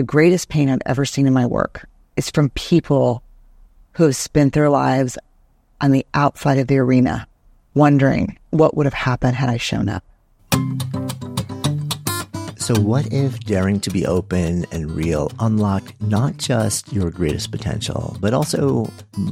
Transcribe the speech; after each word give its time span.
the 0.00 0.04
greatest 0.04 0.48
pain 0.48 0.70
I've 0.70 0.80
ever 0.86 1.04
seen 1.04 1.26
in 1.26 1.34
my 1.34 1.44
work 1.44 1.86
is 2.16 2.30
from 2.30 2.48
people 2.54 3.22
who 3.92 4.04
have 4.04 4.16
spent 4.16 4.54
their 4.54 4.70
lives 4.70 5.18
on 5.82 5.90
the 5.90 6.06
outside 6.14 6.56
of 6.56 6.68
the 6.68 6.78
arena, 6.78 7.28
wondering 7.74 8.38
what 8.48 8.74
would 8.74 8.86
have 8.86 8.94
happened 8.94 9.36
had 9.36 9.50
I 9.50 9.58
shown 9.58 9.90
up. 9.90 10.02
So, 12.56 12.80
what 12.80 13.12
if 13.12 13.40
daring 13.40 13.78
to 13.80 13.90
be 13.90 14.06
open 14.06 14.64
and 14.72 14.90
real 14.90 15.30
unlocked 15.38 16.00
not 16.00 16.38
just 16.38 16.90
your 16.94 17.10
greatest 17.10 17.50
potential, 17.50 18.16
but 18.20 18.32
also 18.32 18.90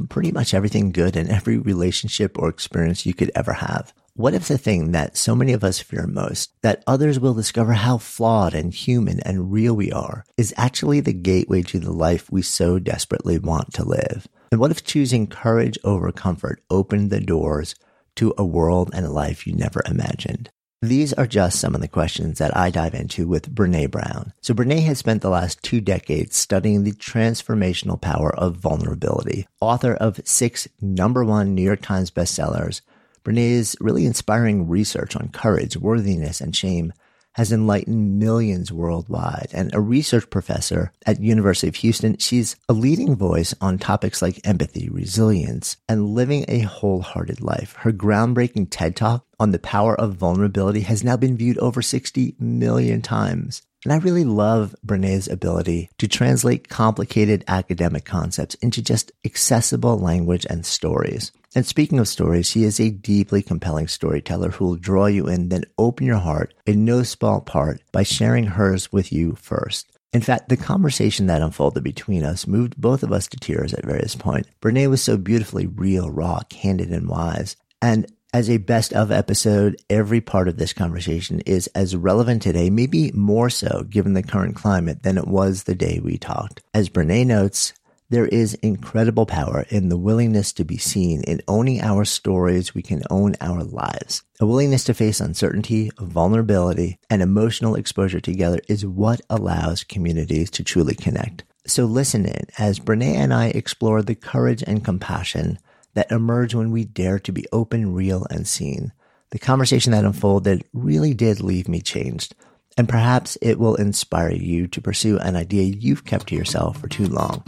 pretty 0.09 0.31
much 0.31 0.53
everything 0.53 0.91
good 0.91 1.15
in 1.15 1.31
every 1.31 1.57
relationship 1.57 2.37
or 2.37 2.47
experience 2.47 3.07
you 3.07 3.15
could 3.15 3.31
ever 3.33 3.53
have? 3.53 3.91
What 4.19 4.33
if 4.33 4.49
the 4.49 4.57
thing 4.57 4.91
that 4.91 5.15
so 5.15 5.33
many 5.33 5.53
of 5.53 5.63
us 5.63 5.79
fear 5.79 6.05
most, 6.05 6.51
that 6.61 6.83
others 6.85 7.21
will 7.21 7.33
discover 7.33 7.71
how 7.71 7.97
flawed 7.99 8.53
and 8.53 8.73
human 8.73 9.21
and 9.21 9.49
real 9.49 9.73
we 9.73 9.93
are, 9.93 10.25
is 10.35 10.53
actually 10.57 10.99
the 10.99 11.13
gateway 11.13 11.61
to 11.61 11.79
the 11.79 11.93
life 11.93 12.29
we 12.29 12.41
so 12.41 12.79
desperately 12.79 13.39
want 13.39 13.73
to 13.75 13.85
live? 13.85 14.27
And 14.51 14.59
what 14.59 14.71
if 14.71 14.83
choosing 14.83 15.25
courage 15.25 15.79
over 15.85 16.11
comfort 16.11 16.61
opened 16.69 17.11
the 17.11 17.21
doors 17.21 17.75
to 18.17 18.33
a 18.37 18.43
world 18.43 18.91
and 18.93 19.05
a 19.05 19.09
life 19.09 19.47
you 19.47 19.53
never 19.53 19.81
imagined? 19.85 20.49
These 20.81 21.13
are 21.13 21.25
just 21.25 21.57
some 21.57 21.73
of 21.73 21.79
the 21.79 21.87
questions 21.87 22.39
that 22.39 22.57
I 22.57 22.71
dive 22.71 22.95
into 22.95 23.25
with 23.25 23.55
Brene 23.55 23.89
Brown. 23.89 24.33
So 24.41 24.53
Brene 24.53 24.83
has 24.83 24.97
spent 24.97 25.21
the 25.21 25.29
last 25.29 25.63
two 25.63 25.79
decades 25.79 26.35
studying 26.35 26.83
the 26.83 26.91
transformational 26.91 28.01
power 28.01 28.35
of 28.35 28.57
vulnerability. 28.57 29.47
Author 29.61 29.93
of 29.93 30.19
six 30.25 30.67
number 30.81 31.23
one 31.23 31.55
New 31.55 31.61
York 31.61 31.81
Times 31.81 32.11
bestsellers, 32.11 32.81
Brene's 33.23 33.75
really 33.79 34.05
inspiring 34.05 34.67
research 34.67 35.15
on 35.15 35.29
courage, 35.29 35.77
worthiness, 35.77 36.41
and 36.41 36.55
shame 36.55 36.93
has 37.33 37.51
enlightened 37.51 38.19
millions 38.19 38.71
worldwide. 38.71 39.49
And 39.53 39.73
a 39.73 39.79
research 39.79 40.29
professor 40.29 40.91
at 41.05 41.21
University 41.21 41.67
of 41.67 41.75
Houston, 41.75 42.17
she's 42.17 42.55
a 42.67 42.73
leading 42.73 43.15
voice 43.15 43.53
on 43.61 43.77
topics 43.77 44.21
like 44.21 44.45
empathy, 44.45 44.89
resilience, 44.89 45.77
and 45.87 46.09
living 46.09 46.43
a 46.47 46.59
wholehearted 46.59 47.41
life. 47.41 47.75
Her 47.79 47.91
groundbreaking 47.91 48.67
TED 48.69 48.95
Talk 48.95 49.25
on 49.39 49.51
the 49.51 49.59
power 49.59 49.99
of 49.99 50.15
vulnerability 50.15 50.81
has 50.81 51.03
now 51.03 51.15
been 51.15 51.37
viewed 51.37 51.57
over 51.59 51.81
60 51.81 52.35
million 52.39 53.01
times. 53.01 53.61
And 53.85 53.93
I 53.93 53.97
really 53.97 54.25
love 54.25 54.75
Brene's 54.83 55.29
ability 55.29 55.89
to 55.99 56.07
translate 56.09 56.67
complicated 56.67 57.45
academic 57.47 58.03
concepts 58.03 58.55
into 58.55 58.81
just 58.81 59.13
accessible 59.23 59.97
language 59.97 60.45
and 60.49 60.65
stories. 60.65 61.31
And 61.55 61.65
speaking 61.65 61.99
of 61.99 62.07
stories, 62.07 62.47
she 62.47 62.63
is 62.63 62.79
a 62.79 62.91
deeply 62.91 63.41
compelling 63.41 63.87
storyteller 63.87 64.49
who 64.49 64.65
will 64.65 64.75
draw 64.75 65.07
you 65.07 65.27
in, 65.27 65.49
then 65.49 65.63
open 65.77 66.05
your 66.05 66.17
heart 66.17 66.53
in 66.65 66.85
no 66.85 67.03
small 67.03 67.41
part 67.41 67.81
by 67.91 68.03
sharing 68.03 68.45
hers 68.45 68.91
with 68.91 69.11
you 69.11 69.35
first. 69.35 69.87
In 70.11 70.21
fact, 70.21 70.49
the 70.49 70.57
conversation 70.57 71.27
that 71.27 71.41
unfolded 71.41 71.83
between 71.83 72.23
us 72.23 72.47
moved 72.47 72.75
both 72.77 73.03
of 73.03 73.11
us 73.11 73.27
to 73.27 73.37
tears 73.37 73.73
at 73.73 73.85
various 73.85 74.15
points. 74.15 74.49
Brene 74.61 74.89
was 74.89 75.03
so 75.03 75.17
beautifully 75.17 75.67
real, 75.67 76.09
raw, 76.09 76.41
candid, 76.49 76.89
and 76.89 77.07
wise. 77.07 77.55
And 77.81 78.11
as 78.31 78.49
a 78.49 78.57
best 78.57 78.93
of 78.93 79.11
episode, 79.11 79.75
every 79.89 80.21
part 80.21 80.47
of 80.47 80.57
this 80.57 80.73
conversation 80.73 81.39
is 81.41 81.65
as 81.73 81.95
relevant 81.95 82.43
today, 82.43 82.69
maybe 82.69 83.11
more 83.13 83.49
so 83.49 83.83
given 83.89 84.13
the 84.13 84.21
current 84.21 84.55
climate 84.55 85.01
than 85.01 85.17
it 85.17 85.27
was 85.27 85.63
the 85.63 85.75
day 85.75 85.99
we 85.99 86.17
talked. 86.17 86.61
As 86.73 86.89
Brene 86.89 87.25
notes, 87.25 87.73
there 88.09 88.25
is 88.25 88.55
incredible 88.55 89.25
power 89.25 89.65
in 89.69 89.89
the 89.89 89.97
willingness 89.97 90.51
to 90.53 90.65
be 90.65 90.77
seen. 90.77 91.21
In 91.23 91.41
owning 91.47 91.81
our 91.81 92.05
stories, 92.05 92.73
we 92.73 92.81
can 92.81 93.03
own 93.09 93.35
our 93.39 93.63
lives. 93.63 94.23
A 94.39 94.47
willingness 94.47 94.83
to 94.85 94.95
face 94.95 95.19
uncertainty, 95.19 95.91
vulnerability, 95.99 96.99
and 97.09 97.21
emotional 97.21 97.75
exposure 97.75 98.19
together 98.19 98.59
is 98.67 98.85
what 98.85 99.21
allows 99.29 99.83
communities 99.83 100.49
to 100.51 100.63
truly 100.63 100.95
connect. 100.95 101.43
So 101.67 101.85
listen 101.85 102.25
in 102.25 102.47
as 102.57 102.79
Brene 102.79 103.03
and 103.15 103.31
I 103.31 103.47
explore 103.47 104.01
the 104.01 104.15
courage 104.15 104.63
and 104.65 104.83
compassion 104.83 105.59
that 105.93 106.11
emerge 106.11 106.55
when 106.55 106.71
we 106.71 106.85
dare 106.85 107.19
to 107.19 107.31
be 107.31 107.45
open, 107.51 107.93
real, 107.93 108.25
and 108.31 108.47
seen. 108.47 108.91
The 109.31 109.39
conversation 109.39 109.91
that 109.91 110.05
unfolded 110.05 110.63
really 110.73 111.13
did 111.13 111.41
leave 111.41 111.67
me 111.67 111.81
changed, 111.81 112.33
and 112.75 112.89
perhaps 112.89 113.37
it 113.41 113.59
will 113.59 113.75
inspire 113.75 114.31
you 114.31 114.67
to 114.67 114.81
pursue 114.81 115.19
an 115.19 115.35
idea 115.35 115.63
you've 115.63 116.05
kept 116.05 116.27
to 116.27 116.35
yourself 116.35 116.79
for 116.79 116.87
too 116.87 117.05
long. 117.05 117.43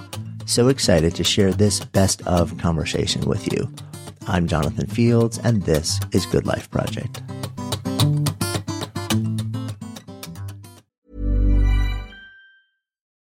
So 0.46 0.68
excited 0.68 1.16
to 1.16 1.24
share 1.24 1.52
this 1.54 1.84
best 1.86 2.26
of 2.28 2.58
conversation 2.58 3.22
with 3.22 3.52
you. 3.52 3.74
I'm 4.28 4.48
Jonathan 4.48 4.88
Fields, 4.88 5.40
and 5.40 5.64
this 5.64 6.00
is 6.12 6.26
Good 6.26 6.46
Life 6.46 6.70
Project. 6.70 7.22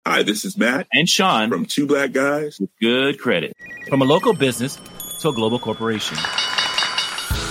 Hi, 0.05 0.23
this 0.23 0.43
is 0.43 0.57
Matt 0.57 0.87
and 0.91 1.07
Sean 1.07 1.49
from 1.49 1.65
Two 1.65 1.85
Black 1.85 2.11
Guys 2.11 2.59
with 2.59 2.71
Good 2.81 3.19
Credit. 3.19 3.53
From 3.87 4.01
a 4.01 4.05
local 4.05 4.33
business 4.33 4.77
to 5.21 5.29
a 5.29 5.33
global 5.33 5.59
corporation. 5.59 6.17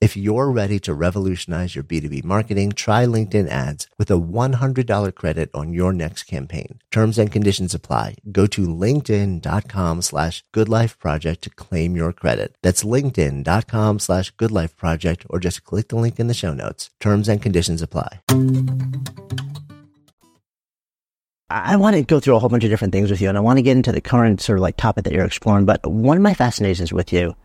If 0.00 0.16
you're 0.16 0.50
ready 0.50 0.78
to 0.80 0.92
revolutionize 0.92 1.74
your 1.74 1.84
B2B 1.84 2.24
marketing, 2.24 2.72
try 2.72 3.06
LinkedIn 3.06 3.48
ads 3.48 3.88
with 3.96 4.10
a 4.10 4.18
$100 4.18 5.14
credit 5.14 5.50
on 5.54 5.72
your 5.72 5.92
next 5.92 6.24
campaign. 6.24 6.80
Terms 6.90 7.16
and 7.16 7.30
conditions 7.30 7.74
apply. 7.74 8.16
Go 8.30 8.46
to 8.48 8.66
linkedin.com 8.66 10.02
slash 10.02 10.44
goodlifeproject 10.52 11.40
to 11.42 11.50
claim 11.50 11.96
your 11.96 12.12
credit. 12.12 12.56
That's 12.62 12.82
linkedin.com 12.84 14.00
slash 14.00 14.34
goodlifeproject 14.34 15.26
or 15.30 15.38
just 15.38 15.64
click 15.64 15.88
the 15.88 15.96
link 15.96 16.18
in 16.18 16.26
the 16.26 16.34
show 16.34 16.52
notes. 16.52 16.90
Terms 17.00 17.28
and 17.28 17.40
conditions 17.40 17.80
apply. 17.80 18.20
I 21.48 21.76
want 21.76 21.94
to 21.94 22.02
go 22.02 22.18
through 22.18 22.34
a 22.34 22.38
whole 22.40 22.48
bunch 22.48 22.64
of 22.64 22.70
different 22.70 22.92
things 22.92 23.10
with 23.10 23.20
you 23.20 23.28
and 23.28 23.38
I 23.38 23.40
want 23.40 23.58
to 23.58 23.62
get 23.62 23.76
into 23.76 23.92
the 23.92 24.00
current 24.00 24.40
sort 24.40 24.58
of 24.58 24.62
like 24.62 24.76
topic 24.76 25.04
that 25.04 25.12
you're 25.12 25.24
exploring. 25.24 25.66
But 25.66 25.86
one 25.86 26.16
of 26.16 26.22
my 26.22 26.34
fascinations 26.34 26.92
with 26.92 27.12
you 27.12 27.36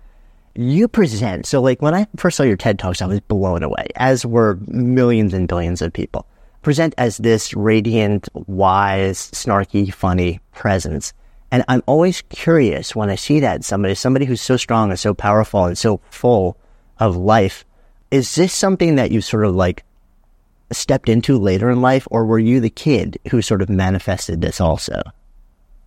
you 0.56 0.88
present. 0.88 1.46
So, 1.46 1.62
like 1.62 1.82
when 1.82 1.94
I 1.94 2.08
first 2.16 2.38
saw 2.38 2.44
your 2.44 2.58
TED 2.58 2.80
Talks, 2.80 3.02
I 3.02 3.08
was 3.08 3.20
blown 3.22 3.64
away, 3.64 3.88
as 3.96 4.26
were 4.26 4.60
millions 4.68 5.34
and 5.34 5.48
billions 5.48 5.82
of 5.82 5.94
people. 5.94 6.26
Present 6.62 6.94
as 6.98 7.18
this 7.18 7.54
radiant, 7.54 8.28
wise, 8.34 9.32
snarky, 9.32 9.94
funny 9.94 10.40
presence. 10.54 11.14
And 11.52 11.64
I'm 11.68 11.82
always 11.86 12.22
curious 12.30 12.96
when 12.96 13.10
I 13.10 13.16
see 13.16 13.40
that 13.40 13.64
somebody, 13.64 13.96
somebody 13.96 14.26
who's 14.26 14.42
so 14.42 14.58
strong 14.58 14.90
and 14.90 15.00
so 15.00 15.14
powerful 15.14 15.66
and 15.66 15.78
so 15.78 16.02
full 16.12 16.58
of 17.00 17.16
life. 17.16 17.66
Is 18.12 18.36
this 18.36 18.54
something 18.54 18.96
that 18.96 19.12
you 19.12 19.22
sort 19.22 19.46
of 19.46 19.56
like 19.56 19.84
stepped 20.72 21.10
into 21.10 21.40
later 21.40 21.70
in 21.70 21.82
life, 21.82 22.08
or 22.12 22.26
were 22.26 22.40
you 22.40 22.60
the 22.60 22.70
kid 22.70 23.18
who 23.32 23.42
sort 23.42 23.62
of 23.62 23.70
manifested 23.70 24.42
this 24.42 24.60
also? 24.60 25.02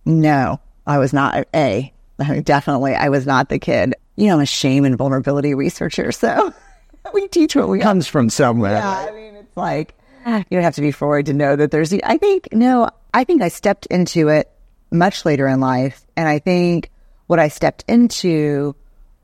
No, 0.05 0.59
I 0.85 0.97
was 0.97 1.13
not. 1.13 1.47
A, 1.53 1.93
definitely, 2.43 2.95
I 2.95 3.09
was 3.09 3.25
not 3.25 3.49
the 3.49 3.59
kid 3.59 3.93
you 4.15 4.27
know, 4.27 4.35
I'm 4.35 4.41
a 4.41 4.45
shame 4.45 4.85
and 4.85 4.97
vulnerability 4.97 5.53
researcher. 5.53 6.11
So 6.11 6.53
we 7.13 7.27
teach 7.27 7.55
what 7.55 7.69
we 7.69 7.79
comes 7.79 8.07
from 8.07 8.29
somewhere. 8.29 8.77
Yeah. 8.77 9.05
I 9.09 9.11
mean, 9.11 9.35
it's 9.35 9.57
like, 9.57 9.95
you 10.25 10.43
don't 10.51 10.63
have 10.63 10.75
to 10.75 10.81
be 10.81 10.91
forward 10.91 11.25
to 11.27 11.33
know 11.33 11.55
that 11.55 11.71
there's, 11.71 11.93
I 11.93 12.17
think, 12.17 12.49
no, 12.51 12.89
I 13.13 13.23
think 13.23 13.41
I 13.41 13.49
stepped 13.49 13.85
into 13.87 14.29
it 14.29 14.49
much 14.91 15.25
later 15.25 15.47
in 15.47 15.59
life. 15.59 16.05
And 16.15 16.27
I 16.27 16.39
think 16.39 16.89
what 17.27 17.39
I 17.39 17.47
stepped 17.47 17.83
into 17.87 18.75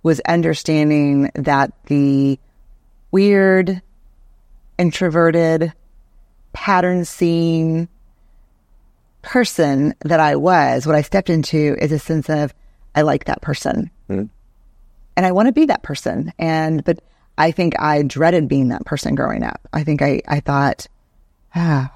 was 0.04 0.20
understanding 0.22 1.32
that 1.36 1.72
the 1.86 2.40
weird, 3.12 3.82
introverted, 4.78 5.74
pattern 6.54 7.06
seeing 7.06 7.88
person 9.22 9.94
that 10.02 10.20
I 10.20 10.36
was, 10.36 10.88
what 10.88 10.96
I 10.96 11.02
stepped 11.02 11.30
into 11.30 11.76
is 11.80 11.92
a 11.92 12.00
sense 12.00 12.30
of, 12.30 12.54
I 12.96 13.02
like 13.02 13.26
that 13.26 13.42
person. 13.42 13.92
And 15.19 15.25
I 15.25 15.33
want 15.33 15.48
to 15.48 15.51
be 15.51 15.66
that 15.66 15.83
person. 15.83 16.31
And, 16.39 16.81
but 16.86 17.00
I 17.38 17.51
think 17.51 17.77
I 17.77 18.04
dreaded 18.04 18.48
being 18.48 18.69
that 18.69 18.86
person 18.86 19.16
growing 19.16 19.44
up. 19.44 19.60
I 19.74 19.83
think 19.83 20.01
I, 20.01 20.21
I 20.30 20.39
thought, 20.39 20.88
ah, 21.54 21.92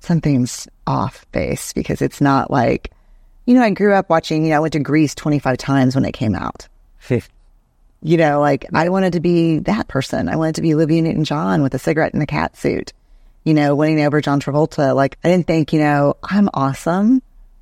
something's 0.00 0.66
off 0.86 1.26
base 1.32 1.74
because 1.74 2.00
it's 2.00 2.22
not 2.22 2.50
like, 2.50 2.90
you 3.44 3.56
know, 3.56 3.62
I 3.62 3.68
grew 3.68 3.92
up 3.92 4.08
watching, 4.08 4.44
you 4.44 4.52
know, 4.52 4.56
I 4.56 4.60
went 4.60 4.72
to 4.72 4.78
Grease 4.78 5.14
25 5.14 5.58
times 5.58 5.94
when 5.94 6.06
it 6.06 6.12
came 6.12 6.34
out. 6.34 6.66
you 8.00 8.16
know, 8.16 8.40
like 8.40 8.64
I 8.72 8.88
wanted 8.88 9.12
to 9.12 9.20
be 9.20 9.58
that 9.58 9.88
person. 9.88 10.30
I 10.30 10.36
wanted 10.36 10.54
to 10.54 10.62
be 10.62 10.72
Olivia 10.72 11.02
Newton 11.02 11.24
John 11.24 11.62
with 11.62 11.74
a 11.74 11.78
cigarette 11.78 12.14
and 12.14 12.22
a 12.22 12.26
cat 12.26 12.56
suit, 12.56 12.94
you 13.44 13.52
know, 13.52 13.76
winning 13.76 14.00
over 14.00 14.22
John 14.22 14.40
Travolta. 14.40 14.96
Like 14.96 15.18
I 15.22 15.28
didn't 15.28 15.46
think, 15.46 15.74
you 15.74 15.78
know, 15.78 16.16
I'm 16.22 16.48
awesome. 16.54 17.20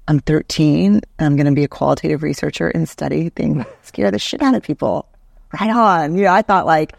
I'm 0.08 0.20
13. 0.20 1.00
I'm 1.18 1.36
going 1.36 1.46
to 1.46 1.52
be 1.52 1.64
a 1.64 1.68
qualitative 1.68 2.22
researcher 2.22 2.68
and 2.68 2.88
study 2.88 3.28
things 3.30 3.64
scare 3.82 4.10
the 4.10 4.18
shit 4.18 4.42
out 4.42 4.54
of 4.54 4.62
people. 4.62 5.06
Right 5.52 5.70
on. 5.70 6.16
You 6.16 6.24
know, 6.24 6.32
I 6.32 6.42
thought 6.42 6.66
like, 6.66 6.94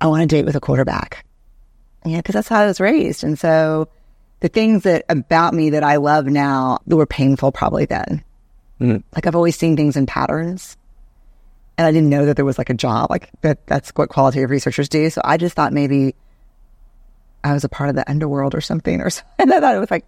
I 0.00 0.06
want 0.06 0.22
to 0.22 0.26
date 0.26 0.44
with 0.44 0.56
a 0.56 0.60
quarterback. 0.60 1.24
Yeah, 2.04 2.18
because 2.18 2.34
that's 2.34 2.48
how 2.48 2.60
I 2.60 2.66
was 2.66 2.80
raised. 2.80 3.24
And 3.24 3.38
so 3.38 3.88
the 4.40 4.48
things 4.48 4.82
that 4.84 5.04
about 5.08 5.54
me 5.54 5.70
that 5.70 5.82
I 5.82 5.96
love 5.96 6.26
now 6.26 6.78
that 6.86 6.96
were 6.96 7.06
painful 7.06 7.52
probably 7.52 7.86
then. 7.86 8.22
Mm. 8.80 9.02
Like 9.14 9.26
I've 9.26 9.34
always 9.34 9.56
seen 9.56 9.76
things 9.76 9.96
in 9.96 10.06
patterns. 10.06 10.76
And 11.78 11.86
I 11.86 11.92
didn't 11.92 12.08
know 12.08 12.26
that 12.26 12.36
there 12.36 12.44
was 12.44 12.58
like 12.58 12.70
a 12.70 12.74
job, 12.74 13.10
like 13.10 13.30
that 13.42 13.66
that's 13.66 13.90
what 13.90 14.08
qualitative 14.08 14.50
researchers 14.50 14.88
do. 14.88 15.10
So 15.10 15.20
I 15.24 15.36
just 15.36 15.54
thought 15.54 15.72
maybe 15.72 16.14
I 17.44 17.52
was 17.52 17.64
a 17.64 17.68
part 17.68 17.90
of 17.90 17.96
the 17.96 18.08
underworld 18.08 18.54
or 18.54 18.60
something 18.60 19.00
or 19.00 19.10
something. 19.10 19.34
And 19.38 19.52
I 19.52 19.60
thought 19.60 19.74
it 19.74 19.80
was 19.80 19.90
like 19.90 20.06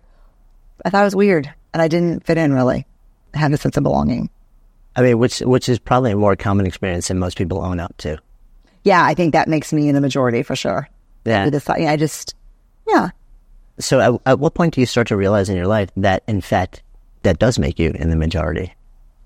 I 0.85 0.91
thought 0.91 1.03
it 1.03 1.07
was 1.07 1.17
weird 1.17 1.53
and 1.73 1.83
I 1.83 1.89
didn't 1.89 2.25
fit 2.25 2.39
in 2.39 2.53
really. 2.53 2.87
I 3.35 3.39
had 3.39 3.53
a 3.53 3.57
sense 3.57 3.77
of 3.77 3.83
belonging. 3.83 4.31
I 4.97 5.03
mean, 5.03 5.19
which 5.19 5.41
which 5.41 5.69
is 5.69 5.79
probably 5.79 6.13
a 6.13 6.17
more 6.17 6.35
common 6.37 6.67
experience 6.67 7.09
than 7.09 7.19
most 7.19 7.39
people 7.39 7.63
own 7.63 7.79
up 7.79 7.97
to. 7.99 8.19
Yeah, 8.85 9.05
I 9.05 9.15
think 9.15 9.33
that 9.33 9.49
makes 9.49 9.73
me 9.73 9.89
in 9.89 9.95
the 9.95 10.01
majority 10.01 10.43
for 10.43 10.57
sure. 10.57 10.89
Yeah. 11.25 11.51
I 11.69 11.97
just, 11.97 12.35
yeah. 12.89 13.11
So 13.79 14.01
at, 14.01 14.21
at 14.25 14.39
what 14.39 14.55
point 14.55 14.75
do 14.75 14.81
you 14.81 14.87
start 14.87 15.09
to 15.09 15.17
realize 15.17 15.49
in 15.49 15.57
your 15.57 15.67
life 15.67 15.91
that, 15.97 16.23
in 16.27 16.41
fact, 16.41 16.83
that 17.23 17.39
does 17.39 17.59
make 17.59 17.79
you 17.79 17.91
in 17.91 18.11
the 18.11 18.17
majority? 18.17 18.75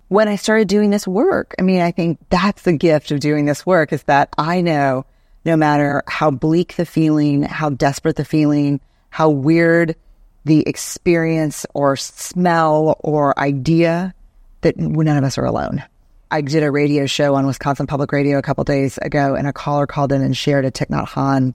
When 0.08 0.28
I 0.28 0.36
started 0.36 0.68
doing 0.68 0.90
this 0.90 1.06
work, 1.06 1.54
I 1.58 1.62
mean, 1.62 1.80
I 1.80 1.90
think 1.90 2.18
that's 2.28 2.62
the 2.62 2.72
gift 2.72 3.12
of 3.12 3.20
doing 3.20 3.46
this 3.46 3.64
work 3.64 3.92
is 3.92 4.02
that 4.04 4.28
I 4.36 4.60
know 4.60 5.06
no 5.44 5.56
matter 5.56 6.02
how 6.06 6.30
bleak 6.30 6.76
the 6.76 6.84
feeling, 6.84 7.42
how 7.42 7.70
desperate 7.70 8.16
the 8.16 8.24
feeling, 8.24 8.80
how 9.10 9.30
weird 9.30 9.96
the 10.44 10.66
experience 10.66 11.66
or 11.74 11.96
smell 11.96 12.96
or 13.00 13.38
idea 13.38 14.14
that 14.62 14.76
none 14.76 15.16
of 15.16 15.24
us 15.24 15.38
are 15.38 15.44
alone. 15.44 15.82
I 16.30 16.40
did 16.40 16.62
a 16.62 16.70
radio 16.70 17.04
show 17.06 17.34
on 17.34 17.46
Wisconsin 17.46 17.86
Public 17.86 18.10
Radio 18.10 18.38
a 18.38 18.42
couple 18.42 18.64
days 18.64 18.96
ago, 18.98 19.34
and 19.34 19.46
a 19.46 19.52
caller 19.52 19.86
called 19.86 20.12
in 20.12 20.22
and 20.22 20.34
shared 20.34 20.64
a 20.64 20.70
Thich 20.70 20.88
Nhat 20.88 21.08
Hanh 21.08 21.54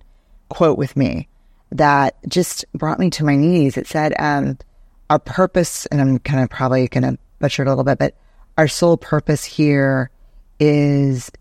quote 0.49 0.77
with 0.77 0.95
me 0.95 1.27
that 1.71 2.15
just 2.27 2.63
brought 2.73 2.99
me 2.99 3.09
to 3.09 3.25
my 3.25 3.35
knees. 3.35 3.75
It 3.75 3.87
said, 3.87 4.13
um, 4.19 4.59
Our 5.09 5.17
purpose, 5.17 5.87
and 5.87 5.99
I'm 5.99 6.19
kind 6.19 6.43
of 6.43 6.51
probably 6.51 6.87
going 6.87 7.03
to 7.03 7.17
butcher 7.39 7.63
it 7.63 7.67
a 7.67 7.71
little 7.71 7.83
bit, 7.83 7.97
but 7.97 8.13
our 8.55 8.67
sole 8.67 8.97
purpose 8.97 9.43
here 9.43 10.11
is 10.59 11.31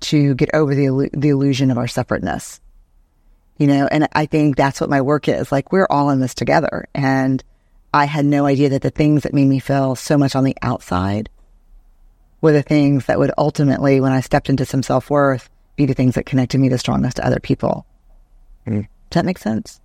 to 0.00 0.34
get 0.34 0.48
over 0.54 0.74
the, 0.74 1.10
the 1.12 1.28
illusion 1.28 1.70
of 1.70 1.76
our 1.76 1.86
separateness 1.86 2.61
you 3.58 3.66
know, 3.66 3.86
and 3.90 4.08
I 4.12 4.26
think 4.26 4.56
that's 4.56 4.80
what 4.80 4.90
my 4.90 5.00
work 5.00 5.28
is. 5.28 5.52
Like 5.52 5.72
we're 5.72 5.86
all 5.88 6.10
in 6.10 6.20
this 6.20 6.34
together. 6.34 6.86
And 6.94 7.42
I 7.94 8.06
had 8.06 8.24
no 8.24 8.46
idea 8.46 8.70
that 8.70 8.82
the 8.82 8.90
things 8.90 9.22
that 9.22 9.34
made 9.34 9.48
me 9.48 9.58
feel 9.58 9.94
so 9.94 10.16
much 10.16 10.34
on 10.34 10.44
the 10.44 10.56
outside 10.62 11.28
were 12.40 12.52
the 12.52 12.62
things 12.62 13.06
that 13.06 13.18
would 13.18 13.32
ultimately, 13.38 14.00
when 14.00 14.12
I 14.12 14.20
stepped 14.20 14.48
into 14.48 14.64
some 14.64 14.82
self 14.82 15.10
worth, 15.10 15.48
be 15.76 15.86
the 15.86 15.94
things 15.94 16.14
that 16.14 16.26
connected 16.26 16.58
me 16.58 16.68
the 16.68 16.78
strongest 16.78 17.16
to 17.16 17.26
other 17.26 17.40
people. 17.40 17.86
Mm. 18.66 18.88
Does 19.10 19.20
that 19.20 19.24
make 19.24 19.38
sense? 19.38 19.80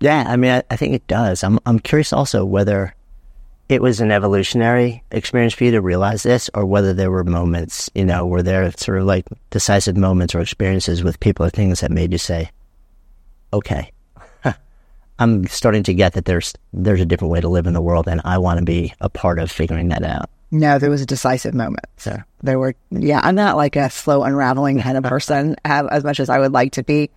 Yeah, 0.00 0.24
I 0.26 0.36
mean, 0.36 0.52
I, 0.52 0.62
I, 0.70 0.76
think 0.76 0.94
it 0.94 1.06
does. 1.08 1.42
I'm 1.42 1.58
I'm 1.66 1.80
curious 1.80 2.12
also 2.12 2.44
whether 2.44 2.94
it 3.68 3.82
was 3.82 4.00
an 4.00 4.12
evolutionary 4.12 5.02
experience 5.10 5.54
for 5.54 5.64
you 5.64 5.72
to 5.72 5.80
realize 5.80 6.22
this, 6.22 6.48
or 6.54 6.64
whether 6.64 6.94
there 6.94 7.10
were 7.10 7.24
moments, 7.24 7.90
you 7.94 8.04
know, 8.04 8.26
were 8.26 8.42
there 8.42 8.70
sort 8.72 8.98
of 8.98 9.04
like 9.04 9.26
decisive 9.50 9.96
moments 9.96 10.34
or 10.34 10.40
experiences 10.40 11.02
with 11.02 11.20
people 11.20 11.44
or 11.44 11.50
things 11.50 11.80
that 11.80 11.90
made 11.90 12.12
you 12.12 12.18
say, 12.18 12.50
okay, 13.52 13.92
I'm 15.18 15.46
starting 15.46 15.82
to 15.84 15.94
get 15.94 16.14
that 16.14 16.24
there's 16.24 16.54
there's 16.72 17.00
a 17.00 17.06
different 17.06 17.32
way 17.32 17.40
to 17.40 17.48
live 17.48 17.66
in 17.66 17.74
the 17.74 17.80
world, 17.80 18.08
and 18.08 18.20
I 18.24 18.38
want 18.38 18.58
to 18.58 18.64
be 18.64 18.94
a 19.00 19.08
part 19.08 19.38
of 19.38 19.50
figuring 19.50 19.88
that 19.88 20.02
out. 20.02 20.30
No, 20.50 20.78
there 20.78 20.90
was 20.90 21.02
a 21.02 21.06
decisive 21.06 21.54
moment. 21.54 21.84
So 21.98 22.16
there 22.42 22.58
were, 22.58 22.74
yeah, 22.90 23.20
I'm 23.22 23.34
not 23.34 23.56
like 23.56 23.76
a 23.76 23.90
slow 23.90 24.22
unraveling 24.22 24.80
kind 24.80 24.96
of 24.96 25.04
person 25.10 25.56
as 25.64 26.04
much 26.04 26.20
as 26.20 26.30
I 26.30 26.38
would 26.38 26.52
like 26.52 26.72
to 26.72 26.82
be. 26.82 27.10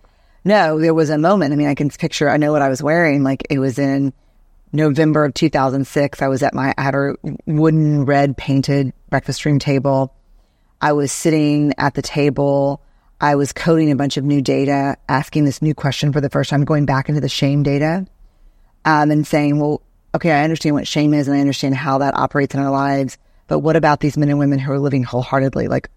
No, 0.44 0.78
there 0.78 0.94
was 0.94 1.08
a 1.08 1.18
moment. 1.18 1.52
I 1.52 1.56
mean, 1.56 1.68
I 1.68 1.74
can 1.74 1.88
picture, 1.88 2.28
I 2.28 2.36
know 2.36 2.52
what 2.52 2.62
I 2.62 2.68
was 2.68 2.82
wearing. 2.82 3.22
Like 3.22 3.44
it 3.48 3.58
was 3.58 3.78
in 3.78 4.12
November 4.72 5.24
of 5.24 5.34
2006. 5.34 6.20
I 6.20 6.28
was 6.28 6.42
at 6.42 6.52
my, 6.52 6.74
I 6.76 6.82
had 6.82 6.94
a 6.94 7.14
wooden 7.46 8.04
red 8.04 8.36
painted 8.36 8.92
breakfast 9.08 9.44
room 9.44 9.58
table. 9.58 10.14
I 10.80 10.92
was 10.92 11.12
sitting 11.12 11.72
at 11.78 11.94
the 11.94 12.02
table 12.02 12.82
I 13.22 13.36
was 13.36 13.52
coding 13.52 13.92
a 13.92 13.96
bunch 13.96 14.16
of 14.16 14.24
new 14.24 14.42
data, 14.42 14.96
asking 15.08 15.44
this 15.44 15.62
new 15.62 15.74
question 15.74 16.12
for 16.12 16.20
the 16.20 16.28
first 16.28 16.50
time, 16.50 16.64
going 16.64 16.86
back 16.86 17.08
into 17.08 17.20
the 17.20 17.28
shame 17.28 17.62
data, 17.62 18.04
um, 18.84 19.12
and 19.12 19.24
saying, 19.24 19.60
well, 19.60 19.80
okay, 20.12 20.32
I 20.32 20.42
understand 20.42 20.74
what 20.74 20.88
shame 20.88 21.14
is 21.14 21.28
and 21.28 21.36
I 21.36 21.40
understand 21.40 21.76
how 21.76 21.98
that 21.98 22.16
operates 22.16 22.52
in 22.52 22.60
our 22.60 22.70
lives. 22.70 23.16
But 23.46 23.60
what 23.60 23.76
about 23.76 24.00
these 24.00 24.16
men 24.16 24.28
and 24.28 24.40
women 24.40 24.58
who 24.58 24.72
are 24.72 24.78
living 24.80 25.04
wholeheartedly, 25.04 25.68
like 25.68 25.88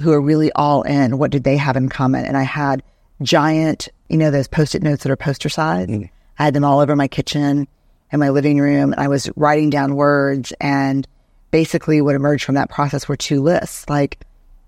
who 0.00 0.12
are 0.12 0.20
really 0.20 0.52
all 0.52 0.82
in? 0.82 1.16
What 1.16 1.30
did 1.30 1.44
they 1.44 1.56
have 1.56 1.76
in 1.76 1.88
common? 1.88 2.26
And 2.26 2.36
I 2.36 2.42
had 2.42 2.82
giant, 3.22 3.88
you 4.10 4.18
know, 4.18 4.30
those 4.30 4.46
post 4.46 4.74
it 4.74 4.82
notes 4.82 5.04
that 5.04 5.12
are 5.12 5.16
poster 5.16 5.48
size. 5.48 5.88
Mm. 5.88 6.10
I 6.38 6.44
had 6.44 6.54
them 6.54 6.64
all 6.64 6.80
over 6.80 6.94
my 6.94 7.08
kitchen 7.08 7.66
and 8.10 8.20
my 8.20 8.28
living 8.28 8.58
room. 8.58 8.92
And 8.92 9.00
I 9.00 9.08
was 9.08 9.30
writing 9.36 9.70
down 9.70 9.94
words. 9.94 10.52
And 10.60 11.08
basically, 11.50 12.02
what 12.02 12.14
emerged 12.14 12.44
from 12.44 12.56
that 12.56 12.68
process 12.68 13.08
were 13.08 13.16
two 13.16 13.40
lists 13.40 13.88
like, 13.88 14.18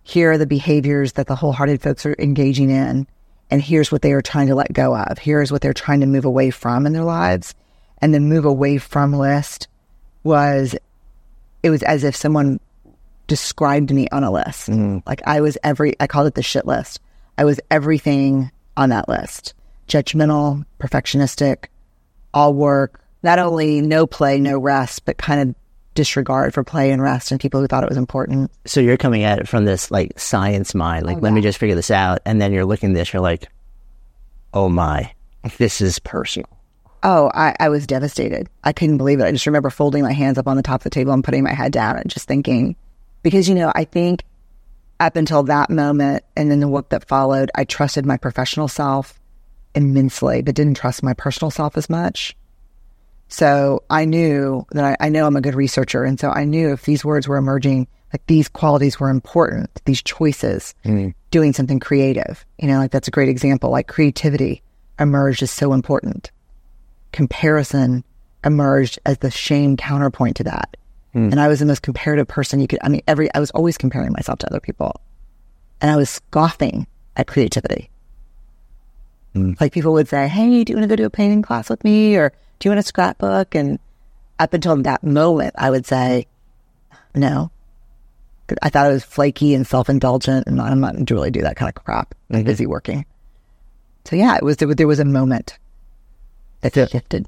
here 0.05 0.33
are 0.33 0.39
the 0.39 0.47
behaviors 0.47 1.13
that 1.13 1.27
the 1.27 1.35
wholehearted 1.35 1.83
folks 1.83 2.07
are 2.07 2.15
engaging 2.19 2.71
in. 2.71 3.07
And 3.51 3.63
here's 3.63 3.91
what 3.91 4.03
they 4.03 4.13
are 4.13 4.23
trying 4.23 4.47
to 4.49 4.55
let 4.55 4.73
go 4.73 4.95
of. 4.97 5.19
Here's 5.19 5.51
what 5.51 5.63
they're 5.63 5.73
trying 5.73 6.01
to 6.01 6.07
move 6.07 6.25
away 6.25 6.51
from 6.51 6.87
in 6.87 6.93
their 6.93 7.05
lives. 7.05 7.55
And 7.99 8.15
the 8.15 8.21
move 8.21 8.45
away 8.45 8.79
from 8.79 9.15
list 9.15 9.67
was, 10.23 10.77
it 11.63 11.71
was 11.71 11.83
as 11.83 12.05
if 12.05 12.15
someone 12.15 12.61
described 13.27 13.91
me 13.91 14.07
on 14.13 14.25
a 14.25 14.31
list. 14.31 14.69
Mm-hmm. 14.69 14.99
Like 15.07 15.23
I 15.27 15.41
was 15.41 15.57
every, 15.65 15.95
I 15.99 16.07
called 16.07 16.27
it 16.27 16.35
the 16.35 16.43
shit 16.43 16.67
list. 16.67 17.01
I 17.39 17.45
was 17.45 17.59
everything 17.71 18.51
on 18.77 18.91
that 18.91 19.09
list 19.09 19.55
judgmental, 19.89 20.65
perfectionistic, 20.79 21.67
all 22.33 22.55
work, 22.55 23.01
not 23.23 23.39
only 23.39 23.83
no 23.83 24.07
play, 24.07 24.41
no 24.41 24.59
rest, 24.59 25.05
but 25.05 25.19
kind 25.19 25.51
of 25.51 25.55
disregard 25.95 26.53
for 26.53 26.65
play 26.65 26.91
and 26.91 27.01
rest 27.01 27.31
and 27.31 27.41
people 27.41 27.61
who 27.61 27.67
thought 27.67 27.83
it 27.83 27.89
was 27.89 27.99
important. 27.99 28.51
So 28.67 28.81
you're 28.81 28.97
coming 28.97 29.23
at 29.23 29.39
it 29.39 29.49
from 29.49 29.65
this 29.65 29.91
like 29.91 30.19
science 30.19 30.75
mind, 30.75 31.07
like 31.07 31.19
oh, 31.19 31.21
let 31.21 31.33
me 31.33 31.41
just 31.41 31.59
figure 31.59 31.77
this 31.77 31.91
out, 31.91 32.21
and 32.25 32.41
then 32.41 32.53
you're 32.53 32.65
looking 32.65 32.91
at 32.91 32.95
this, 32.95 33.13
you're 33.13 33.23
like, 33.23 33.49
oh 34.53 34.69
my, 34.69 35.13
this 35.59 35.81
is 35.81 35.99
personal. 35.99 36.49
Oh, 37.03 37.31
I, 37.35 37.55
I 37.61 37.69
was 37.69 37.87
devastated. 37.87 38.49
I 38.65 38.73
couldn't 38.73 38.97
believe 38.97 39.21
it. 39.21 39.25
I 39.25 39.33
just 39.33 39.47
remember 39.47 39.69
folding 39.69 40.03
my 40.03 40.13
hands 40.13 40.39
up 40.39 40.49
on 40.49 40.57
the 40.57 40.63
top 40.63 40.81
of 40.81 40.85
the 40.85 40.91
table 40.91 41.13
and 41.13 41.23
putting 41.23 41.45
my 41.45 41.53
head 41.53 41.71
down 41.71 41.99
and 41.99 42.09
just 42.09 42.27
thinking, 42.27 42.77
because, 43.23 43.47
you 43.47 43.55
know, 43.55 43.71
I 43.75 43.85
think 43.85 44.25
up 45.01 45.17
until 45.17 45.43
that 45.43 45.69
moment 45.69 46.25
and 46.35 46.51
then 46.51 46.61
the 46.61 46.69
work 46.69 46.89
that 46.89 47.07
followed, 47.07 47.51
I 47.55 47.65
trusted 47.65 48.07
my 48.07 48.17
professional 48.17 48.69
self 48.69 49.21
immensely, 49.75 50.41
but 50.41 50.55
didn't 50.55 50.79
trust 50.79 51.03
my 51.03 51.13
personal 51.13 51.51
self 51.51 51.77
as 51.77 51.91
much. 51.91 52.35
So 53.35 53.83
I 53.91 54.05
knew 54.05 54.65
that 54.71 54.85
I, 54.85 55.07
I 55.07 55.09
know 55.09 55.27
I'm 55.27 55.35
a 55.35 55.41
good 55.41 55.57
researcher. 55.57 56.05
And 56.05 56.21
so 56.21 56.31
I 56.31 56.45
knew 56.45 56.71
if 56.71 56.83
these 56.83 57.05
words 57.05 57.27
were 57.27 57.37
emerging, 57.37 57.89
like 58.13 58.25
these 58.29 58.49
qualities 58.49 59.01
were 59.01 59.09
important, 59.11 59.71
these 59.87 60.01
choices, 60.05 60.73
mm-hmm. 60.85 61.09
doing 61.33 61.53
something 61.53 61.81
creative. 61.81 62.47
You 62.61 62.69
know, 62.69 62.79
like 62.79 62.93
that's 62.93 63.09
a 63.09 63.11
great 63.11 63.29
example. 63.29 63.71
Like 63.71 63.89
creativity 63.89 64.63
emerged 65.01 65.43
as 65.43 65.51
so 65.51 65.73
important. 65.73 66.31
Comparison 67.11 68.05
emerged 68.45 69.01
as 69.05 69.19
the 69.19 69.33
shame 69.33 69.77
counterpoint 69.77 70.37
to 70.37 70.45
that. 70.45 70.77
Hmm. 71.13 71.31
And 71.33 71.41
I 71.41 71.49
was 71.49 71.59
the 71.59 71.67
most 71.67 71.83
comparative 71.83 72.29
person 72.29 72.61
you 72.61 72.69
could, 72.69 72.79
I 72.85 72.89
mean, 72.89 73.03
every, 73.09 73.35
I 73.35 73.41
was 73.41 73.51
always 73.51 73.77
comparing 73.77 74.13
myself 74.13 74.39
to 74.39 74.47
other 74.47 74.61
people. 74.61 75.01
And 75.81 75.91
I 75.91 75.97
was 75.97 76.09
scoffing 76.09 76.87
at 77.17 77.27
creativity. 77.27 77.91
Hmm. 79.33 79.55
Like 79.59 79.73
people 79.73 79.93
would 79.95 80.07
say, 80.07 80.29
Hey, 80.29 80.63
do 80.63 80.73
you 80.73 80.77
want 80.77 80.89
to 80.89 80.97
go 80.97 81.03
to 81.03 81.07
a 81.07 81.11
painting 81.11 81.43
class 81.43 81.69
with 81.69 81.83
me? 81.83 82.15
Or 82.15 82.33
do 82.59 82.69
you 82.69 82.71
want 82.71 82.81
a 82.81 82.83
scrapbook? 82.83 83.55
And 83.55 83.79
up 84.39 84.55
until 84.55 84.77
that 84.83 85.05
moment, 85.05 85.55
I 85.57 85.71
would 85.71 85.87
say, 85.87 86.27
no. 87.15 87.51
I 88.63 88.69
thought 88.69 88.87
I 88.87 88.93
was 88.93 89.05
flaky 89.05 89.55
and 89.55 89.67
self 89.67 89.89
indulgent, 89.89 90.47
and 90.47 90.61
I'm 90.61 90.81
not 90.81 91.07
to 91.07 91.15
really 91.15 91.31
do 91.31 91.43
that 91.43 91.57
kind 91.57 91.69
of 91.69 91.83
crap. 91.83 92.15
I'm 92.31 92.37
mm-hmm. 92.37 92.45
busy 92.45 92.67
working. 92.67 93.07
So 94.05 94.17
yeah, 94.17 94.37
it 94.37 94.43
was 94.43 94.59
there, 94.59 94.87
was- 94.87 94.99
a 94.99 95.05
moment 95.05 95.59
that 96.61 96.75
shifted. 96.75 97.27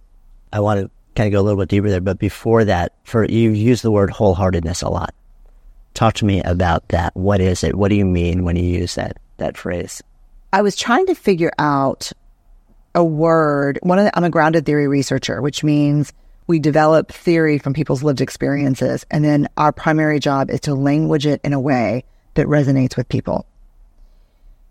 I 0.53 0.61
want 0.61 0.81
to 0.81 0.91
kind 1.15 1.27
of 1.27 1.33
go 1.33 1.41
a 1.41 1.45
little 1.45 1.59
bit 1.59 1.69
deeper 1.69 1.89
there, 1.89 2.01
but 2.01 2.19
before 2.19 2.65
that, 2.65 2.93
for 3.05 3.25
you 3.25 3.51
use 3.51 3.83
the 3.83 3.91
word 3.91 4.11
wholeheartedness 4.11 4.83
a 4.83 4.91
lot. 4.91 5.15
Talk 5.95 6.15
to 6.15 6.27
me 6.27 6.43
about 6.43 6.89
that. 6.89 7.17
What 7.17 7.41
is 7.41 7.65
it? 7.65 7.75
What 7.75 7.89
do 7.89 7.95
you 7.95 8.05
mean 8.05 8.45
when 8.45 8.57
you 8.57 8.65
use 8.65 8.95
that 8.97 9.17
that 9.39 9.57
phrase? 9.57 10.03
I 10.53 10.63
was 10.63 10.77
trying 10.77 11.07
to 11.07 11.15
figure 11.15 11.53
out 11.59 12.13
a 12.97 13.05
word. 13.05 13.79
One 13.83 13.99
of 13.99 14.07
the, 14.07 14.17
I'm 14.17 14.25
a 14.25 14.31
grounded 14.31 14.67
theory 14.67 14.89
researcher, 14.89 15.41
which 15.41 15.63
means 15.63 16.13
we 16.49 16.59
develop 16.59 17.13
theory 17.13 17.59
from 17.59 17.75
people's 17.75 18.03
lived 18.03 18.21
experiences, 18.21 19.05
and 19.11 19.25
then 19.25 19.49
our 19.57 19.71
primary 19.71 20.19
job 20.19 20.51
is 20.51 20.61
to 20.61 20.75
language 20.75 21.27
it 21.27 21.41
in 21.45 21.53
a 21.53 21.61
way 21.61 22.05
that 22.35 22.47
resonates 22.47 22.97
with 22.97 23.09
people. 23.09 23.47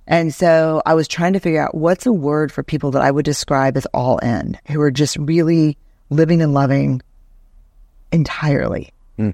And 0.07 0.33
so 0.33 0.81
I 0.85 0.93
was 0.93 1.07
trying 1.07 1.33
to 1.33 1.39
figure 1.39 1.61
out 1.61 1.75
what's 1.75 2.05
a 2.05 2.11
word 2.11 2.51
for 2.51 2.63
people 2.63 2.91
that 2.91 3.01
I 3.01 3.11
would 3.11 3.25
describe 3.25 3.77
as 3.77 3.85
all 3.87 4.17
in, 4.19 4.57
who 4.67 4.81
are 4.81 4.91
just 4.91 5.17
really 5.17 5.77
living 6.09 6.41
and 6.41 6.53
loving 6.53 7.01
entirely. 8.11 8.91
Hmm. 9.17 9.31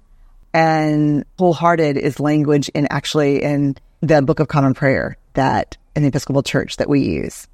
And 0.54 1.26
wholehearted 1.38 1.98
is 1.98 2.20
language 2.20 2.70
in 2.70 2.88
actually 2.90 3.44
in 3.44 3.78
the 4.02 4.22
Book 4.22 4.40
of 4.40 4.48
Common 4.48 4.74
Prayer 4.74 5.18
that 5.34 5.78
in 5.96 6.04
the 6.04 6.10
Episcopal 6.10 6.44
Church 6.44 6.78
that 6.78 6.90
we 6.90 7.02
use. 7.02 7.48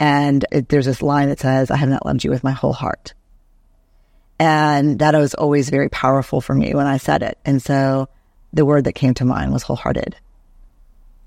And 0.00 0.44
it, 0.52 0.68
there's 0.68 0.86
this 0.86 1.02
line 1.02 1.28
that 1.28 1.40
says, 1.40 1.70
I 1.70 1.76
have 1.76 1.88
not 1.88 2.06
loved 2.06 2.24
you 2.24 2.30
with 2.30 2.44
my 2.44 2.52
whole 2.52 2.72
heart. 2.72 3.14
And 4.38 5.00
that 5.00 5.14
was 5.14 5.34
always 5.34 5.70
very 5.70 5.88
powerful 5.88 6.40
for 6.40 6.54
me 6.54 6.74
when 6.74 6.86
I 6.86 6.98
said 6.98 7.22
it. 7.22 7.38
And 7.44 7.60
so 7.60 8.08
the 8.52 8.64
word 8.64 8.84
that 8.84 8.92
came 8.92 9.14
to 9.14 9.24
mind 9.24 9.52
was 9.52 9.64
wholehearted. 9.64 10.14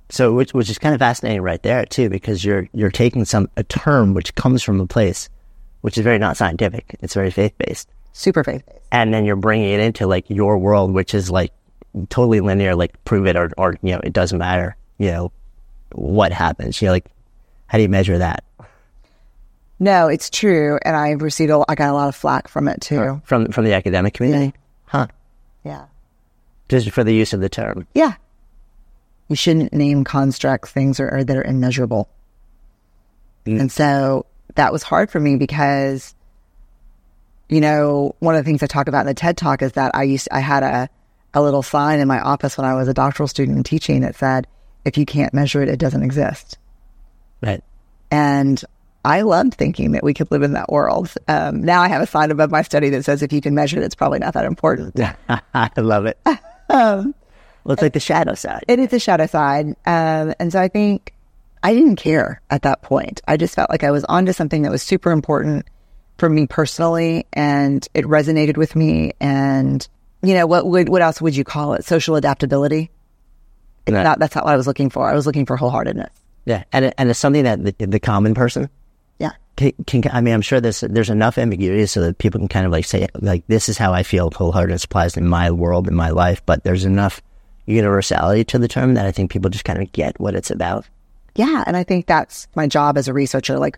So, 0.10 0.34
which, 0.34 0.54
which 0.54 0.70
is 0.70 0.78
kind 0.78 0.94
of 0.94 1.00
fascinating 1.00 1.42
right 1.42 1.62
there 1.62 1.86
too, 1.86 2.10
because 2.10 2.44
you're 2.44 2.68
you're 2.74 2.92
taking 2.92 3.24
some 3.26 3.50
a 3.56 3.64
term 3.64 4.14
which 4.14 4.36
comes 4.36 4.62
from 4.62 4.80
a 4.82 4.86
place 4.88 5.30
which 5.82 5.98
is 5.98 6.04
very 6.04 6.20
not 6.20 6.38
scientific. 6.38 6.96
It's 7.02 7.14
very 7.14 7.32
faith 7.32 7.54
based, 7.58 7.90
Super 8.14 8.44
faith 8.44 8.66
based. 8.66 8.80
and 8.92 9.14
then 9.14 9.26
you're 9.26 9.36
bringing 9.36 9.70
it 9.72 9.80
into 9.80 10.08
like 10.08 10.30
your 10.30 10.58
world, 10.58 10.92
which 10.92 11.14
is 11.14 11.30
like 11.30 11.52
totally 12.10 12.40
linear. 12.40 12.76
Like 12.76 13.04
prove 13.04 13.26
it 13.26 13.36
or 13.36 13.52
or 13.58 13.78
you 13.82 13.94
know 13.94 14.02
it 14.04 14.14
doesn't 14.14 14.38
matter. 14.38 14.76
You 14.98 15.08
know 15.12 15.32
what 15.94 16.32
happens. 16.32 16.82
You 16.82 16.88
know, 16.88 16.92
like 16.94 17.10
how 17.72 17.78
do 17.78 17.84
you 17.84 17.90
measure 17.90 18.18
that 18.18 18.44
No, 19.80 20.10
it's 20.10 20.30
true. 20.30 20.78
And 20.84 20.94
I 20.94 21.12
received, 21.12 21.52
a, 21.52 21.64
I 21.70 21.76
got 21.76 21.90
a 21.90 21.94
lot 21.94 22.10
of 22.10 22.16
flack 22.18 22.50
from 22.50 22.68
it 22.68 22.82
too. 22.82 23.22
from 23.24 23.48
from 23.52 23.64
the 23.64 23.74
academic 23.74 24.14
community? 24.14 24.54
Huh? 24.86 25.08
Yeah. 25.64 25.86
Just 26.68 26.92
for 26.92 27.06
the 27.06 27.14
use 27.14 27.32
of 27.32 27.40
the 27.40 27.48
term. 27.48 27.88
Yeah. 27.96 28.16
You 29.30 29.38
shouldn't 29.38 29.72
name 29.72 30.04
constructs 30.04 30.70
things 30.70 31.00
are, 31.00 31.10
are 31.10 31.24
that 31.24 31.38
are 31.38 31.44
immeasurable. 31.44 32.10
Mm. 33.46 33.62
And 33.62 33.72
so 33.72 34.26
that 34.56 34.74
was 34.74 34.84
hard 34.84 35.10
for 35.10 35.22
me 35.22 35.38
because, 35.38 36.14
you 37.48 37.62
know, 37.62 38.16
one 38.20 38.36
of 38.36 38.44
the 38.44 38.50
things 38.50 38.62
I 38.62 38.68
talk 38.68 38.90
about 38.90 39.02
in 39.02 39.08
the 39.08 39.14
TED 39.14 39.38
talk 39.38 39.62
is 39.62 39.72
that 39.72 39.96
I 39.96 40.04
used, 40.04 40.28
I 40.30 40.42
had 40.42 40.64
a, 40.64 40.90
a 41.34 41.42
little 41.42 41.64
sign 41.64 42.02
in 42.02 42.08
my 42.08 42.20
office 42.20 42.58
when 42.58 42.68
I 42.68 42.74
was 42.74 42.90
a 42.90 42.94
doctoral 42.94 43.30
student 43.30 43.66
teaching 43.66 44.02
that 44.02 44.18
said, 44.18 44.46
if 44.84 44.98
you 44.98 45.06
can't 45.06 45.34
measure 45.34 45.64
it, 45.64 45.70
it 45.70 45.80
doesn't 45.80 46.04
exist. 46.04 46.58
Right. 47.42 47.64
And 48.12 48.64
I 49.04 49.22
loved 49.22 49.56
thinking 49.56 49.94
that 49.94 50.04
we 50.04 50.14
could 50.14 50.30
live 50.32 50.44
in 50.44 50.54
that 50.54 50.70
world. 50.72 51.12
Um, 51.28 51.64
now 51.64 51.82
I 51.82 51.88
have 51.88 52.02
a 52.02 52.06
sign 52.08 52.30
above 52.32 52.52
my 52.52 52.62
study 52.62 52.90
that 52.90 53.04
says, 53.06 53.24
if 53.24 53.34
you 53.34 53.42
can 53.42 53.56
measure 53.56 53.78
it, 53.80 53.84
it's 53.84 53.96
probably 53.96 54.20
not 54.20 54.34
that 54.36 54.46
important. 54.46 55.00
I 55.30 55.70
love 55.78 56.06
it. 56.06 56.18
Um, 56.70 57.14
Well, 57.66 57.74
it's 57.74 57.82
like 57.82 57.92
the 57.92 58.00
shadow 58.00 58.34
side. 58.34 58.64
It 58.70 58.80
is 58.80 58.90
the 58.92 59.00
shadow 59.00 59.26
side. 59.26 59.68
Um, 59.86 60.34
and 60.40 60.54
so 60.54 60.62
I 60.62 60.70
think 60.70 61.14
I 61.62 61.74
didn't 61.74 61.98
care 61.98 62.42
at 62.50 62.62
that 62.62 62.82
point. 62.82 63.22
I 63.28 63.36
just 63.36 63.56
felt 63.56 63.70
like 63.70 63.84
I 63.84 63.92
was 63.92 64.06
onto 64.06 64.32
something 64.32 64.62
that 64.62 64.72
was 64.72 64.82
super 64.82 65.12
important 65.12 65.66
for 66.18 66.30
me 66.30 66.48
personally 66.48 67.26
and 67.34 67.86
it 67.94 68.06
resonated 68.06 68.56
with 68.56 68.74
me. 68.76 69.12
And, 69.20 69.86
you 70.24 70.34
know, 70.34 70.48
what 70.48 70.66
would, 70.66 70.88
what 70.88 71.02
else 71.02 71.22
would 71.22 71.36
you 71.36 71.44
call 71.44 71.74
it? 71.74 71.84
Social 71.84 72.16
adaptability. 72.16 72.90
It's 73.86 73.94
Right. 73.96 74.04
not, 74.04 74.20
that's 74.20 74.34
not 74.36 74.46
what 74.46 74.54
I 74.54 74.58
was 74.58 74.66
looking 74.68 74.90
for. 74.90 75.10
I 75.10 75.14
was 75.14 75.26
looking 75.26 75.46
for 75.46 75.58
wholeheartedness. 75.58 76.10
Yeah, 76.46 76.64
and 76.74 76.94
and 76.98 77.10
it's 77.10 77.20
something 77.20 77.44
that 77.44 77.64
the, 77.64 77.86
the 77.86 78.00
common 78.00 78.34
person 78.34 78.70
Yeah. 79.20 79.32
can, 79.58 79.74
can. 79.86 80.08
I 80.12 80.22
mean, 80.22 80.34
I'm 80.34 80.42
sure 80.42 80.60
there's 80.60 80.82
there's 80.82 81.10
enough 81.10 81.38
ambiguity 81.38 81.86
so 81.86 82.02
that 82.02 82.18
people 82.18 82.40
can 82.40 82.48
kind 82.48 82.66
of 82.66 82.72
like 82.72 82.86
say 82.86 83.08
like 83.22 83.46
this 83.48 83.70
is 83.70 83.78
how 83.78 83.94
I 83.94 84.04
feel 84.04 84.32
wholeheartedness 84.32 84.86
applies 84.86 85.16
in 85.18 85.28
my 85.28 85.52
world 85.52 85.88
in 85.88 85.94
my 85.96 86.10
life, 86.10 86.44
but 86.46 86.64
there's 86.64 86.86
enough 86.86 87.22
universality 87.68 88.44
to 88.46 88.58
the 88.60 88.68
term 88.68 88.96
that 88.96 89.06
I 89.06 89.12
think 89.12 89.32
people 89.32 89.50
just 89.52 89.66
kind 89.66 89.82
of 89.82 89.92
get 89.92 90.20
what 90.20 90.36
it's 90.36 90.50
about. 90.52 90.86
Yeah. 91.36 91.64
And 91.68 91.78
I 91.78 91.84
think 91.84 92.08
that's 92.08 92.48
my 92.56 92.68
job 92.68 92.98
as 92.98 93.08
a 93.08 93.14
researcher. 93.14 93.60
Like 93.60 93.78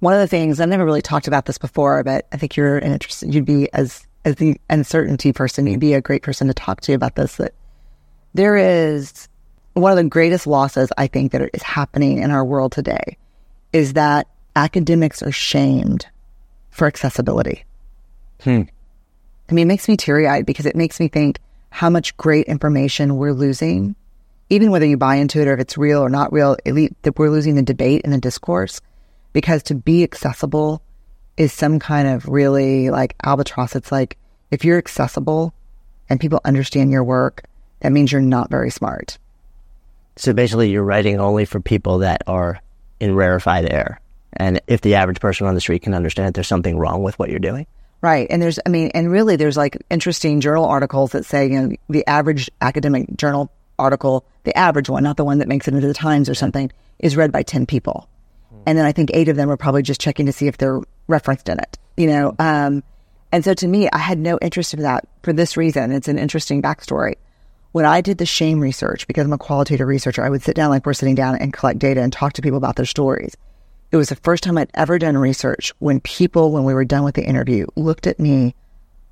one 0.00 0.12
of 0.12 0.20
the 0.20 0.26
things, 0.26 0.60
I've 0.60 0.68
never 0.68 0.84
really 0.84 1.00
talked 1.00 1.28
about 1.28 1.46
this 1.46 1.56
before, 1.58 2.02
but 2.02 2.26
I 2.32 2.36
think 2.36 2.56
you're 2.56 2.78
an 2.78 2.92
interested, 2.92 3.32
you'd 3.32 3.46
be 3.46 3.72
as, 3.72 4.06
as 4.24 4.34
the 4.34 4.60
uncertainty 4.68 5.32
person, 5.32 5.66
you'd 5.66 5.80
be 5.80 5.94
a 5.94 6.00
great 6.00 6.22
person 6.22 6.48
to 6.48 6.54
talk 6.54 6.80
to 6.82 6.92
about 6.92 7.14
this. 7.14 7.36
That 7.36 7.54
there 8.34 8.56
is 8.56 9.28
one 9.74 9.92
of 9.92 9.96
the 9.96 10.04
greatest 10.04 10.46
losses 10.46 10.90
I 10.98 11.06
think 11.06 11.32
that 11.32 11.50
is 11.54 11.62
happening 11.62 12.18
in 12.18 12.30
our 12.30 12.44
world 12.44 12.72
today 12.72 13.16
is 13.72 13.92
that 13.94 14.26
academics 14.56 15.22
are 15.22 15.32
shamed 15.32 16.06
for 16.70 16.86
accessibility. 16.86 17.64
Hmm. 18.42 18.62
I 19.48 19.52
mean, 19.52 19.64
it 19.64 19.72
makes 19.72 19.88
me 19.88 19.96
teary 19.96 20.26
eyed 20.26 20.46
because 20.46 20.66
it 20.66 20.76
makes 20.76 21.00
me 21.00 21.08
think 21.08 21.38
how 21.70 21.90
much 21.90 22.16
great 22.16 22.46
information 22.46 23.16
we're 23.16 23.32
losing, 23.32 23.94
even 24.48 24.70
whether 24.70 24.86
you 24.86 24.96
buy 24.96 25.16
into 25.16 25.40
it 25.40 25.48
or 25.48 25.54
if 25.54 25.60
it's 25.60 25.78
real 25.78 26.00
or 26.00 26.08
not 26.08 26.32
real, 26.32 26.56
at 26.66 26.74
least 26.74 26.94
that 27.02 27.18
we're 27.18 27.30
losing 27.30 27.54
the 27.54 27.62
debate 27.62 28.02
and 28.04 28.12
the 28.12 28.18
discourse 28.18 28.80
because 29.32 29.62
to 29.64 29.74
be 29.74 30.02
accessible 30.02 30.82
is 31.36 31.52
some 31.52 31.78
kind 31.78 32.08
of 32.08 32.26
really 32.28 32.90
like 32.90 33.14
albatross. 33.24 33.76
It's 33.76 33.92
like 33.92 34.16
if 34.50 34.64
you're 34.64 34.78
accessible 34.78 35.54
and 36.08 36.20
people 36.20 36.40
understand 36.44 36.90
your 36.90 37.04
work, 37.04 37.44
that 37.80 37.92
means 37.92 38.12
you're 38.12 38.20
not 38.20 38.50
very 38.50 38.70
smart. 38.70 39.18
So 40.16 40.32
basically, 40.32 40.70
you're 40.70 40.84
writing 40.84 41.20
only 41.20 41.44
for 41.44 41.60
people 41.60 41.98
that 41.98 42.22
are 42.26 42.60
in 42.98 43.14
rarefied 43.14 43.72
air, 43.72 44.00
and 44.34 44.60
if 44.66 44.80
the 44.80 44.94
average 44.94 45.20
person 45.20 45.46
on 45.46 45.54
the 45.54 45.60
street 45.60 45.82
can 45.82 45.94
understand 45.94 46.28
that 46.28 46.34
there's 46.34 46.48
something 46.48 46.78
wrong 46.78 47.02
with 47.02 47.18
what 47.18 47.30
you're 47.30 47.38
doing. 47.38 47.66
Right. 48.02 48.26
And 48.30 48.40
there's, 48.40 48.58
I 48.64 48.70
mean, 48.70 48.90
and 48.94 49.10
really 49.10 49.36
there's 49.36 49.56
like 49.56 49.76
interesting 49.90 50.40
journal 50.40 50.64
articles 50.64 51.12
that 51.12 51.26
say, 51.26 51.50
you 51.50 51.60
know, 51.60 51.76
the 51.90 52.06
average 52.06 52.50
academic 52.62 53.14
journal 53.16 53.52
article, 53.78 54.24
the 54.44 54.56
average 54.56 54.88
one, 54.88 55.02
not 55.02 55.18
the 55.18 55.24
one 55.24 55.38
that 55.38 55.48
makes 55.48 55.68
it 55.68 55.74
into 55.74 55.86
the 55.86 55.94
Times 55.94 56.28
or 56.28 56.34
something, 56.34 56.70
is 56.98 57.16
read 57.16 57.30
by 57.30 57.42
10 57.42 57.66
people. 57.66 58.08
And 58.66 58.78
then 58.78 58.84
I 58.84 58.92
think 58.92 59.10
eight 59.12 59.28
of 59.28 59.36
them 59.36 59.50
are 59.50 59.56
probably 59.56 59.82
just 59.82 60.00
checking 60.00 60.26
to 60.26 60.32
see 60.32 60.46
if 60.46 60.58
they're 60.58 60.80
referenced 61.08 61.48
in 61.48 61.58
it, 61.58 61.78
you 61.96 62.06
know? 62.06 62.34
Um, 62.38 62.82
and 63.32 63.44
so 63.44 63.54
to 63.54 63.66
me, 63.66 63.88
I 63.90 63.98
had 63.98 64.18
no 64.18 64.38
interest 64.40 64.74
in 64.74 64.82
that 64.82 65.06
for 65.22 65.32
this 65.32 65.56
reason. 65.56 65.92
It's 65.92 66.08
an 66.08 66.18
interesting 66.18 66.62
backstory. 66.62 67.14
When 67.72 67.84
I 67.84 68.00
did 68.00 68.18
the 68.18 68.26
shame 68.26 68.60
research, 68.60 69.06
because 69.06 69.24
I'm 69.24 69.32
a 69.32 69.38
qualitative 69.38 69.86
researcher, 69.86 70.24
I 70.24 70.28
would 70.28 70.42
sit 70.42 70.56
down 70.56 70.70
like 70.70 70.84
we're 70.84 70.92
sitting 70.92 71.14
down 71.14 71.36
and 71.36 71.52
collect 71.52 71.78
data 71.78 72.02
and 72.02 72.12
talk 72.12 72.32
to 72.34 72.42
people 72.42 72.56
about 72.56 72.76
their 72.76 72.86
stories. 72.86 73.36
It 73.92 73.96
was 73.96 74.08
the 74.08 74.16
first 74.16 74.42
time 74.42 74.58
I'd 74.58 74.70
ever 74.74 74.98
done 74.98 75.16
research 75.16 75.72
when 75.78 76.00
people, 76.00 76.52
when 76.52 76.64
we 76.64 76.74
were 76.74 76.84
done 76.84 77.04
with 77.04 77.14
the 77.14 77.24
interview, 77.24 77.66
looked 77.76 78.06
at 78.06 78.20
me 78.20 78.54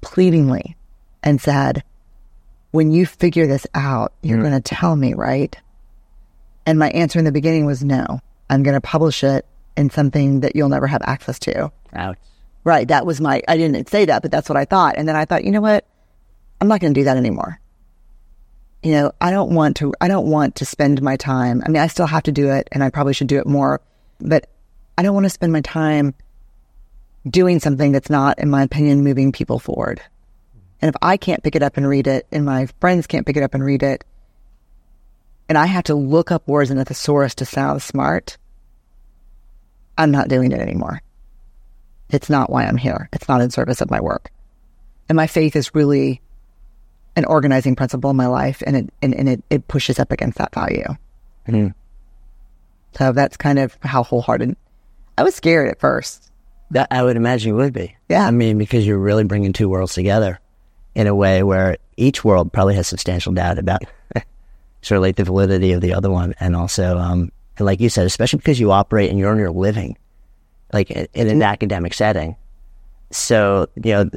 pleadingly 0.01 0.77
and 1.23 1.41
said, 1.41 1.83
When 2.71 2.91
you 2.91 3.07
figure 3.07 3.47
this 3.47 3.67
out, 3.75 4.13
you're 4.23 4.39
mm-hmm. 4.39 4.49
going 4.49 4.63
to 4.63 4.75
tell 4.75 4.95
me, 4.95 5.15
right? 5.15 5.57
And 6.67 6.79
my 6.79 6.91
answer 6.91 7.19
in 7.19 7.25
the 7.25 7.33
beginning 7.33 7.67
was 7.67 7.83
no. 7.83 8.21
I'm 8.51 8.63
going 8.63 8.75
to 8.75 8.81
publish 8.81 9.25
it 9.25 9.47
in 9.77 9.91
something 9.91 10.41
that 10.41 10.55
you'll 10.55 10.69
never 10.69 10.87
have 10.87 11.03
access 11.05 11.39
to. 11.41 11.73
Ouch. 11.95 12.19
Right. 12.65 12.87
That 12.89 13.07
was 13.07 13.21
my, 13.21 13.43
I 13.49 13.57
didn't 13.57 13.89
say 13.89 14.05
that, 14.05 14.23
but 14.23 14.31
that's 14.31 14.49
what 14.49 14.57
I 14.57 14.65
thought. 14.65 14.97
And 14.97 15.09
then 15.09 15.17
I 15.17 15.25
thought, 15.25 15.45
you 15.45 15.51
know 15.51 15.61
what? 15.61 15.87
I'm 16.61 16.69
not 16.69 16.81
going 16.81 16.93
to 16.93 17.01
do 17.01 17.05
that 17.05 17.17
anymore. 17.17 17.61
You 18.83 18.93
know, 18.93 19.13
I 19.21 19.31
don't 19.31 19.55
want 19.55 19.77
to, 19.79 19.93
I 20.01 20.09
don't 20.09 20.29
want 20.29 20.57
to 20.57 20.65
spend 20.65 21.03
my 21.03 21.17
time. 21.17 21.63
I 21.67 21.69
mean, 21.69 21.83
I 21.83 21.89
still 21.89 22.07
have 22.07 22.23
to 22.25 22.33
do 22.33 22.51
it 22.51 22.69
and 22.71 22.85
I 22.85 22.91
probably 22.91 23.13
should 23.13 23.27
do 23.27 23.39
it 23.39 23.47
more, 23.47 23.81
but 24.21 24.49
I 24.97 25.03
don't 25.03 25.15
want 25.15 25.25
to 25.25 25.31
spend 25.31 25.53
my 25.53 25.61
time 25.63 26.15
doing 27.29 27.59
something 27.61 27.93
that's 27.93 28.11
not, 28.11 28.39
in 28.39 28.51
my 28.51 28.63
opinion, 28.63 29.03
moving 29.03 29.33
people 29.33 29.59
forward. 29.59 30.01
And 30.81 30.89
if 30.89 30.95
I 31.03 31.17
can't 31.17 31.43
pick 31.43 31.57
it 31.57 31.63
up 31.63 31.77
and 31.77 31.89
read 31.89 32.07
it 32.07 32.27
and 32.31 32.45
my 32.45 32.67
friends 32.81 33.07
can't 33.07 33.27
pick 33.27 33.37
it 33.37 33.43
up 33.43 33.55
and 33.55 33.65
read 33.65 33.83
it, 33.83 34.05
and 35.49 35.59
I 35.59 35.67
have 35.67 35.85
to 35.85 35.95
look 35.95 36.31
up 36.31 36.47
words 36.47 36.71
in 36.71 36.79
a 36.79 36.85
thesaurus 36.85 37.35
to 37.37 37.45
sound 37.45 37.83
smart, 37.83 38.37
I'm 39.97 40.11
not 40.11 40.29
doing 40.29 40.53
it 40.53 40.61
anymore. 40.61 41.03
It's 42.11 42.31
not 42.31 42.51
why 42.51 42.65
I'm 42.65 42.77
here. 42.77 43.09
It's 43.13 43.29
not 43.29 43.41
in 43.41 43.51
service 43.51 43.81
of 43.81 43.91
my 43.91 44.01
work. 44.01 44.31
And 45.09 45.17
my 45.17 45.27
faith 45.27 45.57
is 45.57 45.75
really 45.75 46.21
an 47.19 47.25
organizing 47.27 47.77
principle 47.77 48.11
in 48.11 48.17
my 48.17 48.27
life, 48.27 48.63
and 48.67 48.77
it 48.77 48.91
and, 49.03 49.15
and 49.15 49.29
it, 49.29 49.45
it 49.51 49.69
pushes 49.69 49.99
up 49.99 50.11
against 50.11 50.39
that 50.39 50.55
value. 50.55 50.87
Mhm. 51.47 51.75
So 52.97 53.13
that's 53.13 53.37
kind 53.37 53.59
of 53.59 53.77
how 53.83 54.03
wholehearted. 54.03 54.57
I 55.19 55.23
was 55.23 55.35
scared 55.35 55.69
at 55.69 55.81
first. 55.81 56.31
That 56.71 56.89
I 56.91 57.03
would 57.03 57.17
imagine 57.17 57.49
you 57.49 57.57
would 57.57 57.73
be. 57.73 57.97
Yeah. 58.09 58.27
I 58.27 58.31
mean, 58.31 58.59
because 58.59 58.87
you're 58.87 58.99
really 58.99 59.25
bringing 59.25 59.53
two 59.53 59.69
worlds 59.69 59.95
together 59.95 60.39
in 60.95 61.07
a 61.07 61.15
way 61.15 61.43
where 61.43 61.79
each 61.97 62.25
world 62.25 62.53
probably 62.53 62.75
has 62.75 62.87
substantial 62.87 63.33
doubt 63.33 63.59
about 63.59 63.83
sort 64.83 64.97
of 64.97 65.03
like 65.03 65.17
the 65.17 65.25
validity 65.25 65.73
of 65.73 65.81
the 65.81 65.95
other 65.95 66.11
one, 66.11 66.35
and 66.41 66.55
also, 66.55 66.99
um, 66.99 67.33
and 67.57 67.67
like 67.67 67.81
you 67.81 67.89
said, 67.89 68.07
especially 68.07 68.39
because 68.39 68.61
you 68.61 68.71
operate 68.71 69.11
and 69.11 69.19
you 69.19 69.27
earn 69.27 69.39
your 69.39 69.51
living, 69.51 69.97
like 70.73 70.91
in, 70.91 71.09
in 71.15 71.29
an 71.29 71.43
academic 71.43 71.95
setting. 71.95 72.37
So 73.11 73.69
you 73.83 73.93
know 73.93 74.11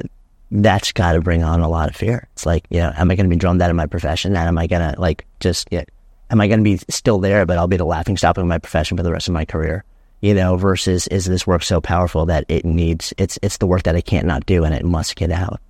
that's 0.52 0.92
got 0.92 1.12
to 1.12 1.20
bring 1.22 1.42
on 1.42 1.60
a 1.60 1.68
lot 1.68 1.88
of 1.88 1.96
fear. 1.96 2.28
It's 2.34 2.44
like, 2.44 2.66
you 2.68 2.80
know, 2.80 2.92
am 2.94 3.10
I 3.10 3.16
going 3.16 3.24
to 3.24 3.34
be 3.34 3.38
drummed 3.38 3.62
out 3.62 3.70
of 3.70 3.76
my 3.76 3.86
profession? 3.86 4.36
And 4.36 4.46
am 4.46 4.58
I 4.58 4.66
going 4.66 4.94
to 4.94 5.00
like 5.00 5.26
just 5.40 5.66
yeah, 5.70 5.84
am 6.30 6.40
I 6.40 6.46
going 6.46 6.60
to 6.60 6.64
be 6.64 6.76
still 6.90 7.18
there, 7.18 7.46
but 7.46 7.56
I'll 7.56 7.68
be 7.68 7.78
the 7.78 7.86
laughing 7.86 8.18
stock 8.18 8.36
of 8.36 8.46
my 8.46 8.58
profession 8.58 8.96
for 8.96 9.02
the 9.02 9.12
rest 9.12 9.28
of 9.28 9.34
my 9.34 9.46
career? 9.46 9.84
You 10.20 10.34
know, 10.34 10.56
versus 10.56 11.08
is 11.08 11.24
this 11.24 11.46
work 11.46 11.62
so 11.62 11.80
powerful 11.80 12.26
that 12.26 12.44
it 12.48 12.64
needs 12.64 13.14
it's 13.16 13.38
it's 13.42 13.56
the 13.56 13.66
work 13.66 13.84
that 13.84 13.96
I 13.96 14.02
can't 14.02 14.26
not 14.26 14.44
do 14.44 14.62
and 14.62 14.74
it 14.74 14.84
must 14.84 15.16
get 15.16 15.32
out. 15.32 15.60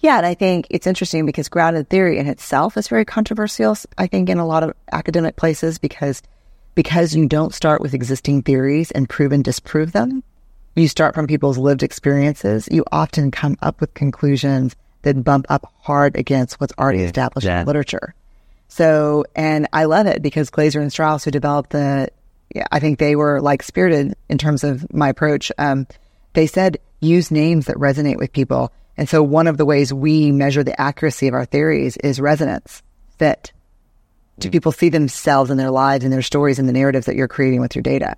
Yeah, 0.00 0.18
and 0.18 0.26
I 0.26 0.34
think 0.34 0.66
it's 0.70 0.86
interesting 0.86 1.26
because 1.26 1.48
grounded 1.48 1.88
theory 1.88 2.18
in 2.18 2.26
itself 2.26 2.76
is 2.76 2.88
very 2.88 3.04
controversial. 3.04 3.76
I 3.98 4.06
think 4.06 4.28
in 4.28 4.38
a 4.38 4.46
lot 4.46 4.62
of 4.62 4.74
academic 4.92 5.36
places 5.36 5.78
because 5.78 6.22
because 6.74 7.14
you 7.14 7.26
don't 7.26 7.54
start 7.54 7.80
with 7.80 7.94
existing 7.94 8.42
theories 8.42 8.90
and 8.90 9.08
prove 9.08 9.32
and 9.32 9.42
disprove 9.42 9.92
them. 9.92 10.22
You 10.76 10.88
start 10.88 11.14
from 11.14 11.26
people's 11.26 11.58
lived 11.58 11.82
experiences. 11.82 12.68
You 12.70 12.84
often 12.92 13.30
come 13.30 13.56
up 13.60 13.80
with 13.80 13.94
conclusions 13.94 14.76
that 15.02 15.24
bump 15.24 15.46
up 15.48 15.72
hard 15.80 16.16
against 16.16 16.60
what's 16.60 16.72
already 16.78 17.02
established 17.02 17.46
yeah. 17.46 17.60
in 17.60 17.66
literature. 17.66 18.14
So, 18.68 19.24
and 19.34 19.66
I 19.72 19.84
love 19.84 20.06
it 20.06 20.22
because 20.22 20.50
Glaser 20.50 20.80
and 20.80 20.92
Strauss, 20.92 21.24
who 21.24 21.32
developed 21.32 21.70
the, 21.70 22.08
yeah, 22.54 22.66
I 22.70 22.78
think 22.78 22.98
they 22.98 23.16
were 23.16 23.40
like 23.40 23.62
spirited 23.62 24.14
in 24.28 24.38
terms 24.38 24.62
of 24.62 24.92
my 24.94 25.08
approach. 25.08 25.50
Um, 25.58 25.86
they 26.34 26.46
said 26.46 26.78
use 27.00 27.30
names 27.30 27.66
that 27.66 27.76
resonate 27.76 28.18
with 28.18 28.32
people. 28.32 28.72
And 28.96 29.08
so 29.08 29.22
one 29.22 29.48
of 29.48 29.56
the 29.56 29.64
ways 29.64 29.92
we 29.92 30.30
measure 30.30 30.62
the 30.62 30.80
accuracy 30.80 31.26
of 31.26 31.34
our 31.34 31.46
theories 31.46 31.96
is 31.96 32.20
resonance, 32.20 32.82
fit. 33.18 33.52
Do 34.38 34.50
people 34.50 34.72
see 34.72 34.88
themselves 34.88 35.50
in 35.50 35.58
their 35.58 35.70
lives 35.70 36.04
and 36.04 36.12
their 36.12 36.22
stories 36.22 36.58
and 36.58 36.68
the 36.68 36.72
narratives 36.72 37.06
that 37.06 37.16
you're 37.16 37.28
creating 37.28 37.60
with 37.60 37.74
your 37.74 37.82
data? 37.82 38.16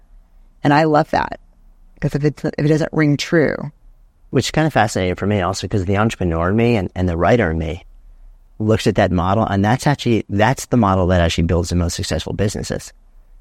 And 0.63 0.73
I 0.73 0.85
love 0.85 1.11
that 1.11 1.41
because 2.03 2.17
if 2.17 2.25
it's, 2.25 2.45
if 2.45 2.65
it 2.65 2.69
doesn't 2.69 2.93
ring 2.93 3.17
true, 3.17 3.55
which 4.31 4.47
is 4.47 4.51
kind 4.51 4.67
of 4.67 4.73
fascinating 4.73 5.15
for 5.15 5.27
me 5.27 5.41
also 5.41 5.67
because 5.67 5.85
the 5.85 5.97
entrepreneur 5.97 6.51
in 6.51 6.57
me 6.57 6.77
and, 6.77 6.91
and 6.97 7.09
the 7.09 7.17
writer 7.17 7.51
in 7.51 7.59
me 7.59 7.85
looks 8.59 8.87
at 8.87 8.97
that 8.97 9.13
model 9.13 9.45
and 9.47 9.65
that's 9.65 9.87
actually 9.87 10.25
that's 10.29 10.67
the 10.67 10.77
model 10.77 11.07
that 11.07 11.21
actually 11.21 11.45
builds 11.45 11.69
the 11.69 11.77
most 11.77 11.95
successful 11.95 12.33
businesses. 12.33 12.93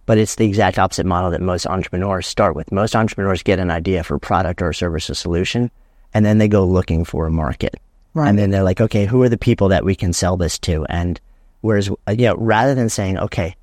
But 0.05 0.17
it's 0.17 0.35
the 0.35 0.45
exact 0.45 0.77
opposite 0.77 1.05
model 1.05 1.31
that 1.31 1.41
most 1.41 1.65
entrepreneurs 1.65 2.27
start 2.27 2.55
with. 2.55 2.71
Most 2.71 2.95
entrepreneurs 2.95 3.43
get 3.43 3.59
an 3.59 3.71
idea 3.71 4.03
for 4.03 4.15
a 4.15 4.19
product 4.19 4.61
or 4.61 4.69
a 4.69 4.75
service 4.75 5.09
or 5.09 5.15
solution 5.15 5.71
and 6.13 6.25
then 6.25 6.37
they 6.37 6.47
go 6.47 6.65
looking 6.65 7.03
for 7.03 7.25
a 7.25 7.31
market. 7.31 7.75
Right. 8.13 8.27
and 8.27 8.37
then 8.37 8.51
they're 8.51 8.63
like 8.63 8.81
okay 8.81 9.05
who 9.05 9.23
are 9.23 9.29
the 9.29 9.37
people 9.37 9.69
that 9.69 9.85
we 9.85 9.95
can 9.95 10.13
sell 10.13 10.37
this 10.37 10.59
to? 10.59 10.85
And 10.85 11.19
whereas 11.61 11.89
uh, 12.07 12.11
you 12.11 12.27
know 12.27 12.35
rather 12.35 12.75
than 12.75 12.89
saying 12.89 13.17
okay 13.17 13.55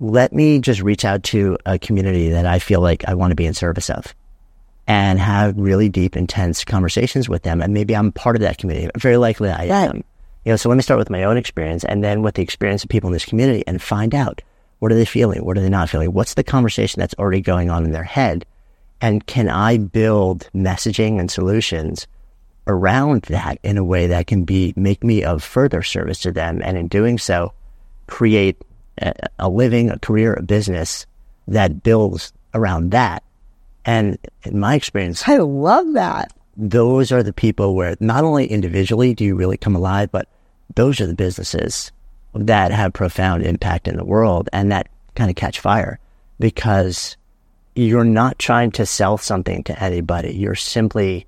let 0.00 0.32
me 0.32 0.60
just 0.60 0.80
reach 0.80 1.04
out 1.04 1.24
to 1.24 1.58
a 1.66 1.78
community 1.78 2.30
that 2.30 2.46
i 2.46 2.58
feel 2.58 2.80
like 2.80 3.04
i 3.08 3.14
want 3.14 3.30
to 3.30 3.34
be 3.34 3.46
in 3.46 3.54
service 3.54 3.90
of 3.90 4.14
and 4.88 5.18
have 5.18 5.54
really 5.58 5.90
deep, 5.90 6.16
intense 6.16 6.64
conversations 6.64 7.28
with 7.28 7.42
them. 7.42 7.60
And 7.60 7.74
maybe 7.74 7.94
I'm 7.94 8.10
part 8.10 8.36
of 8.36 8.42
that 8.42 8.56
community. 8.56 8.90
Very 8.96 9.18
likely 9.18 9.50
I 9.50 9.64
am. 9.64 10.02
You 10.44 10.52
know, 10.52 10.56
so 10.56 10.70
let 10.70 10.76
me 10.76 10.82
start 10.82 10.98
with 10.98 11.10
my 11.10 11.24
own 11.24 11.36
experience 11.36 11.84
and 11.84 12.02
then 12.02 12.22
with 12.22 12.36
the 12.36 12.42
experience 12.42 12.82
of 12.82 12.88
people 12.88 13.08
in 13.08 13.12
this 13.12 13.26
community 13.26 13.62
and 13.66 13.82
find 13.82 14.14
out 14.14 14.40
what 14.78 14.90
are 14.90 14.94
they 14.94 15.04
feeling? 15.04 15.44
What 15.44 15.58
are 15.58 15.60
they 15.60 15.68
not 15.68 15.90
feeling? 15.90 16.14
What's 16.14 16.34
the 16.34 16.42
conversation 16.42 17.00
that's 17.00 17.14
already 17.18 17.42
going 17.42 17.68
on 17.68 17.84
in 17.84 17.92
their 17.92 18.02
head? 18.02 18.46
And 19.00 19.26
can 19.26 19.48
I 19.50 19.76
build 19.76 20.48
messaging 20.54 21.20
and 21.20 21.30
solutions 21.30 22.06
around 22.66 23.22
that 23.22 23.58
in 23.62 23.76
a 23.76 23.84
way 23.84 24.06
that 24.06 24.26
can 24.26 24.44
be 24.44 24.72
make 24.74 25.04
me 25.04 25.22
of 25.22 25.44
further 25.44 25.82
service 25.82 26.20
to 26.20 26.32
them? 26.32 26.62
And 26.62 26.78
in 26.78 26.88
doing 26.88 27.18
so, 27.18 27.52
create 28.06 28.56
a, 29.02 29.12
a 29.38 29.48
living, 29.50 29.90
a 29.90 29.98
career, 29.98 30.32
a 30.34 30.42
business 30.42 31.04
that 31.46 31.82
builds 31.82 32.32
around 32.54 32.92
that. 32.92 33.22
And 33.88 34.18
in 34.42 34.60
my 34.60 34.74
experience, 34.74 35.26
I 35.26 35.38
love 35.38 35.94
that. 35.94 36.30
those 36.58 37.12
are 37.12 37.22
the 37.22 37.32
people 37.32 37.74
where 37.76 37.96
not 38.00 38.24
only 38.24 38.46
individually 38.46 39.14
do 39.14 39.24
you 39.24 39.36
really 39.36 39.56
come 39.56 39.76
alive, 39.76 40.10
but 40.10 40.28
those 40.74 41.00
are 41.00 41.06
the 41.06 41.14
businesses 41.14 41.92
that 42.34 42.72
have 42.72 42.92
profound 42.92 43.44
impact 43.44 43.88
in 43.88 43.96
the 43.96 44.04
world 44.04 44.50
and 44.52 44.70
that 44.72 44.88
kind 45.14 45.30
of 45.30 45.36
catch 45.36 45.60
fire 45.60 45.98
because 46.40 47.16
you're 47.76 48.04
not 48.04 48.38
trying 48.38 48.72
to 48.72 48.84
sell 48.84 49.16
something 49.16 49.62
to 49.64 49.82
anybody. 49.82 50.34
You're 50.34 50.56
simply 50.56 51.26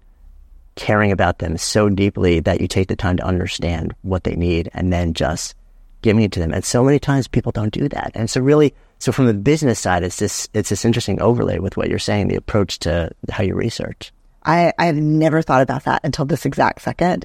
caring 0.74 1.12
about 1.12 1.38
them 1.38 1.56
so 1.56 1.88
deeply 1.88 2.40
that 2.40 2.60
you 2.60 2.66
take 2.66 2.88
the 2.88 2.96
time 2.96 3.16
to 3.16 3.24
understand 3.24 3.94
what 4.02 4.24
they 4.24 4.34
need 4.34 4.68
and 4.74 4.92
then 4.92 5.14
just 5.14 5.54
giving 6.02 6.24
it 6.24 6.32
to 6.32 6.40
them. 6.40 6.52
And 6.52 6.64
so 6.64 6.82
many 6.82 6.98
times 6.98 7.28
people 7.28 7.52
don't 7.52 7.72
do 7.72 7.88
that. 7.88 8.10
And 8.14 8.28
so 8.28 8.40
really, 8.40 8.74
so 9.00 9.12
from 9.12 9.26
the 9.26 9.34
business 9.34 9.80
side, 9.80 10.02
it's 10.04 10.18
this, 10.18 10.48
it's 10.52 10.68
this 10.68 10.84
interesting 10.84 11.20
overlay 11.20 11.58
with 11.58 11.76
what 11.76 11.88
you're 11.88 11.98
saying, 11.98 12.28
the 12.28 12.36
approach 12.36 12.78
to 12.80 13.10
how 13.30 13.42
you 13.42 13.54
research. 13.54 14.12
I, 14.44 14.72
I 14.78 14.86
have 14.86 14.96
never 14.96 15.40
thought 15.40 15.62
about 15.62 15.84
that 15.84 16.02
until 16.04 16.26
this 16.26 16.44
exact 16.44 16.82
second, 16.82 17.24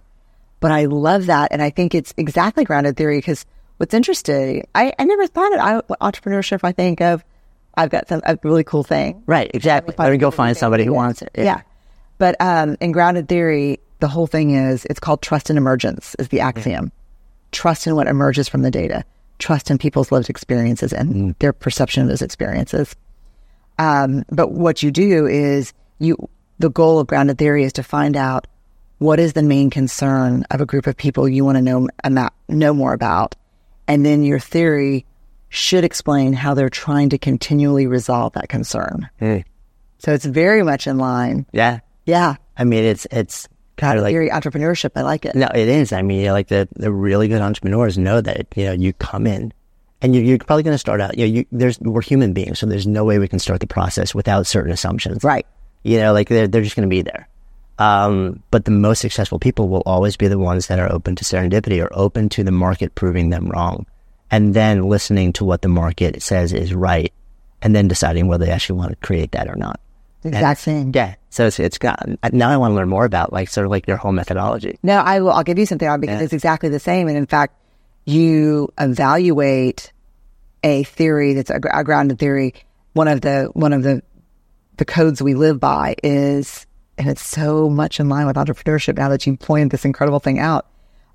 but 0.62 0.72
I 0.72 0.86
love 0.86 1.26
that. 1.26 1.52
And 1.52 1.62
I 1.62 1.70
think 1.70 1.94
it's 1.94 2.14
exactly 2.16 2.64
grounded 2.64 2.96
theory 2.96 3.18
because 3.18 3.46
what's 3.78 3.94
interesting, 3.94 4.66
I, 4.74 4.94
I 4.98 5.04
never 5.04 5.28
thought 5.28 5.54
of 5.54 5.60
I, 5.60 5.96
entrepreneurship. 6.02 6.62
I 6.64 6.72
think 6.72 7.02
of, 7.02 7.26
I've 7.76 7.90
got 7.90 8.08
some, 8.08 8.22
a 8.26 8.40
really 8.42 8.64
cool 8.64 8.84
thing. 8.84 9.22
Right, 9.26 9.52
exactly. 9.54 9.94
Let 9.98 10.12
me 10.12 10.18
go 10.18 10.32
find 10.32 10.56
somebody 10.56 10.86
who 10.86 10.94
wants 10.94 11.22
it. 11.22 11.32
Yeah. 11.36 11.62
But 12.18 12.38
um, 12.40 12.78
in 12.80 12.94
grounded 12.94 13.28
theory, 13.28 13.82
the 14.00 14.08
whole 14.08 14.28
thing 14.28 14.52
is 14.52 14.86
it's 14.90 15.02
called 15.02 15.22
trust 15.22 15.50
in 15.50 15.58
emergence 15.58 16.16
is 16.20 16.30
the 16.30 16.40
axiom. 16.40 16.94
Trust 17.52 17.86
in 17.86 17.96
what 17.96 18.08
emerges 18.08 18.48
from 18.48 18.62
the 18.62 18.72
data. 18.72 19.04
Trust 19.40 19.70
in 19.70 19.78
people's 19.78 20.12
lived 20.12 20.30
experiences 20.30 20.94
and 20.94 21.36
their 21.40 21.54
perception 21.54 22.04
of 22.04 22.10
those 22.10 22.22
experiences. 22.22 22.96
Um, 23.78 24.24
but 24.30 24.52
what 24.52 24.82
you 24.82 24.92
do 24.92 25.28
is 25.28 25.74
you 26.00 26.30
the 26.60 26.70
goal 26.70 27.00
of 27.00 27.08
grounded 27.08 27.38
theory 27.38 27.64
is 27.64 27.74
to 27.74 27.84
find 27.84 28.16
out 28.16 28.48
what 29.00 29.20
is 29.20 29.34
the 29.34 29.44
main 29.44 29.70
concern 29.70 30.46
of 30.52 30.62
a 30.62 30.66
group 30.66 30.88
of 30.88 30.96
people 30.96 31.28
you 31.28 31.44
want 31.44 31.58
to 31.58 31.62
know 31.62 31.88
ama- 32.04 32.32
know 32.48 32.74
more 32.74 32.94
about, 32.94 33.36
and 33.88 34.06
then 34.06 34.24
your 34.24 34.40
theory 34.40 35.06
should 35.50 35.84
explain 35.84 36.34
how 36.34 36.54
they're 36.54 36.70
trying 36.70 37.10
to 37.10 37.18
continually 37.18 37.88
resolve 37.88 38.34
that 38.34 38.50
concern. 38.50 39.10
Hmm. 39.20 39.40
So 40.00 40.14
it's 40.14 40.26
very 40.26 40.64
much 40.64 40.88
in 40.88 40.98
line. 40.98 41.46
Yeah. 41.52 41.80
Yeah, 42.06 42.36
I 42.58 42.64
mean, 42.64 42.84
it's, 42.84 43.08
it's 43.10 43.48
kind 43.78 43.98
of 43.98 44.04
like, 44.04 44.12
theory 44.12 44.30
entrepreneurship. 44.30 44.92
I 44.96 45.02
like 45.02 45.26
it. 45.26 45.36
no, 45.36 45.48
it 45.54 45.68
is. 45.68 45.92
I 45.92 46.02
mean, 46.02 46.32
like 46.32 46.48
the, 46.48 46.68
the 46.76 46.92
really 46.92 47.28
good 47.28 47.42
entrepreneurs 47.42 47.98
know 47.98 48.22
that, 48.22 48.48
you 48.56 48.66
know, 48.66 48.72
you 48.74 48.94
come 48.94 49.28
in 49.28 49.54
and 50.02 50.16
you, 50.16 50.22
you're 50.22 50.38
probably 50.38 50.64
going 50.64 50.74
to 50.74 50.80
start 50.80 51.02
out, 51.02 51.18
you 51.18 51.28
know, 51.28 51.34
you, 51.34 51.46
there's, 51.52 51.80
we're 51.80 52.02
human 52.02 52.34
beings. 52.34 52.60
So 52.60 52.66
there's 52.66 52.88
no 52.88 53.04
way 53.04 53.20
we 53.20 53.28
can 53.28 53.40
start 53.40 53.60
the 53.60 53.68
process 53.68 54.14
without 54.14 54.48
certain 54.48 54.72
assumptions. 54.72 55.24
Right. 55.24 55.46
You 55.84 56.00
know, 56.00 56.14
like 56.14 56.30
they're, 56.30 56.48
they're 56.48 56.64
just 56.64 56.76
going 56.76 56.88
to 56.88 56.94
be 56.94 57.02
there. 57.02 57.28
Um, 57.78 58.42
but 58.52 58.66
the 58.66 58.72
most 58.72 59.00
successful 59.02 59.38
people 59.38 59.68
will 59.68 59.84
always 59.86 60.16
be 60.16 60.28
the 60.28 60.40
ones 60.40 60.68
that 60.68 60.80
are 60.80 60.92
open 60.92 61.16
to 61.18 61.26
serendipity 61.26 61.84
or 61.84 61.90
open 61.92 62.30
to 62.30 62.44
the 62.44 62.52
market 62.52 62.96
proving 62.96 63.30
them 63.30 63.50
wrong 63.50 63.86
and 64.32 64.54
then 64.54 64.88
listening 64.88 65.34
to 65.34 65.46
what 65.46 65.62
the 65.62 65.68
market 65.68 66.22
says 66.22 66.54
is 66.54 66.74
right 66.74 67.12
and 67.62 67.76
then 67.76 67.88
deciding 67.88 68.28
whether 68.28 68.46
they 68.46 68.52
actually 68.52 68.78
want 68.78 68.92
to 68.92 69.06
create 69.06 69.32
that 69.32 69.50
or 69.50 69.56
not. 69.56 69.80
Exact 70.26 70.60
same. 70.62 70.92
Yeah. 70.94 71.16
So 71.30 71.48
it's, 71.48 71.60
it's 71.60 71.78
got, 71.78 72.00
now 72.34 72.50
I 72.50 72.58
want 72.58 72.72
to 72.72 72.76
learn 72.76 72.90
more 72.90 73.06
about 73.06 73.32
like 73.34 73.50
sort 73.50 73.66
of 73.66 73.72
like 73.72 73.88
your 73.88 73.98
whole 73.98 74.12
methodology. 74.12 74.80
No, 74.84 74.98
I 74.98 75.20
will. 75.20 75.32
I'll 75.32 75.44
give 75.44 75.60
you 75.60 75.66
something 75.66 75.88
on 75.88 76.00
because 76.00 76.20
Yeah. 76.20 76.24
it's 76.24 76.34
exactly 76.34 76.70
the 76.70 76.80
same. 76.80 77.08
And 77.08 77.18
in 77.18 77.26
fact, 77.26 77.56
you 78.06 78.72
evaluate 78.80 79.92
a 80.64 80.84
theory 80.84 81.34
that's 81.34 81.50
a, 81.50 81.60
a 81.74 81.84
grounded 81.84 82.20
theory. 82.20 82.54
One 82.94 83.08
of 83.08 83.22
the 83.22 83.50
one 83.54 83.74
of 83.74 83.84
the 83.84 84.02
the 84.78 84.86
codes 84.86 85.22
we 85.22 85.34
live 85.36 85.60
by 85.60 85.96
is, 86.04 86.66
and 86.98 87.08
it's 87.10 87.26
so 87.26 87.70
much 87.70 88.00
in 88.00 88.10
line 88.10 88.26
with 88.28 88.36
entrepreneurship 88.36 88.98
now 88.98 89.10
that 89.10 89.26
you 89.28 89.38
pointed 89.38 89.72
this 89.72 89.86
incredible 89.86 90.20
thing 90.20 90.40
out. 90.40 90.66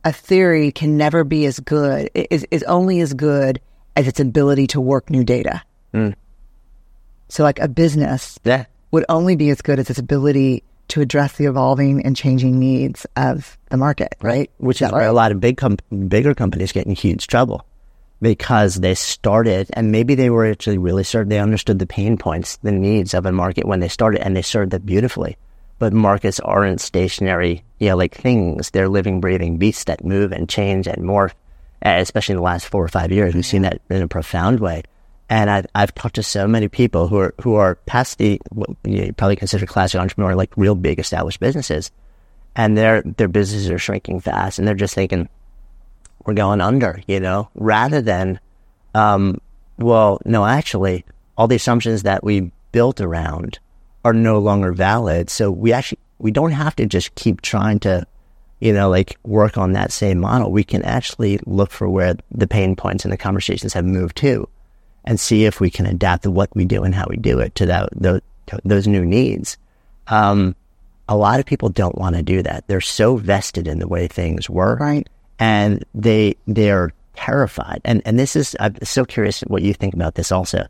A 0.05 0.13
theory 0.13 0.73
can 0.73 0.97
never 0.97 1.25
be 1.25 1.47
as 1.47 1.59
good 1.61 2.11
is 2.15 2.47
is 2.51 2.63
only 2.65 3.01
as 3.01 3.13
good 3.15 3.61
as 3.97 4.07
its 4.09 4.21
ability 4.21 4.67
to 4.69 4.81
work 4.81 5.11
new 5.11 5.25
data. 5.25 5.63
Hmm. 5.93 6.11
So, 7.29 7.43
like 7.45 7.59
a 7.61 7.69
business 7.69 8.39
Yeah. 8.45 8.65
Would 8.91 9.05
only 9.09 9.37
be 9.37 9.51
as 9.51 9.63
good 9.63 9.79
as 9.79 9.91
its 9.91 9.99
ability 9.99 10.63
to 10.89 11.01
address 11.01 11.37
the 11.37 11.47
evolving 11.47 12.05
and 12.05 12.17
changing 12.17 12.59
needs 12.59 13.07
of 13.17 13.57
the 13.71 13.77
market, 13.77 14.15
right? 14.21 14.51
Which 14.59 14.83
Is 14.83 14.89
is 14.89 14.93
where 14.93 15.07
a 15.07 15.13
lot 15.13 15.33
of 15.33 15.41
big 15.41 15.57
com- 15.57 15.79
bigger 16.09 16.35
companies 16.35 16.73
get 16.73 16.87
in 16.87 16.95
huge 16.95 17.27
trouble 17.27 17.65
because 18.21 18.77
they 18.77 18.95
started 18.95 19.69
and 19.73 19.93
maybe 19.93 20.15
they 20.15 20.31
were 20.31 20.47
actually 20.47 20.79
really 20.79 21.05
served. 21.05 21.31
They 21.31 21.39
understood 21.39 21.79
the 21.79 21.87
pain 21.87 22.19
points, 22.19 22.57
the 22.59 22.73
needs 22.73 23.15
of 23.15 23.25
a 23.25 23.33
market 23.33 23.67
when 23.67 23.81
they 23.81 23.89
started 23.89 24.23
and 24.23 24.37
they 24.37 24.43
served 24.43 24.75
it 24.75 24.85
beautifully. 24.85 25.37
But 25.79 25.93
markets 25.95 26.41
aren't 26.41 26.81
stationary, 26.81 27.65
you 27.79 27.89
know, 27.89 27.97
like 27.97 28.15
things. 28.15 28.71
They're 28.71 28.89
living, 28.89 29.21
breathing 29.21 29.57
beasts 29.57 29.85
that 29.85 30.05
move 30.05 30.33
and 30.33 30.49
change 30.49 30.87
and 30.87 31.05
morph, 31.05 31.33
especially 31.81 32.35
in 32.35 32.39
the 32.39 32.43
last 32.43 32.67
four 32.67 32.85
or 32.85 32.89
five 32.89 33.11
years. 33.13 33.35
We've 33.35 33.47
seen 33.47 33.63
that 33.63 33.81
in 33.89 34.03
a 34.03 34.09
profound 34.09 34.61
way. 34.61 34.83
And 35.31 35.49
I've, 35.49 35.67
I've 35.77 35.95
talked 35.95 36.17
to 36.17 36.25
so 36.25 36.49
many 36.49 36.67
people 36.67 37.07
who 37.07 37.17
are, 37.19 37.35
who 37.41 37.55
are 37.55 37.77
past 37.87 38.19
the, 38.19 38.41
what 38.51 38.71
you 38.83 39.13
probably 39.13 39.37
consider 39.37 39.65
classic 39.65 40.01
entrepreneur, 40.01 40.35
like 40.35 40.57
real 40.57 40.75
big 40.75 40.99
established 40.99 41.39
businesses. 41.39 41.93
And 42.57 42.77
their, 42.77 43.03
their 43.03 43.29
businesses 43.29 43.71
are 43.71 43.79
shrinking 43.79 44.21
fast 44.21 44.59
and 44.59 44.67
they're 44.67 44.75
just 44.75 44.93
thinking, 44.93 45.29
we're 46.27 46.35
going 46.35 46.61
under, 46.61 47.01
you 47.07 47.21
know, 47.21 47.49
rather 47.55 48.03
than, 48.03 48.41
um, 48.93 49.41
well, 49.79 50.21
no, 50.25 50.45
actually, 50.45 51.05
all 51.39 51.47
the 51.47 51.57
assumptions 51.57 52.03
that 52.03 52.25
we 52.25 52.51
built 52.73 53.01
around 53.01 53.61
are 54.05 54.13
no 54.13 54.41
longer 54.41 54.73
valid. 54.73 55.31
So 55.31 55.49
we 55.49 55.73
actually, 55.73 56.01
we 56.19 56.33
don't 56.33 56.51
have 56.51 56.75
to 56.77 56.87
just 56.87 57.15
keep 57.15 57.41
trying 57.41 57.79
to, 57.81 58.05
you 58.59 58.73
know, 58.73 58.91
like 58.91 59.17
work 59.23 59.57
on 59.57 59.73
that 59.73 59.93
same 59.93 60.19
model. 60.19 60.51
We 60.51 60.65
can 60.65 60.83
actually 60.83 61.39
look 61.47 61.71
for 61.71 61.89
where 61.89 62.17
the 62.33 62.49
pain 62.49 62.75
points 62.75 63.05
and 63.05 63.13
the 63.13 63.17
conversations 63.17 63.75
have 63.75 63.85
moved 63.85 64.17
to 64.19 64.49
and 65.11 65.19
see 65.21 65.45
if 65.45 65.61
we 65.61 65.69
can 65.71 65.85
adapt 65.87 66.25
what 66.27 66.49
we 66.55 66.65
do 66.65 66.85
and 66.85 66.95
how 66.95 67.05
we 67.11 67.17
do 67.17 67.41
it 67.41 67.55
to 67.57 67.67
that, 67.67 67.89
those, 67.95 68.21
those 68.65 68.87
new 68.87 69.05
needs. 69.05 69.59
Um, 70.07 70.55
a 71.09 71.17
lot 71.17 71.41
of 71.41 71.47
people 71.47 71.69
don't 71.69 71.99
want 71.99 72.15
to 72.17 72.23
do 72.23 72.43
that. 72.43 72.67
They're 72.69 72.81
so 72.81 73.17
vested 73.17 73.67
in 73.67 73.81
the 73.81 73.89
way 73.89 74.07
things 74.07 74.49
were, 74.49 74.77
Right. 74.77 75.09
and 75.41 75.85
they 75.95 76.37
they're 76.47 76.93
terrified. 77.17 77.81
And 77.85 78.01
and 78.07 78.19
this 78.19 78.37
is 78.37 78.57
I'm 78.61 78.77
so 78.85 79.05
curious 79.05 79.41
what 79.43 79.63
you 79.63 79.75
think 79.75 79.93
about 79.95 80.15
this 80.15 80.31
also. 80.31 80.67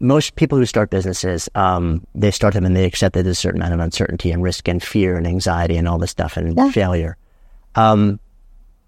Most 0.00 0.34
people 0.34 0.58
who 0.58 0.66
start 0.66 0.90
businesses, 0.90 1.48
um, 1.54 2.04
they 2.14 2.30
start 2.32 2.54
them 2.54 2.64
and 2.64 2.74
they 2.74 2.84
accept 2.86 3.14
that 3.14 3.22
there's 3.22 3.36
a 3.36 3.40
certain 3.40 3.60
amount 3.60 3.74
of 3.74 3.80
uncertainty 3.80 4.32
and 4.32 4.42
risk 4.42 4.66
and 4.66 4.82
fear 4.82 5.16
and 5.16 5.26
anxiety 5.26 5.76
and 5.76 5.86
all 5.86 5.98
this 5.98 6.10
stuff 6.10 6.36
and 6.36 6.56
Yeah. 6.56 6.70
failure. 6.70 7.16
Um, 7.76 8.18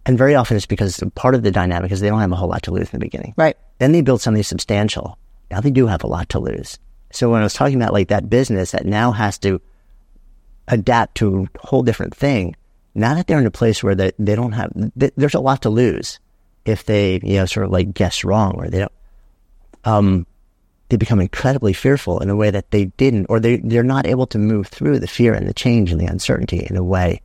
and 0.07 0.19
very 0.19 0.35
often 0.35 0.57
it's 0.57 0.67
because 0.67 1.01
part 1.15 1.35
of 1.37 1.43
the 1.45 1.51
dynamic 1.53 1.93
is 1.93 2.01
they 2.01 2.09
don't 2.09 2.19
have 2.21 2.33
a 2.33 2.37
whole 2.37 2.49
lot 2.49 2.63
to 2.65 2.73
lose 2.73 2.87
in 2.93 2.99
the 2.99 2.99
beginning. 2.99 3.35
Right. 3.37 3.57
Then 3.83 3.91
they 3.91 4.01
build 4.01 4.21
something 4.21 4.45
substantial. 4.45 5.19
Now 5.51 5.61
they 5.61 5.73
do 5.73 5.89
have 5.89 6.05
a 6.05 6.07
lot 6.07 6.29
to 6.29 6.39
lose. 6.39 6.79
So 7.11 7.29
when 7.29 7.41
I 7.41 7.43
was 7.43 7.53
talking 7.53 7.75
about 7.75 7.93
like 7.93 8.07
that 8.11 8.31
business 8.31 8.71
that 8.71 8.87
now 8.87 9.11
has 9.11 9.41
to 9.41 9.61
adapt 10.69 11.17
to 11.17 11.49
a 11.57 11.67
whole 11.67 11.83
different 11.83 12.15
thing, 12.15 12.55
now 12.95 13.15
that 13.15 13.27
they're 13.27 13.41
in 13.41 13.45
a 13.47 13.51
place 13.51 13.83
where 13.83 13.97
they, 13.97 14.13
they 14.21 14.37
don't 14.37 14.53
have, 14.53 14.73
th- 14.97 15.15
there's 15.17 15.35
a 15.35 15.41
lot 15.41 15.63
to 15.63 15.69
lose 15.69 16.21
if 16.65 16.85
they, 16.85 17.19
you 17.25 17.35
know, 17.35 17.45
sort 17.45 17.67
of 17.67 17.73
like 17.73 17.93
guess 17.93 18.23
wrong 18.23 18.55
or 18.55 18.69
they 18.69 18.79
don't, 18.79 18.93
um, 19.83 20.27
they 20.89 20.97
become 20.97 21.19
incredibly 21.19 21.73
fearful 21.73 22.21
in 22.21 22.31
a 22.31 22.37
way 22.37 22.53
that 22.53 22.71
they 22.71 22.85
didn't, 22.85 23.27
or 23.29 23.41
they, 23.41 23.57
they're 23.57 23.83
not 23.83 24.07
able 24.07 24.29
to 24.29 24.39
move 24.39 24.69
through 24.69 25.01
the 25.01 25.09
fear 25.09 25.35
and 25.35 25.49
the 25.49 25.55
change 25.55 25.91
and 25.91 26.01
the 26.01 26.07
uncertainty 26.07 26.65
in 26.71 26.77
a 26.77 26.85
way 26.85 27.21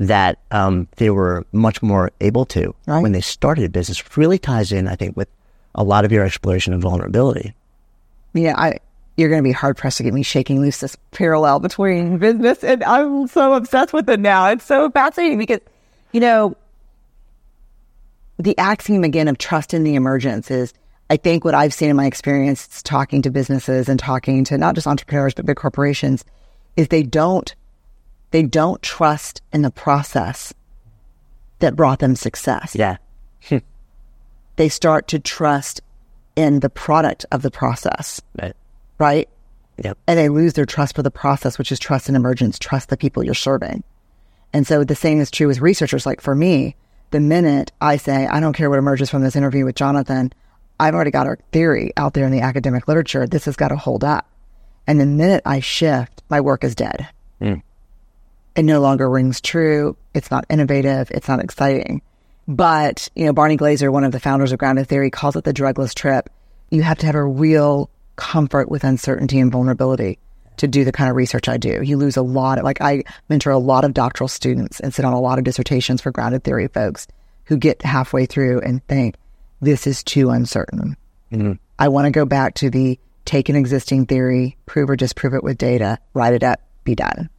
that 0.00 0.38
um, 0.50 0.86
they 0.96 1.08
were 1.08 1.46
much 1.52 1.80
more 1.80 2.10
able 2.20 2.44
to 2.44 2.74
Right. 2.86 3.00
when 3.00 3.12
they 3.12 3.22
started 3.22 3.64
a 3.64 3.70
business. 3.70 4.18
Really 4.18 4.38
ties 4.38 4.70
in, 4.70 4.86
I 4.86 4.96
think, 4.96 5.16
with 5.16 5.28
a 5.74 5.84
lot 5.84 6.04
of 6.04 6.12
your 6.12 6.24
exploration 6.24 6.72
of 6.72 6.80
vulnerability. 6.80 7.54
Yeah, 8.32 8.54
I 8.56 8.78
you're 9.16 9.28
going 9.28 9.42
to 9.42 9.48
be 9.48 9.52
hard 9.52 9.76
pressed 9.76 9.98
to 9.98 10.02
get 10.02 10.12
me 10.12 10.22
shaking 10.22 10.60
loose 10.60 10.78
this 10.80 10.96
parallel 11.12 11.60
between 11.60 12.18
business 12.18 12.64
and 12.64 12.82
I'm 12.82 13.28
so 13.28 13.54
obsessed 13.54 13.92
with 13.92 14.08
it 14.08 14.18
now. 14.18 14.48
It's 14.48 14.64
so 14.64 14.90
fascinating 14.90 15.38
because, 15.38 15.60
you 16.12 16.20
know, 16.20 16.56
the 18.38 18.58
axiom 18.58 19.04
again 19.04 19.28
of 19.28 19.38
trust 19.38 19.72
in 19.72 19.84
the 19.84 19.94
emergence 19.94 20.50
is, 20.50 20.74
I 21.10 21.16
think, 21.16 21.44
what 21.44 21.54
I've 21.54 21.72
seen 21.72 21.90
in 21.90 21.96
my 21.96 22.06
experience 22.06 22.82
talking 22.82 23.22
to 23.22 23.30
businesses 23.30 23.88
and 23.88 24.00
talking 24.00 24.42
to 24.44 24.58
not 24.58 24.74
just 24.74 24.88
entrepreneurs 24.88 25.34
but 25.34 25.46
big 25.46 25.56
corporations, 25.56 26.24
is 26.76 26.88
they 26.88 27.02
don't 27.04 27.54
they 28.32 28.42
don't 28.42 28.82
trust 28.82 29.42
in 29.52 29.62
the 29.62 29.70
process 29.70 30.52
that 31.60 31.76
brought 31.76 32.00
them 32.00 32.16
success. 32.16 32.74
Yeah. 32.74 32.96
They 34.56 34.68
start 34.68 35.08
to 35.08 35.18
trust 35.18 35.80
in 36.36 36.60
the 36.60 36.70
product 36.70 37.26
of 37.32 37.42
the 37.42 37.50
process, 37.50 38.20
Right. 38.40 38.54
right? 38.98 39.28
Yep. 39.82 39.98
and 40.06 40.16
they 40.18 40.28
lose 40.28 40.52
their 40.52 40.66
trust 40.66 40.94
for 40.94 41.02
the 41.02 41.10
process, 41.10 41.58
which 41.58 41.72
is 41.72 41.80
trust 41.80 42.08
in 42.08 42.14
emergence, 42.14 42.58
trust 42.60 42.88
the 42.90 42.96
people 42.96 43.24
you're 43.24 43.34
serving. 43.34 43.82
And 44.52 44.64
so 44.66 44.84
the 44.84 44.94
same 44.94 45.20
is 45.20 45.32
true 45.32 45.48
with 45.48 45.60
researchers. 45.60 46.06
Like 46.06 46.20
for 46.20 46.34
me, 46.36 46.76
the 47.10 47.18
minute 47.18 47.72
I 47.80 47.96
say, 47.96 48.26
I 48.28 48.38
don't 48.38 48.52
care 48.52 48.70
what 48.70 48.78
emerges 48.78 49.10
from 49.10 49.22
this 49.22 49.34
interview 49.34 49.64
with 49.64 49.74
Jonathan, 49.74 50.32
I've 50.78 50.94
already 50.94 51.10
got 51.10 51.26
our 51.26 51.38
theory 51.50 51.92
out 51.96 52.14
there 52.14 52.24
in 52.24 52.30
the 52.30 52.40
academic 52.40 52.86
literature. 52.86 53.26
This 53.26 53.46
has 53.46 53.56
got 53.56 53.68
to 53.68 53.76
hold 53.76 54.04
up. 54.04 54.28
And 54.86 55.00
the 55.00 55.06
minute 55.06 55.42
I 55.44 55.58
shift, 55.60 56.22
my 56.28 56.40
work 56.40 56.62
is 56.62 56.74
dead. 56.76 57.08
Mm. 57.40 57.62
It 58.54 58.64
no 58.64 58.80
longer 58.80 59.10
rings 59.10 59.40
true. 59.40 59.96
It's 60.14 60.30
not 60.30 60.46
innovative. 60.48 61.10
It's 61.10 61.26
not 61.28 61.40
exciting. 61.42 62.00
But, 62.46 63.08
you 63.14 63.26
know, 63.26 63.32
Barney 63.32 63.56
Glaser, 63.56 63.90
one 63.90 64.04
of 64.04 64.12
the 64.12 64.20
founders 64.20 64.52
of 64.52 64.58
grounded 64.58 64.88
theory, 64.88 65.10
calls 65.10 65.36
it 65.36 65.44
the 65.44 65.54
drugless 65.54 65.94
trip. 65.94 66.28
You 66.70 66.82
have 66.82 66.98
to 66.98 67.06
have 67.06 67.14
a 67.14 67.24
real 67.24 67.90
comfort 68.16 68.68
with 68.68 68.84
uncertainty 68.84 69.38
and 69.40 69.50
vulnerability 69.50 70.18
to 70.58 70.68
do 70.68 70.84
the 70.84 70.92
kind 70.92 71.10
of 71.10 71.16
research 71.16 71.48
I 71.48 71.56
do. 71.56 71.82
You 71.82 71.96
lose 71.96 72.16
a 72.16 72.22
lot. 72.22 72.58
Of, 72.58 72.64
like 72.64 72.80
I 72.80 73.04
mentor 73.28 73.50
a 73.50 73.58
lot 73.58 73.84
of 73.84 73.94
doctoral 73.94 74.28
students 74.28 74.78
and 74.80 74.94
sit 74.94 75.04
on 75.04 75.12
a 75.12 75.20
lot 75.20 75.38
of 75.38 75.44
dissertations 75.44 76.00
for 76.00 76.12
grounded 76.12 76.44
theory 76.44 76.68
folks 76.68 77.08
who 77.44 77.56
get 77.56 77.82
halfway 77.82 78.26
through 78.26 78.60
and 78.60 78.86
think 78.86 79.16
this 79.60 79.86
is 79.86 80.02
too 80.02 80.30
uncertain. 80.30 80.96
Mm-hmm. 81.32 81.52
I 81.78 81.88
want 81.88 82.06
to 82.06 82.10
go 82.10 82.24
back 82.24 82.54
to 82.56 82.70
the 82.70 82.98
take 83.24 83.48
an 83.48 83.56
existing 83.56 84.06
theory, 84.06 84.56
prove 84.66 84.90
or 84.90 84.96
disprove 84.96 85.34
it 85.34 85.42
with 85.42 85.58
data, 85.58 85.98
write 86.12 86.34
it 86.34 86.42
up, 86.42 86.60
be 86.84 86.94
done. 86.94 87.30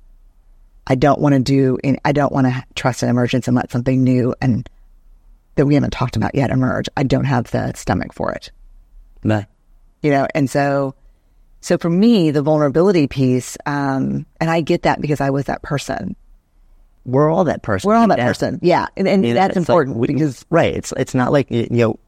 I 0.88 0.96
don't 0.96 1.22
want 1.22 1.34
to 1.34 1.40
do, 1.40 1.78
I 2.04 2.12
don't 2.12 2.34
want 2.34 2.48
to 2.48 2.64
trust 2.76 3.02
an 3.02 3.10
emergence 3.10 3.48
and 3.48 3.56
let 3.56 3.72
something 3.72 4.04
new 4.04 4.36
and 4.42 4.70
that 5.56 5.66
we 5.66 5.74
haven't 5.76 5.92
talked 5.92 6.16
about 6.16 6.36
yet 6.36 6.50
emerge. 6.52 6.88
I 6.98 7.04
don't 7.04 7.26
have 7.26 7.50
the 7.52 7.74
stomach 7.74 8.14
for 8.14 8.32
it 8.32 8.52
Right. 9.24 9.46
you 10.02 10.12
know 10.12 10.28
and 10.36 10.50
so 10.50 10.94
so 11.62 11.78
for 11.78 11.90
me 11.90 12.30
the 12.32 12.42
vulnerability 12.44 13.08
piece 13.08 13.58
um 13.66 14.26
and 14.40 14.52
i 14.52 14.62
get 14.62 14.84
that 14.84 15.02
because 15.02 15.20
i 15.20 15.30
was 15.32 15.46
that 15.46 15.62
person 15.64 16.16
We're 17.06 17.30
all 17.32 17.46
that 17.46 17.64
person. 17.64 17.88
we're 17.88 17.96
all 17.96 18.08
that 18.10 18.18
Yeah. 18.20 18.28
person 18.28 18.60
yeah 18.62 18.88
and, 18.96 19.08
and 19.08 19.24
that's 19.26 19.56
it's 19.56 19.56
like 19.56 19.58
important 19.70 19.98
we- 19.98 20.08
because 20.08 20.46
right. 20.50 20.74
It's 20.76 20.92
it's 20.98 21.16
not 21.16 21.32
like 21.32 21.50
you 21.50 21.68
know. 21.72 22.00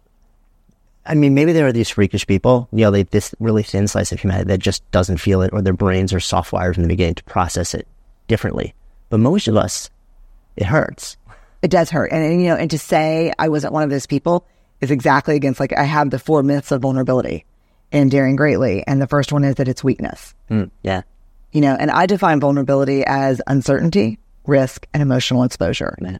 I 1.10 1.14
mean, 1.16 1.34
maybe 1.34 1.54
there 1.54 1.66
are 1.66 1.72
these 1.72 1.88
freakish 1.90 2.28
people, 2.28 2.68
you 2.74 2.80
know, 2.82 2.92
they 2.92 3.04
this 3.04 3.34
really 3.40 3.64
thin 3.64 3.88
slice 3.88 4.12
of 4.12 4.20
humanity 4.20 4.50
that 4.50 4.58
just 4.60 4.84
doesn't 4.92 5.18
feel 5.18 5.42
it, 5.42 5.54
or 5.54 5.62
their 5.62 5.72
brains 5.72 6.12
are 6.12 6.20
soft 6.20 6.52
wired 6.52 6.74
from 6.76 6.84
the 6.84 6.90
beginning 6.90 7.16
to 7.16 7.24
process 7.24 7.74
it 7.74 7.88
differently. 8.28 8.74
But 9.10 9.22
most 9.22 9.48
of 9.48 9.56
us, 9.56 9.90
it 10.58 10.66
hurts. 10.66 11.16
It 11.68 11.72
does 11.72 11.90
hurt. 11.90 12.14
And, 12.14 12.24
and 12.24 12.42
you 12.42 12.48
know 12.48 12.56
and 12.56 12.72
to 12.72 12.80
say 12.80 13.34
i 13.38 13.50
wasn't 13.50 13.74
one 13.74 13.84
of 13.84 13.90
those 13.90 14.06
people 14.06 14.48
is 14.80 14.90
exactly 14.90 15.36
against 15.36 15.60
like 15.60 15.74
i 15.74 15.84
have 15.84 16.12
the 16.12 16.20
four 16.20 16.42
myths 16.42 16.72
of 16.72 16.82
vulnerability 16.82 17.46
in 17.92 18.08
daring 18.10 18.38
greatly. 18.38 18.84
And 18.88 19.02
the 19.02 19.08
first 19.08 19.34
one 19.34 19.44
is 19.44 19.56
that 19.56 19.68
it's 19.68 19.84
weakness. 19.84 20.34
Mm, 20.50 20.72
yeah. 20.82 21.02
you 21.52 21.60
know 21.60 21.76
and 21.78 21.92
i 21.92 22.06
define 22.06 22.40
vulnerability 22.40 23.04
as 23.06 23.42
uncertainty 23.48 24.18
risk 24.46 24.88
and 24.94 25.04
emotional 25.04 25.44
exposure. 25.44 25.98
Yeah. 26.02 26.20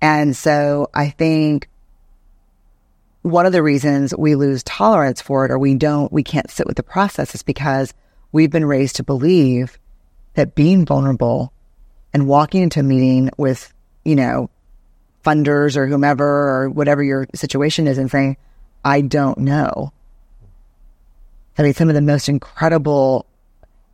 And 0.00 0.36
so 0.36 0.90
I 0.92 1.10
think 1.10 1.68
one 3.22 3.46
of 3.46 3.52
the 3.52 3.62
reasons 3.62 4.12
we 4.18 4.34
lose 4.34 4.64
tolerance 4.64 5.22
for 5.22 5.44
it 5.44 5.52
or 5.52 5.58
we 5.60 5.76
don't, 5.76 6.12
we 6.12 6.24
can't 6.24 6.50
sit 6.50 6.66
with 6.66 6.76
the 6.76 6.82
process 6.82 7.36
is 7.36 7.44
because 7.44 7.94
we've 8.32 8.50
been 8.50 8.64
raised 8.64 8.96
to 8.96 9.04
believe 9.04 9.78
that 10.34 10.56
being 10.56 10.84
vulnerable 10.84 11.52
and 12.12 12.26
walking 12.26 12.62
into 12.62 12.80
a 12.80 12.82
meeting 12.82 13.30
with, 13.36 13.72
you 14.04 14.16
know, 14.16 14.50
funders 15.24 15.76
or 15.76 15.86
whomever 15.86 16.24
or 16.26 16.70
whatever 16.70 17.02
your 17.02 17.26
situation 17.34 17.86
is 17.86 17.98
and 17.98 18.10
saying, 18.10 18.36
I 18.84 19.00
don't 19.00 19.38
know. 19.38 19.92
I 21.56 21.62
mean, 21.62 21.74
some 21.74 21.88
of 21.88 21.94
the 21.94 22.00
most 22.00 22.28
incredible 22.28 23.26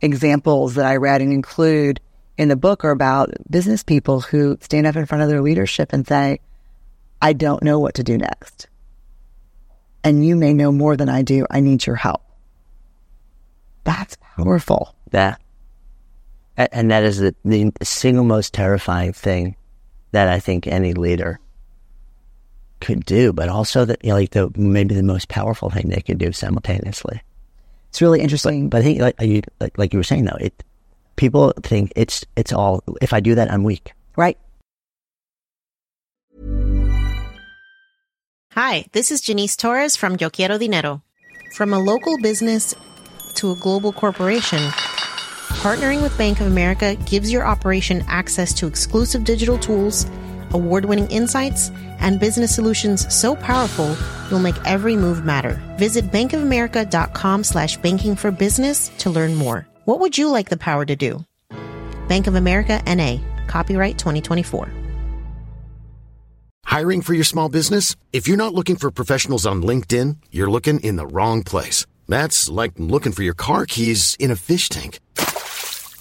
examples 0.01 0.75
that 0.75 0.85
I 0.85 0.95
read 0.95 1.21
and 1.21 1.33
include 1.33 1.99
in 2.37 2.47
the 2.47 2.55
book 2.55 2.85
are 2.85 2.91
about 2.91 3.31
business 3.49 3.83
people 3.83 4.21
who 4.21 4.57
stand 4.61 4.87
up 4.87 4.95
in 4.95 5.05
front 5.05 5.23
of 5.23 5.29
their 5.29 5.41
leadership 5.41 5.91
and 5.91 6.07
say, 6.07 6.39
I 7.21 7.33
don't 7.33 7.61
know 7.63 7.79
what 7.79 7.95
to 7.95 8.03
do 8.03 8.17
next. 8.17 8.67
And 10.03 10.25
you 10.25 10.37
may 10.37 10.53
know 10.53 10.71
more 10.71 10.95
than 10.95 11.09
I 11.09 11.21
do. 11.21 11.45
I 11.51 11.59
need 11.59 11.85
your 11.85 11.97
help. 11.97 12.23
That's 13.83 14.15
powerful. 14.37 14.95
That, 15.11 15.41
and 16.55 16.89
that 16.91 17.03
is 17.03 17.17
the, 17.17 17.35
the 17.43 17.73
single 17.83 18.23
most 18.23 18.53
terrifying 18.53 19.11
thing 19.11 19.57
that 20.11 20.27
I 20.27 20.39
think 20.39 20.67
any 20.67 20.93
leader 20.93 21.39
could 22.81 23.05
do, 23.05 23.33
but 23.33 23.49
also 23.49 23.85
that 23.85 24.03
you 24.03 24.09
know, 24.09 24.15
like 24.15 24.31
the 24.31 24.51
maybe 24.55 24.95
the 24.95 25.03
most 25.03 25.27
powerful 25.27 25.69
thing 25.69 25.89
they 25.89 26.01
could 26.01 26.17
do 26.17 26.31
simultaneously. 26.31 27.21
It's 27.89 28.01
really 28.01 28.21
interesting. 28.21 28.69
But, 28.69 28.77
but 28.77 28.79
I 28.79 28.83
think, 28.83 29.01
like 29.01 29.21
you 29.21 29.41
like, 29.59 29.77
like 29.77 29.93
you 29.93 29.99
were 29.99 30.03
saying, 30.03 30.25
though, 30.25 30.37
it 30.39 30.63
people 31.15 31.53
think 31.63 31.91
it's 31.95 32.25
it's 32.35 32.53
all. 32.53 32.83
If 33.01 33.13
I 33.13 33.19
do 33.19 33.35
that, 33.35 33.51
I'm 33.51 33.63
weak. 33.63 33.93
Right. 34.15 34.37
Hi, 38.53 38.85
this 38.91 39.11
is 39.11 39.21
Janice 39.21 39.55
Torres 39.55 39.95
from 39.95 40.17
Yo 40.19 40.29
Quiero 40.29 40.57
Dinero. 40.57 41.01
From 41.53 41.73
a 41.73 41.79
local 41.79 42.17
business 42.17 42.75
to 43.35 43.51
a 43.51 43.55
global 43.55 43.93
corporation, 43.93 44.59
partnering 45.49 46.01
with 46.01 46.17
Bank 46.17 46.39
of 46.39 46.47
America 46.47 46.95
gives 47.05 47.31
your 47.31 47.45
operation 47.45 48.03
access 48.07 48.53
to 48.53 48.67
exclusive 48.67 49.23
digital 49.23 49.57
tools, 49.57 50.05
award-winning 50.51 51.11
insights, 51.11 51.69
and 51.99 52.19
business 52.19 52.55
solutions 52.55 53.13
so 53.13 53.35
powerful 53.35 53.95
you'll 54.29 54.39
make 54.39 54.55
every 54.65 54.95
move 54.95 55.25
matter. 55.25 55.61
Visit 55.77 56.11
bankofamerica.com 56.11 57.43
slash 57.43 57.77
banking 57.77 58.15
for 58.15 58.31
business 58.31 58.89
to 58.99 59.09
learn 59.09 59.35
more. 59.35 59.67
What 59.85 59.99
would 59.99 60.17
you 60.17 60.29
like 60.29 60.49
the 60.49 60.57
power 60.57 60.85
to 60.85 60.95
do? 60.95 61.25
Bank 62.07 62.27
of 62.27 62.35
America 62.35 62.81
NA, 62.87 63.17
copyright 63.47 63.97
2024. 63.97 64.69
Hiring 66.65 67.01
for 67.01 67.15
your 67.15 67.23
small 67.23 67.49
business? 67.49 67.95
If 68.13 68.27
you're 68.27 68.37
not 68.37 68.53
looking 68.53 68.75
for 68.75 68.91
professionals 68.91 69.47
on 69.47 69.63
LinkedIn, 69.63 70.17
you're 70.29 70.51
looking 70.51 70.79
in 70.81 70.97
the 70.97 71.07
wrong 71.07 71.41
place. 71.41 71.87
That's 72.07 72.47
like 72.47 72.73
looking 72.77 73.11
for 73.11 73.23
your 73.23 73.33
car 73.33 73.65
keys 73.65 74.15
in 74.19 74.29
a 74.29 74.35
fish 74.35 74.69
tank. 74.69 74.99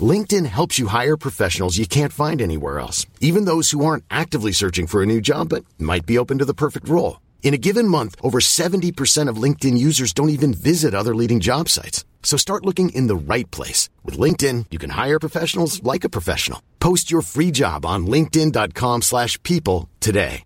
LinkedIn 0.01 0.47
helps 0.47 0.79
you 0.79 0.89
hire 0.89 1.17
professionals 1.17 1.79
you 1.79 1.87
can't 1.87 2.13
find 2.13 2.43
anywhere 2.43 2.79
else, 2.79 3.07
even 3.21 3.47
those 3.47 3.71
who 3.71 3.85
aren't 3.85 4.05
actively 4.11 4.53
searching 4.53 4.87
for 4.87 5.03
a 5.03 5.07
new 5.07 5.21
job 5.21 5.49
but 5.49 5.65
might 5.79 6.05
be 6.05 6.19
open 6.19 6.39
to 6.39 6.45
the 6.45 6.55
perfect 6.55 6.89
role. 6.89 7.21
In 7.43 7.55
a 7.55 7.59
given 7.59 7.89
month, 7.89 8.15
over 8.23 8.41
70% 8.41 9.29
of 9.31 9.43
LinkedIn 9.43 9.79
users 9.79 10.13
don't 10.13 10.29
even 10.29 10.53
visit 10.53 10.95
other 10.95 11.15
leading 11.15 11.41
job 11.41 11.69
sites. 11.71 12.05
So 12.23 12.37
start 12.37 12.67
looking 12.67 12.91
in 12.91 13.07
the 13.07 13.17
right 13.17 13.51
place. 13.51 13.89
With 14.05 14.19
LinkedIn, 14.19 14.67
you 14.71 14.79
can 14.79 14.91
hire 14.91 15.19
professionals 15.19 15.83
like 15.83 16.05
a 16.05 16.11
professional. 16.11 16.61
Post 16.79 17.11
your 17.11 17.23
free 17.23 17.51
job 17.51 17.87
on 17.87 18.07
linkedin.com 18.07 19.03
slash 19.03 19.43
people 19.43 19.89
today. 20.01 20.45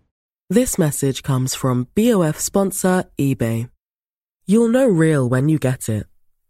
This 0.50 0.76
message 0.76 1.22
comes 1.22 1.54
from 1.54 1.88
BOF 1.94 2.38
sponsor 2.38 3.04
eBay. 3.18 3.70
You'll 4.44 4.68
know 4.68 4.86
real 4.86 5.26
when 5.26 5.48
you 5.48 5.58
get 5.58 5.88
it. 5.88 6.11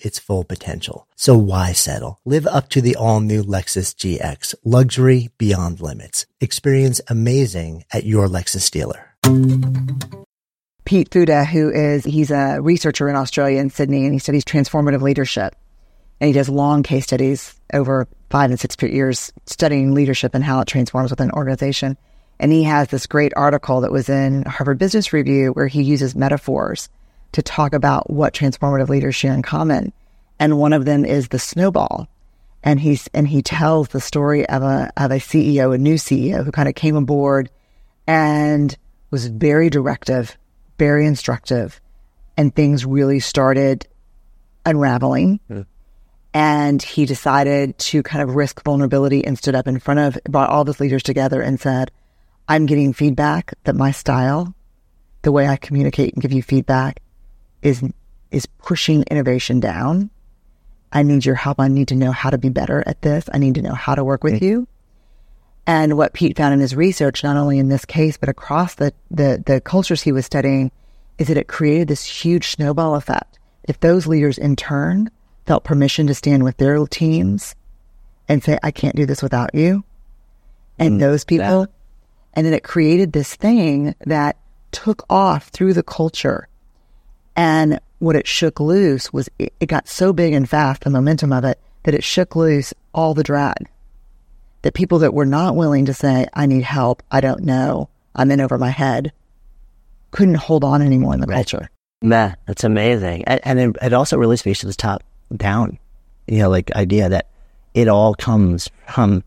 its 0.00 0.18
full 0.18 0.44
potential. 0.44 1.08
So 1.16 1.36
why 1.36 1.72
settle? 1.72 2.20
Live 2.24 2.46
up 2.46 2.68
to 2.70 2.80
the 2.80 2.96
all 2.96 3.20
new 3.20 3.42
Lexus 3.42 3.94
GX, 3.94 4.54
luxury 4.64 5.30
beyond 5.38 5.80
limits. 5.80 6.26
Experience 6.40 7.00
amazing 7.08 7.84
at 7.92 8.04
your 8.04 8.26
Lexus 8.28 8.70
dealer. 8.70 9.14
Pete 10.84 11.10
Fuda, 11.10 11.44
who 11.44 11.70
is, 11.70 12.04
he's 12.04 12.30
a 12.30 12.60
researcher 12.60 13.08
in 13.08 13.16
Australia 13.16 13.58
in 13.58 13.70
Sydney 13.70 14.04
and 14.04 14.12
he 14.12 14.18
studies 14.18 14.44
transformative 14.44 15.00
leadership. 15.00 15.56
And 16.20 16.28
he 16.28 16.34
does 16.34 16.48
long 16.48 16.82
case 16.82 17.04
studies 17.04 17.54
over 17.72 18.06
five 18.30 18.50
and 18.50 18.60
six 18.60 18.76
years 18.82 19.32
studying 19.46 19.94
leadership 19.94 20.34
and 20.34 20.44
how 20.44 20.60
it 20.60 20.68
transforms 20.68 21.10
within 21.10 21.28
an 21.28 21.34
organization. 21.34 21.96
And 22.38 22.52
he 22.52 22.64
has 22.64 22.88
this 22.88 23.06
great 23.06 23.32
article 23.36 23.80
that 23.80 23.92
was 23.92 24.08
in 24.08 24.42
Harvard 24.44 24.78
Business 24.78 25.12
Review 25.12 25.52
where 25.52 25.66
he 25.66 25.82
uses 25.82 26.14
metaphors 26.14 26.88
to 27.34 27.42
talk 27.42 27.74
about 27.74 28.10
what 28.10 28.32
transformative 28.32 28.88
leaders 28.88 29.14
share 29.14 29.34
in 29.34 29.42
common. 29.42 29.92
And 30.38 30.58
one 30.58 30.72
of 30.72 30.84
them 30.84 31.04
is 31.04 31.28
the 31.28 31.38
snowball. 31.38 32.08
And 32.62 32.80
he's, 32.80 33.08
and 33.12 33.28
he 33.28 33.42
tells 33.42 33.88
the 33.88 34.00
story 34.00 34.48
of 34.48 34.62
a, 34.62 34.90
of 34.96 35.10
a 35.10 35.16
CEO, 35.16 35.74
a 35.74 35.78
new 35.78 35.96
CEO 35.96 36.44
who 36.44 36.50
kind 36.50 36.68
of 36.68 36.74
came 36.74 36.96
aboard 36.96 37.50
and 38.06 38.76
was 39.10 39.26
very 39.26 39.68
directive, 39.68 40.36
very 40.78 41.06
instructive, 41.06 41.80
and 42.36 42.54
things 42.54 42.86
really 42.86 43.20
started 43.20 43.86
unraveling. 44.64 45.40
Mm. 45.50 45.66
And 46.32 46.82
he 46.82 47.04
decided 47.04 47.78
to 47.78 48.02
kind 48.02 48.22
of 48.22 48.34
risk 48.34 48.64
vulnerability 48.64 49.24
and 49.24 49.36
stood 49.36 49.54
up 49.54 49.68
in 49.68 49.78
front 49.78 50.00
of, 50.00 50.18
brought 50.28 50.50
all 50.50 50.64
his 50.64 50.80
leaders 50.80 51.02
together 51.02 51.42
and 51.42 51.60
said, 51.60 51.90
I'm 52.48 52.66
getting 52.66 52.92
feedback 52.92 53.54
that 53.64 53.76
my 53.76 53.90
style, 53.90 54.54
the 55.22 55.32
way 55.32 55.46
I 55.46 55.56
communicate 55.56 56.14
and 56.14 56.22
give 56.22 56.32
you 56.32 56.42
feedback 56.42 57.00
is, 57.64 57.82
is 58.30 58.46
pushing 58.46 59.02
innovation 59.10 59.58
down. 59.58 60.10
I 60.92 61.02
need 61.02 61.24
your 61.24 61.34
help. 61.34 61.58
I 61.58 61.66
need 61.66 61.88
to 61.88 61.96
know 61.96 62.12
how 62.12 62.30
to 62.30 62.38
be 62.38 62.50
better 62.50 62.84
at 62.86 63.02
this. 63.02 63.28
I 63.32 63.38
need 63.38 63.56
to 63.56 63.62
know 63.62 63.74
how 63.74 63.96
to 63.96 64.04
work 64.04 64.22
with 64.22 64.40
you. 64.40 64.68
And 65.66 65.96
what 65.96 66.12
Pete 66.12 66.36
found 66.36 66.54
in 66.54 66.60
his 66.60 66.76
research, 66.76 67.24
not 67.24 67.36
only 67.36 67.58
in 67.58 67.68
this 67.68 67.84
case, 67.84 68.16
but 68.16 68.28
across 68.28 68.74
the, 68.74 68.92
the, 69.10 69.42
the 69.44 69.60
cultures 69.60 70.02
he 70.02 70.12
was 70.12 70.26
studying, 70.26 70.70
is 71.18 71.28
that 71.28 71.38
it 71.38 71.48
created 71.48 71.88
this 71.88 72.04
huge 72.04 72.48
snowball 72.48 72.94
effect. 72.94 73.38
If 73.64 73.80
those 73.80 74.06
leaders 74.06 74.36
in 74.36 74.56
turn 74.56 75.10
felt 75.46 75.64
permission 75.64 76.06
to 76.06 76.14
stand 76.14 76.44
with 76.44 76.58
their 76.58 76.86
teams 76.86 77.54
and 78.28 78.44
say, 78.44 78.58
I 78.62 78.70
can't 78.70 78.94
do 78.94 79.06
this 79.06 79.22
without 79.22 79.54
you. 79.54 79.84
And 80.78 80.96
mm, 80.96 81.00
those 81.00 81.24
people 81.24 81.62
that. 81.62 81.70
And 82.34 82.44
then 82.44 82.52
it 82.52 82.64
created 82.64 83.12
this 83.12 83.34
thing 83.36 83.94
that 84.06 84.36
took 84.72 85.04
off 85.08 85.48
through 85.48 85.72
the 85.72 85.82
culture. 85.82 86.48
And 87.36 87.80
what 87.98 88.16
it 88.16 88.26
shook 88.26 88.60
loose 88.60 89.12
was 89.12 89.28
it, 89.38 89.52
it 89.60 89.66
got 89.66 89.88
so 89.88 90.12
big 90.12 90.32
and 90.32 90.48
fast, 90.48 90.82
the 90.82 90.90
momentum 90.90 91.32
of 91.32 91.44
it, 91.44 91.58
that 91.84 91.94
it 91.94 92.04
shook 92.04 92.36
loose 92.36 92.74
all 92.92 93.14
the 93.14 93.22
drag. 93.22 93.68
That 94.62 94.74
people 94.74 94.98
that 95.00 95.14
were 95.14 95.26
not 95.26 95.56
willing 95.56 95.84
to 95.86 95.94
say, 95.94 96.26
I 96.34 96.46
need 96.46 96.62
help, 96.62 97.02
I 97.10 97.20
don't 97.20 97.42
know, 97.42 97.88
I'm 98.14 98.30
in 98.30 98.40
over 98.40 98.56
my 98.56 98.70
head, 98.70 99.12
couldn't 100.10 100.36
hold 100.36 100.64
on 100.64 100.80
anymore 100.80 101.14
in 101.14 101.20
the 101.20 101.26
culture. 101.26 101.70
Man, 102.02 102.36
that's 102.46 102.64
amazing. 102.64 103.24
And, 103.24 103.40
and 103.44 103.58
it, 103.58 103.76
it 103.82 103.92
also 103.92 104.16
really 104.16 104.36
speaks 104.36 104.60
to 104.60 104.66
the 104.66 104.74
top 104.74 105.02
down, 105.34 105.78
you 106.26 106.38
know, 106.38 106.50
like 106.50 106.70
idea 106.72 107.08
that 107.08 107.26
it 107.74 107.88
all 107.88 108.14
comes 108.14 108.70
from 108.88 109.24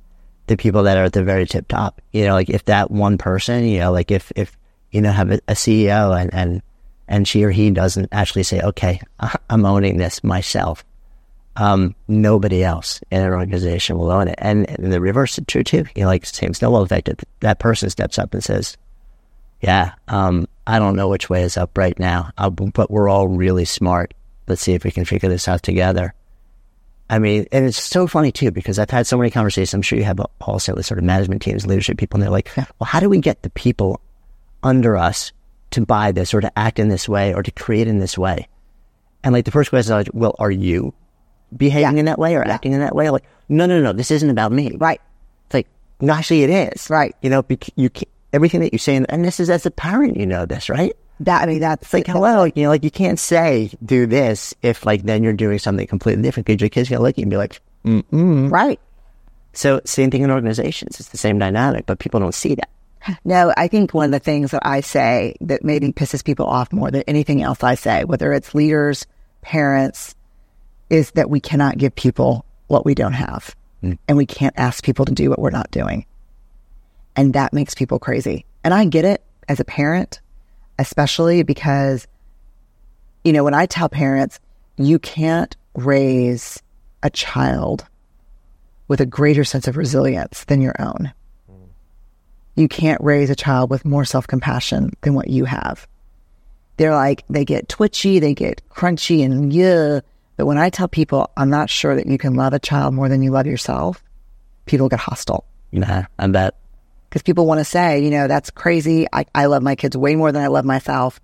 the 0.48 0.58
people 0.58 0.84
that 0.84 0.98
are 0.98 1.04
at 1.04 1.14
the 1.14 1.24
very 1.24 1.46
tip 1.46 1.68
top. 1.68 2.02
You 2.14 2.26
know, 2.26 2.34
like 2.34 2.50
if 2.50 2.66
that 2.66 2.90
one 2.90 3.18
person, 3.18 3.66
you 3.66 3.80
know, 3.80 3.92
like 3.92 4.12
if, 4.12 4.32
if, 4.36 4.58
you 4.92 5.02
know, 5.02 5.12
have 5.12 5.32
a, 5.32 5.40
a 5.48 5.54
CEO 5.54 6.20
and, 6.20 6.34
and, 6.34 6.62
and 7.08 7.28
she 7.28 7.44
or 7.44 7.52
he 7.52 7.70
doesn't 7.72 8.10
actually 8.12 8.44
say, 8.44 8.62
okay, 8.62 9.02
I'm 9.50 9.66
owning 9.66 9.98
this 9.98 10.24
myself. 10.24 10.84
Um, 11.56 11.96
nobody 12.08 12.64
else 12.64 13.02
in 13.10 13.22
an 13.22 13.34
organization 13.34 13.98
will 13.98 14.12
own 14.12 14.28
it. 14.28 14.36
And, 14.38 14.70
and 14.70 14.94
the 14.94 15.02
reverse 15.02 15.40
is 15.40 15.46
true 15.48 15.64
too. 15.64 15.86
You 15.96 16.04
know, 16.04 16.08
like 16.08 16.26
same 16.26 16.54
snowball 16.54 16.84
effect. 16.84 17.10
If 17.10 17.24
that 17.40 17.60
person 17.60 17.90
steps 17.90 18.20
up 18.20 18.34
and 18.34 18.44
says, 18.44 18.78
yeah, 19.62 19.94
um, 20.08 20.48
I 20.68 20.78
don't 20.78 20.96
know 20.96 21.08
which 21.08 21.30
way 21.30 21.42
is 21.42 21.58
up 21.58 21.76
right 21.78 21.98
now, 21.98 22.32
uh, 22.38 22.52
but 22.52 22.92
we're 22.92 23.10
all 23.10 23.28
really 23.28 23.66
smart. 23.66 24.14
Let's 24.48 24.62
see 24.62 24.74
if 24.74 24.84
we 24.84 24.92
can 24.92 25.06
figure 25.06 25.30
this 25.30 25.48
out 25.48 25.64
together. 25.64 26.14
I 27.10 27.20
mean, 27.20 27.48
and 27.52 27.66
it's 27.66 27.82
so 27.82 28.06
funny 28.06 28.32
too, 28.32 28.52
because 28.52 28.78
I've 28.78 28.90
had 28.90 29.08
so 29.08 29.18
many 29.18 29.32
conversations. 29.32 29.74
I'm 29.74 29.82
sure 29.82 29.98
you 29.98 30.06
have 30.06 30.20
also 30.42 30.76
with 30.76 30.86
sort 30.86 31.00
of 31.00 31.06
management 31.06 31.42
teams, 31.42 31.66
leadership 31.66 31.98
people, 31.98 32.18
and 32.18 32.24
they're 32.24 32.30
like, 32.30 32.52
well, 32.56 32.68
how 32.84 33.00
do 33.00 33.10
we 33.10 33.20
get 33.20 33.42
the 33.42 33.50
people 33.52 34.02
under 34.62 34.98
us 34.98 35.32
to 35.72 35.86
buy 35.86 36.12
this 36.12 36.34
or 36.34 36.42
to 36.42 36.60
act 36.60 36.80
in 36.80 36.90
this 36.90 37.08
way 37.10 37.34
or 37.34 37.44
to 37.44 37.52
create 37.52 37.88
in 37.88 38.00
this 38.00 38.18
way? 38.18 38.48
And 39.24 39.34
like 39.34 39.46
the 39.46 39.52
first 39.52 39.70
question 39.70 39.92
is 39.92 40.08
like, 40.08 40.10
well, 40.14 40.36
are 40.40 40.52
you 40.52 40.94
behaving 41.56 41.96
Yeah. 41.96 42.00
in 42.00 42.06
that 42.06 42.20
way 42.20 42.36
or 42.36 42.44
Yeah. 42.46 42.54
acting 42.54 42.74
in 42.74 42.80
that 42.80 42.96
way? 42.96 43.10
Like, 43.10 43.24
no, 43.50 43.66
no, 43.66 43.82
no, 43.82 43.94
this 43.94 44.12
isn't 44.12 44.30
about 44.30 44.52
me. 44.52 44.76
Right. 44.78 45.02
It's 45.48 45.54
like, 45.54 45.68
no, 46.00 46.14
actually 46.14 46.44
it 46.44 46.50
is. 46.50 46.90
Right. 46.90 47.16
You 47.22 47.30
know, 47.30 47.44
you 47.76 47.90
everything 48.34 48.60
that 48.62 48.74
you 48.74 48.80
say, 48.80 48.96
and, 48.96 49.26
this 49.26 49.40
is 49.40 49.50
as 49.50 49.66
a 49.66 49.72
parent, 49.72 50.18
you 50.18 50.26
know 50.26 50.46
this, 50.46 50.70
right? 50.70 50.94
That, 51.22 51.42
I 51.42 51.46
mean, 51.48 51.60
that's 51.60 51.82
It's 51.84 51.94
like, 51.94 52.08
hello, 52.08 52.44
you 52.44 52.64
know, 52.64 52.70
like 52.70 52.84
you 52.84 52.92
can't 52.92 53.18
say 53.20 53.72
do 53.84 54.06
this 54.06 54.54
if 54.62 54.86
like 54.86 55.04
then 55.04 55.24
you're 55.24 55.34
doing 55.34 55.58
something 55.60 55.88
completely 55.88 56.22
different 56.22 56.46
because 56.46 56.62
your 56.62 56.70
kid's 56.70 56.90
gonna 56.90 57.02
look 57.02 57.14
at 57.16 57.18
you 57.18 57.24
and 57.24 57.32
be 57.32 57.38
like, 57.38 57.60
mm-mm. 57.84 58.52
right. 58.52 58.80
So 59.54 59.82
same 59.86 60.12
thing 60.12 60.22
in 60.22 60.30
organizations. 60.30 61.00
It's 61.00 61.10
the 61.10 61.18
same 61.18 61.40
dynamic, 61.40 61.88
but 61.88 61.98
people 61.98 62.20
don't 62.20 62.36
see 62.36 62.54
that. 62.56 62.70
No, 63.24 63.54
I 63.56 63.68
think 63.68 63.94
one 63.94 64.06
of 64.06 64.12
the 64.12 64.20
things 64.20 64.52
that 64.52 64.66
I 64.66 64.82
say 64.82 65.36
that 65.42 65.64
maybe 65.64 65.92
pisses 65.92 66.24
people 66.24 66.46
off 66.46 66.72
more 66.72 66.92
than 66.92 67.04
anything 67.08 67.42
else 67.42 67.64
I 67.64 67.76
say, 67.76 68.04
whether 68.04 68.34
it's 68.34 68.56
leaders, 68.56 69.06
parents, 69.42 70.16
is 70.90 71.12
that 71.12 71.30
we 71.30 71.40
cannot 71.40 71.78
give 71.78 71.96
people 71.96 72.46
what 72.68 72.86
we 72.86 72.96
don't 72.96 73.14
have. 73.14 73.56
Mm. 73.84 73.98
And 74.08 74.18
we 74.18 74.26
can't 74.26 74.54
ask 74.58 74.84
people 74.84 75.06
to 75.06 75.14
do 75.14 75.30
what 75.30 75.40
we're 75.40 75.50
not 75.50 75.72
doing. 75.72 76.06
And 77.16 77.34
that 77.34 77.54
makes 77.54 77.76
people 77.76 78.00
crazy. 78.00 78.46
And 78.64 78.74
I 78.74 78.86
get 78.86 79.06
it 79.06 79.24
as 79.48 79.60
a 79.60 79.66
parent, 79.66 80.22
especially 80.78 81.44
because, 81.44 82.08
you 83.24 83.34
know, 83.34 83.44
when 83.44 83.54
I 83.54 83.66
tell 83.66 83.90
parents, 83.90 84.40
you 84.78 85.00
can't 85.00 85.56
raise 85.74 86.62
a 87.04 87.10
child 87.10 87.86
with 88.88 89.02
a 89.02 89.06
greater 89.06 89.44
sense 89.44 89.68
of 89.68 89.78
resilience 89.78 90.44
than 90.46 90.62
your 90.62 90.76
own 90.80 91.14
you 92.58 92.68
can't 92.68 93.00
raise 93.02 93.30
a 93.30 93.36
child 93.36 93.70
with 93.70 93.86
more 93.86 94.04
self 94.04 94.28
compassion 94.28 94.92
than 95.02 95.14
what 95.14 95.30
you 95.30 95.46
have. 95.46 95.88
They're 96.78 96.94
like, 96.94 97.24
they 97.30 97.46
get 97.46 97.70
twitchy, 97.70 98.20
they 98.20 98.34
get 98.34 98.62
crunchy 98.70 99.24
and 99.24 99.54
yeah. 99.54 100.02
But 100.36 100.46
when 100.48 100.58
I 100.58 100.70
tell 100.70 100.88
people, 100.88 101.32
I'm 101.38 101.50
not 101.50 101.70
sure 101.70 101.96
that 101.96 102.08
you 102.08 102.18
can 102.18 102.36
love 102.36 102.54
a 102.54 102.60
child 102.60 102.94
more 102.94 103.10
than 103.10 103.22
you 103.24 103.32
love 103.32 103.48
yourself, 103.48 104.04
people 104.66 104.90
get 104.90 105.00
hostile 105.00 105.46
Nah, 105.72 106.04
I 106.20 106.28
bet. 106.28 106.56
because 107.10 107.22
people 107.24 107.46
want 107.46 107.60
to 107.60 107.66
say, 107.66 108.04
you 108.04 108.10
know, 108.10 108.28
that's 108.28 108.50
crazy. 108.52 109.08
I, 109.14 109.26
I 109.36 109.46
love 109.46 109.64
my 109.64 109.76
kids 109.76 109.96
way 109.98 110.16
more 110.16 110.32
than 110.32 110.44
I 110.44 110.48
love 110.48 110.66
myself. 110.66 111.20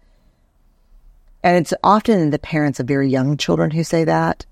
And 1.44 1.58
it's 1.58 1.74
often 1.84 2.30
the 2.30 2.40
parents 2.40 2.80
of 2.80 2.88
very 2.88 3.10
young 3.10 3.38
children 3.38 3.72
who 3.72 3.84
say 3.84 4.04
that. 4.06 4.46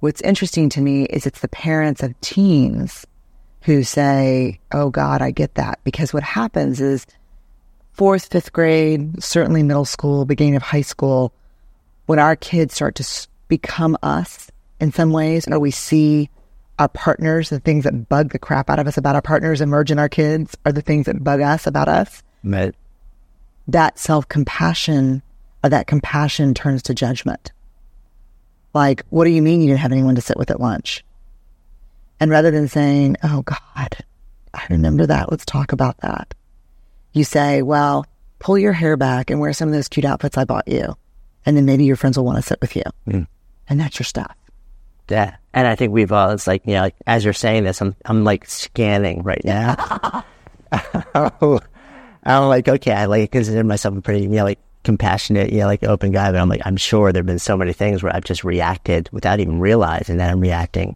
What's 0.00 0.20
interesting 0.22 0.68
to 0.70 0.80
me 0.80 1.04
is 1.04 1.26
it's 1.26 1.40
the 1.40 1.48
parents 1.48 2.02
of 2.02 2.18
teens 2.20 3.06
who 3.64 3.82
say, 3.82 4.58
oh 4.72 4.90
God, 4.90 5.22
I 5.22 5.30
get 5.30 5.54
that. 5.54 5.78
Because 5.84 6.12
what 6.12 6.22
happens 6.22 6.80
is 6.80 7.06
fourth, 7.92 8.26
fifth 8.26 8.52
grade, 8.52 9.22
certainly 9.22 9.62
middle 9.62 9.84
school, 9.84 10.24
beginning 10.24 10.56
of 10.56 10.62
high 10.62 10.82
school, 10.82 11.32
when 12.06 12.18
our 12.18 12.36
kids 12.36 12.74
start 12.74 12.94
to 12.96 13.28
become 13.48 13.96
us 14.02 14.50
in 14.80 14.92
some 14.92 15.12
ways, 15.12 15.46
or 15.46 15.58
we 15.58 15.70
see 15.70 16.28
our 16.78 16.88
partners, 16.88 17.50
the 17.50 17.60
things 17.60 17.84
that 17.84 18.08
bug 18.08 18.32
the 18.32 18.38
crap 18.38 18.68
out 18.68 18.78
of 18.78 18.86
us 18.86 18.96
about 18.96 19.14
our 19.14 19.22
partners 19.22 19.60
emerge 19.60 19.90
in 19.90 19.98
our 19.98 20.08
kids, 20.08 20.56
are 20.66 20.72
the 20.72 20.82
things 20.82 21.06
that 21.06 21.22
bug 21.22 21.40
us 21.40 21.66
about 21.66 21.88
us. 21.88 22.22
But 22.42 22.74
That 23.68 23.98
self 23.98 24.28
compassion 24.28 25.22
or 25.62 25.70
that 25.70 25.86
compassion 25.86 26.54
turns 26.54 26.82
to 26.84 26.94
judgment. 26.94 27.52
Like, 28.74 29.04
what 29.10 29.24
do 29.24 29.30
you 29.30 29.42
mean 29.42 29.60
you 29.60 29.68
didn't 29.68 29.80
have 29.80 29.92
anyone 29.92 30.14
to 30.16 30.20
sit 30.20 30.36
with 30.36 30.50
at 30.50 30.60
lunch? 30.60 31.04
And 32.22 32.30
rather 32.30 32.52
than 32.52 32.68
saying, 32.68 33.16
oh 33.24 33.42
God, 33.42 33.96
I 34.54 34.64
remember 34.70 35.06
that, 35.06 35.32
let's 35.32 35.44
talk 35.44 35.72
about 35.72 35.98
that, 36.02 36.34
you 37.12 37.24
say, 37.24 37.62
well, 37.62 38.06
pull 38.38 38.56
your 38.56 38.72
hair 38.72 38.96
back 38.96 39.28
and 39.28 39.40
wear 39.40 39.52
some 39.52 39.68
of 39.68 39.74
those 39.74 39.88
cute 39.88 40.04
outfits 40.04 40.38
I 40.38 40.44
bought 40.44 40.68
you. 40.68 40.96
And 41.44 41.56
then 41.56 41.64
maybe 41.64 41.84
your 41.84 41.96
friends 41.96 42.16
will 42.16 42.24
want 42.24 42.36
to 42.38 42.42
sit 42.42 42.60
with 42.60 42.76
you. 42.76 42.84
Hmm. 43.10 43.22
And 43.68 43.80
that's 43.80 43.98
your 43.98 44.04
stuff. 44.04 44.36
yeah, 45.08 45.34
and 45.52 45.66
I 45.66 45.74
think 45.74 45.92
we've 45.92 46.12
all. 46.12 46.30
It's 46.30 46.46
like 46.46 46.64
you 46.64 46.74
know, 46.74 46.82
like, 46.82 46.94
as 47.08 47.24
you're 47.24 47.32
saying 47.32 47.64
this, 47.64 47.80
I'm 47.80 47.96
I'm 48.04 48.22
like 48.22 48.48
scanning 48.48 49.24
right 49.24 49.44
now. 49.44 50.24
I'm 51.12 52.48
like, 52.48 52.68
okay, 52.68 52.92
I 52.92 53.06
like 53.06 53.32
consider 53.32 53.64
myself 53.64 53.96
a 53.96 54.00
pretty, 54.00 54.22
you 54.22 54.28
know, 54.28 54.44
like 54.44 54.60
compassionate, 54.84 55.50
you 55.50 55.58
know, 55.58 55.66
like 55.66 55.82
open 55.82 56.12
guy, 56.12 56.30
but 56.30 56.40
I'm 56.40 56.48
like, 56.48 56.62
I'm 56.64 56.76
sure 56.76 57.10
there've 57.10 57.26
been 57.26 57.40
so 57.40 57.56
many 57.56 57.72
things 57.72 58.00
where 58.00 58.14
I've 58.14 58.22
just 58.22 58.44
reacted 58.44 59.08
without 59.10 59.40
even 59.40 59.58
realizing 59.58 60.18
that 60.18 60.30
I'm 60.30 60.38
reacting 60.38 60.94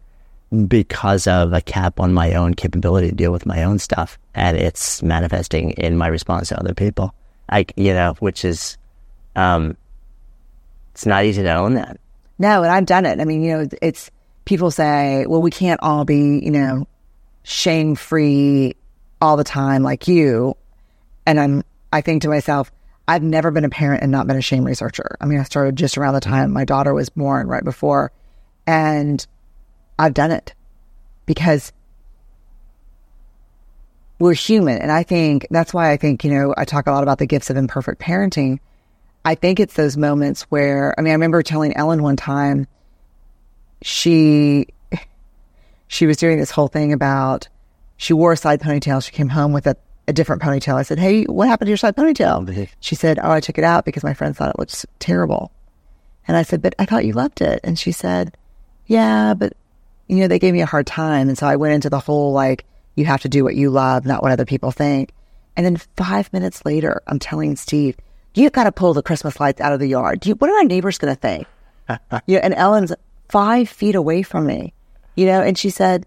because 0.67 1.27
of 1.27 1.53
a 1.53 1.61
cap 1.61 1.99
on 1.99 2.13
my 2.13 2.33
own 2.33 2.53
capability 2.53 3.09
to 3.09 3.15
deal 3.15 3.31
with 3.31 3.45
my 3.45 3.63
own 3.63 3.79
stuff, 3.79 4.17
and 4.33 4.57
it's 4.57 5.03
manifesting 5.03 5.71
in 5.71 5.97
my 5.97 6.07
response 6.07 6.49
to 6.49 6.59
other 6.59 6.73
people. 6.73 7.13
Like, 7.51 7.73
you 7.75 7.93
know, 7.93 8.15
which 8.19 8.45
is, 8.45 8.77
um, 9.35 9.75
it's 10.93 11.05
not 11.05 11.25
easy 11.25 11.43
to 11.43 11.53
own 11.53 11.75
that. 11.75 11.99
No, 12.39 12.63
and 12.63 12.71
I've 12.71 12.85
done 12.85 13.05
it. 13.05 13.19
I 13.19 13.25
mean, 13.25 13.41
you 13.41 13.57
know, 13.57 13.67
it's 13.81 14.11
people 14.45 14.71
say, 14.71 15.25
well, 15.27 15.41
we 15.41 15.51
can't 15.51 15.81
all 15.81 16.05
be, 16.05 16.39
you 16.39 16.51
know, 16.51 16.87
shame 17.43 17.95
free 17.95 18.75
all 19.21 19.37
the 19.37 19.43
time 19.43 19.83
like 19.83 20.07
you. 20.07 20.55
And 21.25 21.39
I'm, 21.39 21.63
I 21.91 22.01
think 22.01 22.21
to 22.21 22.29
myself, 22.29 22.71
I've 23.07 23.23
never 23.23 23.51
been 23.51 23.65
a 23.65 23.69
parent 23.69 24.03
and 24.03 24.11
not 24.11 24.27
been 24.27 24.37
a 24.37 24.41
shame 24.41 24.63
researcher. 24.65 25.17
I 25.19 25.25
mean, 25.25 25.39
I 25.39 25.43
started 25.43 25.75
just 25.75 25.97
around 25.97 26.13
the 26.13 26.19
time 26.19 26.51
my 26.51 26.65
daughter 26.65 26.93
was 26.93 27.09
born, 27.09 27.47
right 27.47 27.63
before. 27.63 28.11
And 28.65 29.25
I've 29.99 30.13
done 30.13 30.31
it 30.31 30.53
because 31.25 31.71
we're 34.19 34.33
human. 34.33 34.79
And 34.79 34.91
I 34.91 35.03
think 35.03 35.47
that's 35.51 35.73
why 35.73 35.91
I 35.91 35.97
think, 35.97 36.23
you 36.23 36.31
know, 36.31 36.53
I 36.57 36.65
talk 36.65 36.87
a 36.87 36.91
lot 36.91 37.03
about 37.03 37.19
the 37.19 37.27
gifts 37.27 37.49
of 37.49 37.57
imperfect 37.57 38.01
parenting. 38.01 38.59
I 39.25 39.35
think 39.35 39.59
it's 39.59 39.75
those 39.75 39.97
moments 39.97 40.43
where, 40.43 40.95
I 40.97 41.01
mean, 41.01 41.11
I 41.11 41.13
remember 41.13 41.43
telling 41.43 41.75
Ellen 41.75 42.01
one 42.01 42.15
time, 42.15 42.67
she, 43.81 44.67
she 45.87 46.07
was 46.07 46.17
doing 46.17 46.39
this 46.39 46.49
whole 46.49 46.67
thing 46.67 46.93
about, 46.93 47.47
she 47.97 48.13
wore 48.13 48.33
a 48.33 48.37
side 48.37 48.61
ponytail. 48.61 49.03
She 49.03 49.11
came 49.11 49.29
home 49.29 49.53
with 49.53 49.67
a, 49.67 49.75
a 50.07 50.13
different 50.13 50.41
ponytail. 50.41 50.75
I 50.75 50.83
said, 50.83 50.99
Hey, 50.99 51.25
what 51.25 51.47
happened 51.47 51.67
to 51.67 51.71
your 51.71 51.77
side 51.77 51.95
ponytail? 51.95 52.69
She 52.79 52.95
said, 52.95 53.19
Oh, 53.21 53.31
I 53.31 53.39
took 53.39 53.57
it 53.57 53.63
out 53.63 53.85
because 53.85 54.03
my 54.03 54.13
friends 54.13 54.37
thought 54.37 54.51
it 54.51 54.59
looked 54.59 54.85
terrible. 54.99 55.51
And 56.27 56.37
I 56.37 56.43
said, 56.43 56.61
But 56.61 56.75
I 56.79 56.85
thought 56.85 57.05
you 57.05 57.13
loved 57.13 57.41
it. 57.41 57.59
And 57.63 57.77
she 57.77 57.91
said, 57.91 58.35
Yeah, 58.85 59.33
but 59.33 59.53
you 60.07 60.17
know, 60.17 60.27
they 60.27 60.39
gave 60.39 60.53
me 60.53 60.61
a 60.61 60.65
hard 60.65 60.87
time. 60.87 61.29
And 61.29 61.37
so 61.37 61.47
I 61.47 61.55
went 61.55 61.73
into 61.73 61.89
the 61.89 61.99
whole 61.99 62.31
like, 62.31 62.65
you 62.95 63.05
have 63.05 63.21
to 63.21 63.29
do 63.29 63.43
what 63.43 63.55
you 63.55 63.69
love, 63.69 64.05
not 64.05 64.23
what 64.23 64.31
other 64.31 64.45
people 64.45 64.71
think. 64.71 65.11
And 65.55 65.65
then 65.65 65.77
five 65.95 66.31
minutes 66.33 66.65
later, 66.65 67.01
I'm 67.07 67.19
telling 67.19 67.55
Steve, 67.55 67.97
you 68.33 68.49
got 68.49 68.65
to 68.65 68.71
pull 68.71 68.93
the 68.93 69.03
Christmas 69.03 69.39
lights 69.39 69.61
out 69.61 69.73
of 69.73 69.79
the 69.79 69.87
yard. 69.87 70.19
Do 70.19 70.29
you, 70.29 70.35
what 70.35 70.49
are 70.49 70.55
my 70.55 70.63
neighbors 70.63 70.97
going 70.97 71.13
to 71.13 71.19
think? 71.19 71.47
you 72.27 72.35
know, 72.35 72.41
and 72.43 72.53
Ellen's 72.53 72.93
five 73.29 73.69
feet 73.69 73.95
away 73.95 74.21
from 74.23 74.45
me, 74.45 74.73
you 75.15 75.25
know, 75.25 75.41
and 75.41 75.57
she 75.57 75.69
said, 75.69 76.05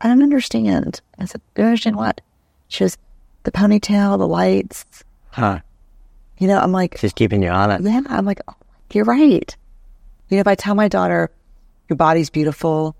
I 0.00 0.08
don't 0.08 0.22
understand. 0.22 1.00
I 1.18 1.26
said, 1.26 1.40
"You 1.56 1.62
don't 1.62 1.66
understand 1.66 1.96
what? 1.96 2.20
She 2.68 2.84
goes, 2.84 2.96
the 3.44 3.52
ponytail, 3.52 4.18
the 4.18 4.26
lights. 4.26 5.04
Huh. 5.30 5.60
You 6.38 6.48
know, 6.48 6.58
I'm 6.58 6.72
like, 6.72 6.96
She's 6.98 7.12
keeping 7.12 7.42
you 7.42 7.50
on 7.50 7.70
it. 7.70 7.82
yeah, 7.82 8.00
I'm 8.06 8.24
like, 8.24 8.40
oh, 8.48 8.54
you're 8.92 9.04
right. 9.04 9.56
You 10.28 10.36
know, 10.36 10.40
if 10.40 10.46
I 10.46 10.54
tell 10.54 10.74
my 10.74 10.88
daughter, 10.88 11.30
your 11.88 11.96
body's 11.96 12.30
beautiful, 12.30 12.96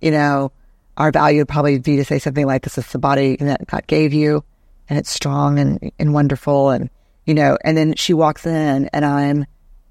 you 0.00 0.10
know, 0.10 0.52
our 0.96 1.10
value 1.10 1.40
would 1.40 1.48
probably 1.48 1.78
be 1.78 1.96
to 1.96 2.04
say 2.04 2.18
something 2.18 2.46
like, 2.46 2.62
this 2.62 2.78
is 2.78 2.86
the 2.88 2.98
body 2.98 3.36
that 3.36 3.66
God 3.66 3.86
gave 3.86 4.12
you 4.12 4.44
and 4.88 4.98
it's 4.98 5.10
strong 5.10 5.58
and, 5.58 5.92
and 5.98 6.14
wonderful. 6.14 6.70
And, 6.70 6.90
you 7.24 7.34
know, 7.34 7.58
and 7.64 7.76
then 7.76 7.94
she 7.94 8.14
walks 8.14 8.46
in 8.46 8.88
and 8.92 9.04
I'm, 9.04 9.46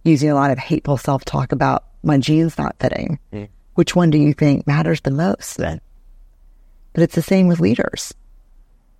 using 0.06 0.30
a 0.30 0.36
lot 0.36 0.52
of 0.52 0.58
hateful 0.58 0.98
self 0.98 1.26
talk 1.26 1.52
about 1.52 1.84
my 2.04 2.18
jeans 2.18 2.58
not 2.58 2.76
fitting. 2.80 3.20
Mm. 3.34 3.50
Which 3.74 3.96
one 3.96 4.12
do 4.12 4.18
you 4.18 4.34
think 4.34 4.66
matters 4.66 5.02
the 5.02 5.12
most 5.12 5.58
then? 5.58 5.82
But 6.94 7.04
it's 7.04 7.16
the 7.16 7.22
same 7.22 7.48
with 7.48 7.60
leaders. 7.60 8.14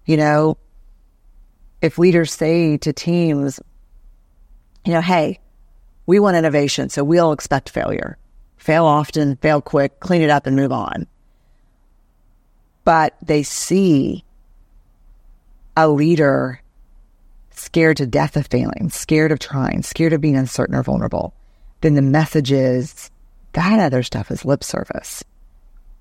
You 0.06 0.18
know, 0.18 0.58
if 1.82 1.98
leaders 1.98 2.34
say 2.34 2.78
to 2.78 2.92
teams, 2.92 3.60
you 4.84 4.94
know, 4.94 5.02
hey, 5.02 5.40
we 6.08 6.20
want 6.20 6.36
innovation, 6.36 6.90
so 6.90 7.04
we'll 7.04 7.32
expect 7.32 7.70
failure. 7.70 8.18
Fail 8.66 8.86
often, 8.86 9.36
fail 9.36 9.62
quick, 9.62 10.00
clean 10.00 10.24
it 10.24 10.32
up 10.32 10.48
and 10.48 10.56
move 10.56 10.72
on. 10.72 11.06
But 12.84 13.16
they 13.22 13.44
see 13.44 14.26
a 15.78 15.88
leader 15.88 16.64
scared 17.52 17.98
to 17.98 18.08
death 18.08 18.36
of 18.36 18.48
failing, 18.48 18.90
scared 18.90 19.32
of 19.32 19.38
trying, 19.38 19.84
scared 19.84 20.14
of 20.14 20.22
being 20.22 20.36
uncertain 20.36 20.74
or 20.74 20.82
vulnerable, 20.82 21.32
then 21.82 21.94
the 21.94 22.02
message 22.02 22.52
is 22.52 23.12
that 23.54 23.80
other 23.80 24.02
stuff 24.02 24.32
is 24.32 24.46
lip 24.46 24.64
service. 24.64 25.24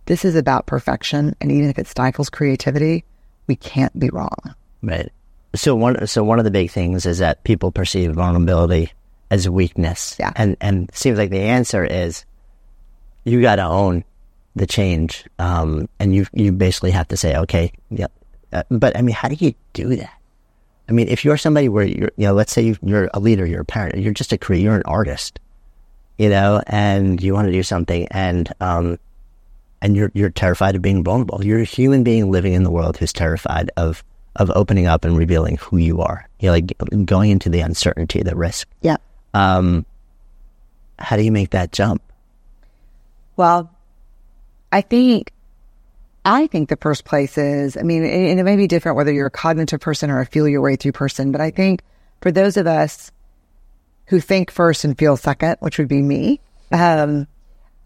This 0.07 0.25
is 0.25 0.35
about 0.35 0.65
perfection, 0.65 1.37
and 1.43 1.53
even 1.53 1.69
if 1.69 1.79
it 1.79 1.87
stifles 1.87 2.31
creativity, 2.31 3.05
we 3.47 3.57
can't 3.57 3.99
be 4.01 4.09
wrong. 4.09 4.55
Right. 4.83 5.13
So 5.55 5.75
one 5.77 6.07
so 6.07 6.25
one 6.25 6.39
of 6.39 6.47
the 6.47 6.51
big 6.51 6.71
things 6.71 7.05
is 7.05 7.19
that 7.19 7.45
people 7.45 7.73
perceive 7.73 8.15
vulnerability 8.15 8.91
as 9.31 9.51
weakness. 9.51 10.17
Yeah. 10.19 10.33
And 10.35 10.57
and 10.63 10.89
it 10.89 10.97
seems 10.97 11.19
like 11.19 11.29
the 11.29 11.41
answer 11.41 11.85
is 11.85 12.25
you 13.25 13.41
got 13.43 13.57
to 13.57 13.65
own 13.65 14.05
the 14.57 14.67
change, 14.67 15.25
um, 15.39 15.89
and 15.99 16.15
you 16.15 16.27
you 16.33 16.53
basically 16.53 16.93
have 16.93 17.09
to 17.09 17.17
say, 17.17 17.37
okay, 17.37 17.73
yeah. 17.91 18.07
Uh, 18.53 18.63
but 18.71 18.97
I 18.97 19.03
mean, 19.03 19.15
how 19.15 19.29
do 19.29 19.35
you 19.35 19.55
do 19.73 19.97
that? 19.97 20.13
I 20.89 20.93
mean, 20.93 21.09
if 21.09 21.25
you're 21.25 21.37
somebody 21.39 21.69
where 21.69 21.85
you're, 21.87 22.11
you 22.17 22.27
know, 22.27 22.35
let's 22.35 22.53
say 22.53 22.63
you- 22.63 22.77
you're 22.83 23.09
a 23.15 23.19
leader, 23.21 23.47
you're 23.47 23.63
a 23.63 23.65
parent, 23.65 23.97
you're 23.99 24.13
just 24.13 24.33
a 24.33 24.39
creator, 24.39 24.65
you're 24.65 24.77
an 24.77 24.83
artist, 24.85 25.41
you 26.19 26.29
know, 26.29 26.63
and 26.67 27.23
you 27.23 27.33
want 27.35 27.47
to 27.47 27.53
do 27.53 27.63
something, 27.63 28.07
and 28.11 28.53
um, 28.61 28.99
and 29.83 29.97
you're 29.97 30.11
you're 30.15 30.31
terrified 30.31 30.77
of 30.77 30.83
being 30.83 31.03
vulnerable. 31.03 31.45
You're 31.45 31.61
a 31.61 31.65
human 31.65 32.05
being 32.05 32.31
living 32.31 32.53
in 32.53 32.63
the 32.63 32.71
world 32.71 32.97
who's 32.99 33.13
terrified 33.13 33.71
of 33.77 34.05
of 34.37 34.51
opening 34.55 34.87
up 34.87 35.05
and 35.05 35.17
revealing 35.17 35.57
who 35.57 35.79
you 35.79 36.01
are. 36.01 36.29
You 36.41 36.49
know, 36.49 36.53
like 36.53 36.73
going 37.07 37.31
into 37.31 37.49
the 37.49 37.61
uncertainty, 37.61 38.23
the 38.23 38.37
risk. 38.37 38.69
Yeah. 38.83 38.97
Um, 39.33 39.85
how 40.99 41.17
do 41.17 41.23
you 41.23 41.33
make 41.33 41.51
that 41.51 41.73
jump? 41.73 42.03
Well, 43.37 43.71
I 44.71 44.81
think, 44.81 45.33
I 46.25 46.47
think 46.47 46.69
the 46.69 46.77
first 46.77 47.05
place 47.05 47.37
is, 47.37 47.77
I 47.77 47.83
mean, 47.83 48.05
and 48.05 48.39
it 48.39 48.45
may 48.45 48.57
be 48.57 48.67
different 48.67 48.97
whether 48.97 49.13
you're 49.13 49.27
a 49.27 49.31
cognitive 49.31 49.81
person 49.81 50.11
or 50.11 50.21
a 50.21 50.27
feel 50.27 50.49
your 50.49 50.61
way 50.61 50.77
through 50.77 50.93
person, 50.93 51.33
but 51.33 51.41
I 51.41 51.51
think 51.51 51.83
for 52.21 52.31
those 52.31 52.57
of 52.57 52.67
us 52.67 53.11
who 54.07 54.21
think 54.21 54.51
first 54.51 54.85
and 54.85 54.97
feel 54.97 55.17
second, 55.17 55.57
which 55.61 55.79
would 55.79 55.89
be 55.89 56.03
me, 56.03 56.41
um, 56.73 57.27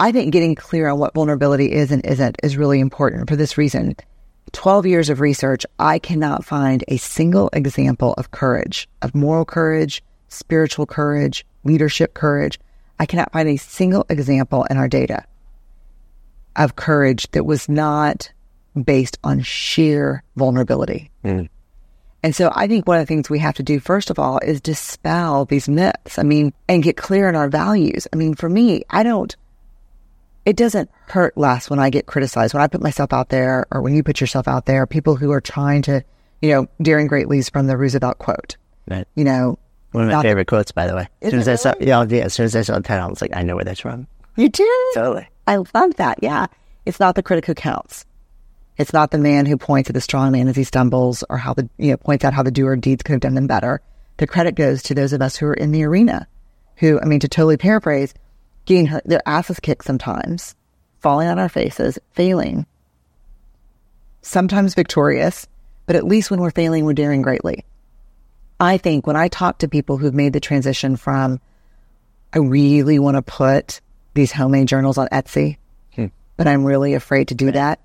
I 0.00 0.12
think 0.12 0.32
getting 0.32 0.54
clear 0.54 0.88
on 0.88 0.98
what 0.98 1.14
vulnerability 1.14 1.72
is 1.72 1.90
and 1.90 2.04
isn't 2.04 2.36
is 2.42 2.56
really 2.56 2.80
important 2.80 3.28
for 3.28 3.36
this 3.36 3.58
reason. 3.58 3.96
12 4.52 4.86
years 4.86 5.10
of 5.10 5.20
research, 5.20 5.66
I 5.78 5.98
cannot 5.98 6.44
find 6.44 6.84
a 6.88 6.96
single 6.98 7.50
example 7.52 8.14
of 8.14 8.30
courage, 8.30 8.88
of 9.02 9.14
moral 9.14 9.44
courage, 9.44 10.02
spiritual 10.28 10.86
courage, 10.86 11.44
leadership 11.64 12.14
courage. 12.14 12.58
I 12.98 13.06
cannot 13.06 13.32
find 13.32 13.48
a 13.48 13.56
single 13.56 14.06
example 14.08 14.64
in 14.70 14.76
our 14.76 14.88
data 14.88 15.24
of 16.58 16.76
courage 16.76 17.30
that 17.30 17.44
was 17.44 17.68
not 17.68 18.30
based 18.84 19.18
on 19.24 19.40
sheer 19.42 20.22
vulnerability. 20.36 21.10
Mm. 21.24 21.48
And 22.22 22.34
so 22.34 22.50
I 22.54 22.66
think 22.66 22.86
one 22.86 22.98
of 22.98 23.02
the 23.02 23.06
things 23.06 23.30
we 23.30 23.38
have 23.38 23.54
to 23.56 23.62
do, 23.62 23.78
first 23.78 24.10
of 24.10 24.18
all, 24.18 24.38
is 24.40 24.60
dispel 24.60 25.44
these 25.44 25.68
myths. 25.68 26.18
I 26.18 26.24
mean, 26.24 26.52
and 26.68 26.82
get 26.82 26.96
clear 26.96 27.28
on 27.28 27.36
our 27.36 27.48
values. 27.48 28.08
I 28.12 28.16
mean, 28.16 28.34
for 28.34 28.48
me, 28.48 28.82
I 28.90 29.04
don't, 29.04 29.34
it 30.44 30.56
doesn't 30.56 30.90
hurt 31.06 31.36
less 31.38 31.70
when 31.70 31.78
I 31.78 31.90
get 31.90 32.06
criticized, 32.06 32.54
when 32.54 32.62
I 32.62 32.66
put 32.66 32.82
myself 32.82 33.12
out 33.12 33.28
there 33.28 33.66
or 33.70 33.82
when 33.82 33.94
you 33.94 34.02
put 34.02 34.20
yourself 34.20 34.48
out 34.48 34.66
there, 34.66 34.86
people 34.86 35.14
who 35.14 35.30
are 35.30 35.40
trying 35.40 35.82
to, 35.82 36.02
you 36.42 36.50
know, 36.50 36.68
daring 36.82 37.06
greatly 37.06 37.38
is 37.38 37.48
from 37.48 37.68
the 37.68 37.76
Roosevelt 37.76 38.18
quote. 38.18 38.56
Right. 38.88 39.06
You 39.14 39.24
know, 39.24 39.58
One 39.92 40.04
of 40.04 40.10
my 40.10 40.22
favorite 40.22 40.48
quotes, 40.48 40.72
by 40.72 40.86
the 40.88 40.96
way. 40.96 41.08
As 41.22 41.30
soon 41.30 41.40
as 41.40 41.48
I 41.48 41.54
saw, 41.54 41.74
yeah, 41.78 42.04
yeah, 42.08 42.24
as 42.24 42.34
soon 42.34 42.46
as 42.46 42.56
I 42.56 42.62
saw 42.62 42.74
the 42.74 42.82
title, 42.82 43.06
I 43.06 43.10
was 43.10 43.20
like, 43.20 43.36
I 43.36 43.42
know 43.42 43.54
where 43.54 43.64
that's 43.64 43.80
from. 43.80 44.08
You 44.38 44.48
do. 44.48 44.90
Totally. 44.94 45.28
I 45.46 45.56
love 45.74 45.96
that. 45.96 46.18
Yeah. 46.22 46.46
It's 46.86 47.00
not 47.00 47.14
the 47.14 47.22
critic 47.22 47.44
who 47.46 47.54
counts. 47.54 48.06
It's 48.78 48.92
not 48.92 49.10
the 49.10 49.18
man 49.18 49.44
who 49.44 49.56
points 49.56 49.90
at 49.90 49.94
the 49.94 50.00
strong 50.00 50.32
man 50.32 50.48
as 50.48 50.56
he 50.56 50.64
stumbles 50.64 51.24
or 51.28 51.36
how 51.36 51.52
the, 51.52 51.68
you 51.76 51.90
know, 51.90 51.96
points 51.96 52.24
out 52.24 52.32
how 52.32 52.42
the 52.42 52.50
doer 52.50 52.76
deeds 52.76 53.02
could 53.02 53.12
have 53.12 53.20
done 53.20 53.34
them 53.34 53.46
better. 53.46 53.82
The 54.16 54.26
credit 54.26 54.54
goes 54.54 54.82
to 54.84 54.94
those 54.94 55.12
of 55.12 55.20
us 55.20 55.36
who 55.36 55.46
are 55.46 55.54
in 55.54 55.72
the 55.72 55.84
arena 55.84 56.26
who, 56.78 57.00
I 57.00 57.04
mean, 57.04 57.20
to 57.20 57.28
totally 57.28 57.56
paraphrase, 57.56 58.14
getting 58.64 58.86
her, 58.86 59.02
their 59.04 59.22
asses 59.26 59.60
kicked 59.60 59.84
sometimes, 59.84 60.54
falling 61.00 61.28
on 61.28 61.38
our 61.38 61.48
faces, 61.48 61.98
failing, 62.12 62.66
sometimes 64.22 64.74
victorious, 64.74 65.46
but 65.86 65.96
at 65.96 66.04
least 66.04 66.30
when 66.30 66.40
we're 66.40 66.50
failing, 66.50 66.84
we're 66.84 66.92
daring 66.92 67.22
greatly. 67.22 67.64
I 68.60 68.78
think 68.78 69.06
when 69.06 69.16
I 69.16 69.28
talk 69.28 69.58
to 69.58 69.68
people 69.68 69.96
who've 69.96 70.14
made 70.14 70.32
the 70.32 70.40
transition 70.40 70.96
from, 70.96 71.40
I 72.32 72.38
really 72.38 72.98
want 72.98 73.16
to 73.16 73.22
put 73.22 73.80
these 74.18 74.32
homemade 74.32 74.68
journals 74.68 74.98
on 74.98 75.08
Etsy, 75.08 75.56
hmm. 75.94 76.06
but 76.36 76.46
I'm 76.46 76.64
really 76.64 76.94
afraid 76.94 77.28
to 77.28 77.34
do 77.34 77.52
that. 77.52 77.80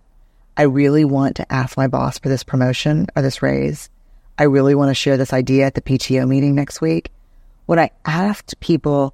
I 0.57 0.63
really 0.63 1.05
want 1.05 1.35
to 1.37 1.51
ask 1.51 1.77
my 1.77 1.87
boss 1.87 2.19
for 2.19 2.29
this 2.29 2.43
promotion 2.43 3.07
or 3.15 3.21
this 3.21 3.41
raise. 3.41 3.89
I 4.37 4.43
really 4.43 4.75
want 4.75 4.89
to 4.89 4.95
share 4.95 5.15
this 5.15 5.33
idea 5.33 5.65
at 5.65 5.75
the 5.75 5.81
PTO 5.81 6.27
meeting 6.27 6.55
next 6.55 6.81
week. 6.81 7.11
When 7.65 7.79
I 7.79 7.91
asked 8.05 8.59
people, 8.59 9.13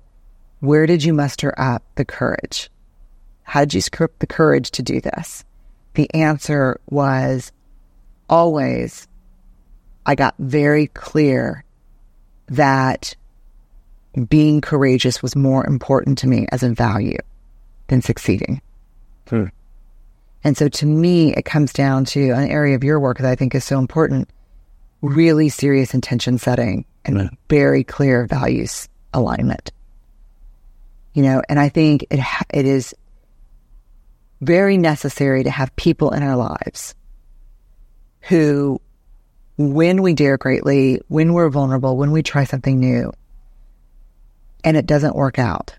where 0.59 0.85
did 0.85 1.03
you 1.03 1.13
muster 1.13 1.53
up 1.57 1.83
the 1.95 2.05
courage? 2.05 2.69
How 3.43 3.61
did 3.61 3.73
you 3.73 3.81
script 3.81 4.19
the 4.19 4.27
courage 4.27 4.71
to 4.71 4.83
do 4.83 5.01
this? 5.01 5.43
The 5.95 6.13
answer 6.13 6.79
was 6.89 7.51
always, 8.29 9.07
I 10.05 10.15
got 10.15 10.35
very 10.39 10.87
clear 10.87 11.63
that 12.47 13.15
being 14.27 14.61
courageous 14.61 15.21
was 15.21 15.35
more 15.35 15.65
important 15.65 16.17
to 16.19 16.27
me 16.27 16.47
as 16.51 16.63
a 16.63 16.69
value 16.69 17.17
than 17.87 18.01
succeeding. 18.01 18.61
Hmm. 19.27 19.45
And 20.43 20.57
so 20.57 20.69
to 20.69 20.85
me, 20.85 21.33
it 21.33 21.45
comes 21.45 21.73
down 21.73 22.05
to 22.05 22.31
an 22.31 22.49
area 22.49 22.75
of 22.75 22.83
your 22.83 22.99
work 22.99 23.17
that 23.17 23.29
I 23.29 23.35
think 23.35 23.53
is 23.53 23.63
so 23.63 23.77
important 23.77 24.29
really 25.01 25.49
serious 25.49 25.93
intention 25.93 26.37
setting 26.37 26.85
and 27.05 27.29
very 27.49 27.83
clear 27.83 28.27
values 28.27 28.89
alignment. 29.13 29.71
You 31.13 31.23
know, 31.23 31.41
and 31.49 31.59
I 31.59 31.69
think 31.69 32.05
it, 32.09 32.19
ha- 32.19 32.45
it 32.53 32.65
is 32.65 32.93
very 34.41 34.77
necessary 34.77 35.43
to 35.43 35.49
have 35.49 35.75
people 35.75 36.11
in 36.11 36.23
our 36.23 36.35
lives 36.35 36.95
who, 38.21 38.79
when 39.57 40.01
we 40.01 40.13
dare 40.13 40.37
greatly, 40.37 40.99
when 41.07 41.33
we're 41.33 41.49
vulnerable, 41.49 41.97
when 41.97 42.11
we 42.11 42.23
try 42.23 42.43
something 42.43 42.79
new 42.79 43.11
and 44.63 44.77
it 44.77 44.85
doesn't 44.85 45.15
work 45.15 45.39
out 45.39 45.77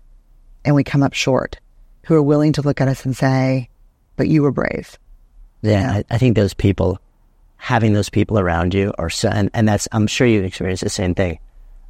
and 0.65 0.75
we 0.75 0.83
come 0.83 1.03
up 1.03 1.13
short, 1.13 1.59
who 2.05 2.15
are 2.15 2.21
willing 2.21 2.53
to 2.53 2.61
look 2.61 2.81
at 2.81 2.87
us 2.87 3.05
and 3.05 3.15
say, 3.15 3.69
but 4.15 4.27
you 4.27 4.43
were 4.43 4.51
brave. 4.51 4.97
Yeah, 5.61 5.91
I, 5.91 6.03
I 6.09 6.17
think 6.17 6.35
those 6.35 6.53
people, 6.53 6.99
having 7.57 7.93
those 7.93 8.09
people 8.09 8.39
around 8.39 8.73
you 8.73 8.93
are 8.97 9.09
so, 9.09 9.29
and, 9.29 9.49
and 9.53 9.67
that's, 9.67 9.87
I'm 9.91 10.07
sure 10.07 10.27
you've 10.27 10.45
experienced 10.45 10.83
the 10.83 10.89
same 10.89 11.15
thing. 11.15 11.39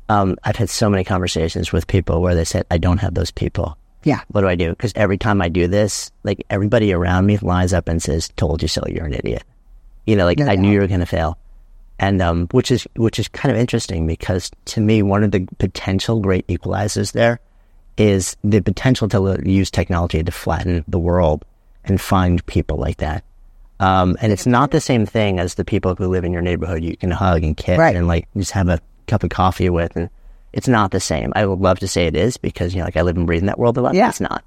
Um, 0.10 0.38
I've 0.44 0.58
had 0.58 0.70
so 0.70 0.90
many 0.90 1.04
conversations 1.04 1.72
with 1.72 1.88
people 1.88 2.22
where 2.22 2.36
they 2.36 2.44
said, 2.44 2.66
I 2.70 2.78
don't 2.78 2.98
have 2.98 3.14
those 3.14 3.32
people. 3.32 3.78
Yeah. 4.04 4.22
What 4.30 4.42
do 4.42 4.48
I 4.48 4.56
do? 4.56 4.72
Because 4.72 4.94
every 4.96 5.18
time 5.18 5.42
I 5.42 5.48
do 5.48 5.68
this, 5.68 6.12
like 6.24 6.46
everybody 6.50 6.92
around 6.92 7.26
me 7.28 7.38
lines 7.38 7.72
up 7.72 7.88
and 7.88 8.02
says, 8.02 8.30
told 8.36 8.62
you 8.62 8.68
so, 8.68 8.84
you're 8.88 9.06
an 9.06 9.14
idiot. 9.14 9.44
You 10.06 10.16
know, 10.16 10.26
like 10.26 10.40
No 10.40 10.48
I 10.48 10.56
knew 10.56 10.72
you 10.72 10.80
were 10.80 10.88
going 10.88 11.02
to 11.02 11.06
fail. 11.06 11.38
And, 12.02 12.22
um, 12.22 12.48
which 12.52 12.72
is, 12.72 12.88
which 12.98 13.20
is 13.20 13.28
kind 13.28 13.54
of 13.54 13.58
interesting 13.62 14.08
because 14.08 14.50
to 14.66 14.82
me, 14.82 15.04
one 15.04 15.24
of 15.24 15.32
the 15.32 15.48
potential 15.60 16.20
great 16.20 16.46
equalizers 16.48 17.12
there 17.14 17.40
is 17.98 18.36
the 18.44 18.60
potential 18.62 19.08
to 19.10 19.40
use 19.46 19.70
technology 19.70 20.24
to 20.24 20.32
flatten 20.32 20.84
the 20.88 20.98
world 21.00 21.46
and 21.86 22.02
find 22.02 22.44
people 22.48 22.78
like 22.78 22.98
that. 22.98 23.24
Um, 23.80 24.18
and 24.22 24.32
it's 24.32 24.48
not 24.48 24.72
the 24.72 24.82
same 24.82 25.06
thing 25.06 25.40
as 25.40 25.56
the 25.56 25.66
people 25.66 25.96
who 25.96 26.08
live 26.08 26.24
in 26.24 26.34
your 26.34 26.42
neighborhood 26.42 26.84
you 26.84 26.98
can 26.98 27.12
hug 27.12 27.44
and 27.44 27.56
kiss 27.56 27.78
Right. 27.78 27.96
and 27.96 28.08
like 28.08 28.28
just 28.36 28.52
have 28.52 28.68
a 28.68 28.80
cup 29.08 29.24
of 29.24 29.30
coffee 29.30 29.70
with. 29.70 29.96
And 29.96 30.10
it's 30.54 30.68
not 30.68 30.92
the 30.92 31.00
same. 31.00 31.32
I 31.36 31.46
would 31.46 31.60
love 31.60 31.80
to 31.80 31.88
say 31.88 32.08
it 32.08 32.16
is 32.16 32.38
because, 32.38 32.74
you 32.74 32.80
know, 32.80 32.86
like 32.86 32.98
I 32.98 33.02
live 33.04 33.18
and 33.18 33.28
breathe 33.28 33.42
in 33.42 33.48
that 33.48 33.60
world 33.60 33.78
a 33.78 33.82
lot. 33.82 33.94
Yeah. 33.94 34.10
It's 34.10 34.22
not. 34.22 34.44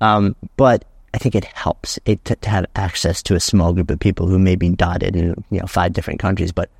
Um, 0.00 0.36
but 0.56 0.84
I 1.14 1.18
think 1.18 1.34
it 1.34 1.44
helps 1.44 1.98
it 2.06 2.24
to, 2.26 2.36
to 2.36 2.50
have 2.50 2.66
access 2.76 3.22
to 3.24 3.34
a 3.34 3.40
small 3.40 3.72
group 3.72 3.90
of 3.90 3.98
people 3.98 4.26
who 4.28 4.38
may 4.38 4.54
be 4.56 4.70
dotted 4.70 5.14
in, 5.16 5.44
you 5.50 5.58
know, 5.60 5.66
five 5.66 5.92
different 5.92 6.20
countries, 6.20 6.52
but 6.52 6.70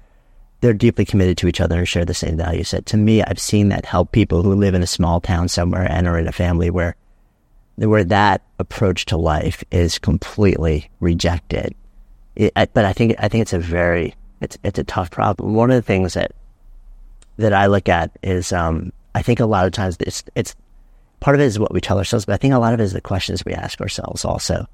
they're 0.63 0.73
deeply 0.73 1.05
committed 1.05 1.37
to 1.37 1.49
each 1.49 1.61
other 1.61 1.79
and 1.79 1.89
share 1.89 2.05
the 2.05 2.15
same 2.15 2.37
value 2.37 2.63
set. 2.63 2.87
To 2.87 2.97
me, 2.97 3.21
I've 3.23 3.41
seen 3.41 3.69
that 3.71 3.85
help 3.85 4.13
people 4.13 4.43
who 4.43 4.55
live 4.55 4.75
in 4.75 4.83
a 4.83 4.87
small 4.87 5.21
town 5.21 5.49
somewhere 5.49 5.87
and 5.91 6.07
are 6.07 6.19
in 6.19 6.29
a 6.29 6.33
family 6.33 6.71
where 6.71 6.97
where 7.77 8.05
that 8.05 8.43
approach 8.61 9.07
to 9.07 9.17
life 9.17 9.65
is 9.73 9.99
completely 9.99 10.89
rejected. 11.01 11.75
It, 12.37 12.53
I, 12.55 12.67
but 12.67 12.85
I 12.85 12.93
think 12.93 13.17
I 13.19 13.29
think 13.29 13.43
it's 13.43 13.53
a 13.53 13.59
very 13.59 14.15
it's 14.41 14.57
it's 14.63 14.79
a 14.79 14.85
tough 14.85 15.11
problem. 15.11 15.55
One 15.55 15.73
of 15.73 15.77
the 15.77 15.83
things 15.83 16.15
that 16.15 16.31
that 17.39 17.53
I 17.53 17.67
look 17.67 17.89
at 17.89 18.17
is 18.23 18.53
um, 18.53 18.93
I 19.17 19.23
think 19.23 19.41
a 19.41 19.47
lot 19.47 19.67
of 19.67 19.73
times 19.73 19.97
it's 19.99 20.23
it's 20.37 20.55
part 21.19 21.35
of 21.35 21.41
it 21.41 21.47
is 21.47 21.59
what 21.59 21.73
we 21.73 21.81
tell 21.81 21.99
ourselves, 21.99 22.25
but 22.25 22.35
I 22.35 22.37
think 22.37 22.55
a 22.55 22.59
lot 22.59 22.73
of 22.73 22.79
it 22.79 22.85
is 22.85 22.93
the 22.93 23.01
questions 23.01 23.45
we 23.45 23.53
ask 23.53 23.81
ourselves 23.81 24.25
also 24.25 24.69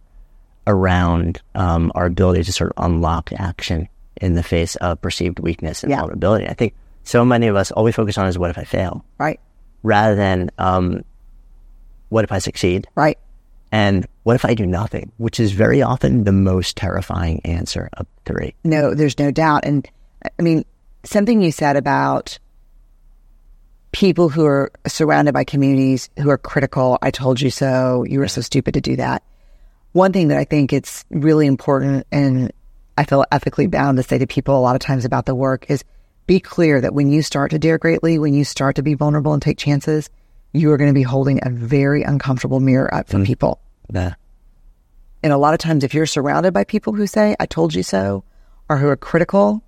around 0.66 1.40
um, 1.54 1.90
our 1.94 2.04
ability 2.04 2.44
to 2.44 2.52
sort 2.52 2.72
of 2.76 2.84
unlock 2.84 3.32
action 3.32 3.88
in 4.20 4.34
the 4.34 4.42
face 4.42 4.76
of 4.76 5.00
perceived 5.00 5.38
weakness 5.40 5.82
and 5.82 5.90
Yeah. 5.90 6.00
vulnerability. 6.00 6.46
I 6.48 6.54
think 6.54 6.74
so 7.04 7.24
many 7.24 7.46
of 7.46 7.56
us 7.56 7.70
all 7.70 7.84
we 7.84 7.92
focus 7.92 8.18
on 8.18 8.26
is 8.26 8.38
what 8.38 8.50
if 8.50 8.58
I 8.58 8.64
fail, 8.64 9.04
Right. 9.18 9.40
rather 9.82 10.14
than 10.14 10.50
um, 10.58 11.02
what 12.10 12.24
if 12.24 12.32
I 12.32 12.38
succeed, 12.38 12.86
Right. 12.94 13.18
and 13.72 14.06
what 14.24 14.34
if 14.34 14.44
I 14.44 14.54
do 14.54 14.66
nothing, 14.66 15.12
which 15.18 15.40
is 15.40 15.52
very 15.52 15.80
often 15.82 16.24
the 16.24 16.32
most 16.32 16.76
terrifying 16.76 17.40
answer 17.44 17.88
of 17.94 18.06
three. 18.24 18.54
No, 18.64 18.94
there's 18.94 19.18
no 19.18 19.30
doubt. 19.30 19.64
And 19.64 19.88
I 20.38 20.42
mean, 20.42 20.64
something 21.04 21.40
you 21.42 21.52
said 21.52 21.76
about 21.76 22.38
people 23.92 24.28
who 24.28 24.44
are 24.44 24.70
surrounded 24.86 25.32
by 25.32 25.44
communities 25.44 26.10
who 26.18 26.28
are 26.28 26.36
critical. 26.38 26.98
I 27.00 27.10
told 27.10 27.40
you 27.40 27.50
so. 27.50 28.04
You 28.04 28.18
were 28.18 28.28
so 28.28 28.42
stupid 28.42 28.74
to 28.74 28.80
do 28.82 28.96
that. 28.96 29.22
One 29.92 30.12
thing 30.12 30.28
that 30.28 30.36
I 30.38 30.44
think 30.44 30.72
it's 30.72 31.04
really 31.10 31.46
important 31.46 32.06
and 32.12 32.52
I 32.98 33.04
feel 33.04 33.24
ethically 33.30 33.68
bound 33.68 33.96
to 33.98 34.02
say 34.02 34.18
to 34.18 34.26
people 34.26 34.58
a 34.58 34.60
lot 34.60 34.74
of 34.74 34.80
times 34.80 35.04
about 35.04 35.24
the 35.24 35.34
work 35.34 35.70
is 35.70 35.84
be 36.26 36.40
clear 36.40 36.80
that 36.80 36.94
when 36.94 37.10
you 37.10 37.22
start 37.22 37.52
to 37.52 37.58
dare 37.58 37.78
greatly, 37.78 38.18
when 38.18 38.34
you 38.34 38.44
start 38.44 38.74
to 38.74 38.82
be 38.82 38.94
vulnerable 38.94 39.32
and 39.32 39.40
take 39.40 39.56
chances, 39.56 40.10
you 40.52 40.72
are 40.72 40.76
going 40.76 40.90
to 40.90 40.94
be 40.94 41.04
holding 41.04 41.38
a 41.42 41.48
very 41.48 42.02
uncomfortable 42.02 42.58
mirror 42.58 42.92
up 42.92 43.08
for 43.08 43.18
mm. 43.18 43.24
people. 43.24 43.60
Yeah. 43.92 44.14
And 45.22 45.32
a 45.32 45.38
lot 45.38 45.54
of 45.54 45.60
times, 45.60 45.84
if 45.84 45.94
you're 45.94 46.06
surrounded 46.06 46.52
by 46.52 46.64
people 46.64 46.92
who 46.92 47.06
say, 47.06 47.36
I 47.38 47.46
told 47.46 47.72
you 47.72 47.84
so, 47.84 48.24
or 48.68 48.78
who 48.78 48.88
are 48.88 48.96
critical, 48.96 49.62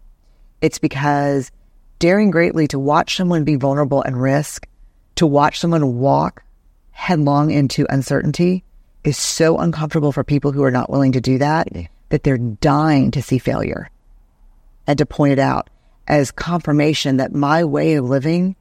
it's 0.60 0.80
because 0.80 1.52
daring 2.00 2.32
greatly 2.32 2.66
to 2.66 2.80
watch 2.80 3.16
someone 3.16 3.44
be 3.44 3.54
vulnerable 3.54 4.02
and 4.02 4.20
risk, 4.20 4.66
to 5.14 5.26
watch 5.26 5.60
someone 5.60 5.98
walk 5.98 6.42
headlong 6.90 7.52
into 7.52 7.86
uncertainty 7.88 8.64
is 9.04 9.16
so 9.16 9.56
uncomfortable 9.58 10.10
for 10.10 10.24
people 10.24 10.50
who 10.50 10.64
are 10.64 10.72
not 10.72 10.90
willing 10.90 11.12
to 11.12 11.20
do 11.20 11.38
that, 11.38 11.68
that 12.10 12.22
they're 12.22 12.38
dying 12.38 13.10
to 13.12 13.22
see 13.22 13.38
failure 13.38 13.90
and 14.86 14.98
to 14.98 15.06
point 15.06 15.32
it 15.32 15.38
out 15.38 15.70
as 16.06 16.30
confirmation 16.30 17.16
that 17.16 17.32
my 17.32 17.64
way 17.64 17.94
of 17.94 18.04
living 18.04 18.56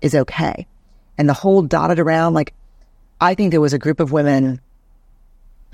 is 0.00 0.14
okay. 0.14 0.66
And 1.18 1.28
the 1.28 1.34
whole 1.34 1.62
dotted 1.62 1.98
around, 1.98 2.34
like, 2.34 2.54
I 3.20 3.34
think 3.34 3.50
there 3.50 3.60
was 3.60 3.72
a 3.72 3.78
group 3.78 4.00
of 4.00 4.12
women 4.12 4.60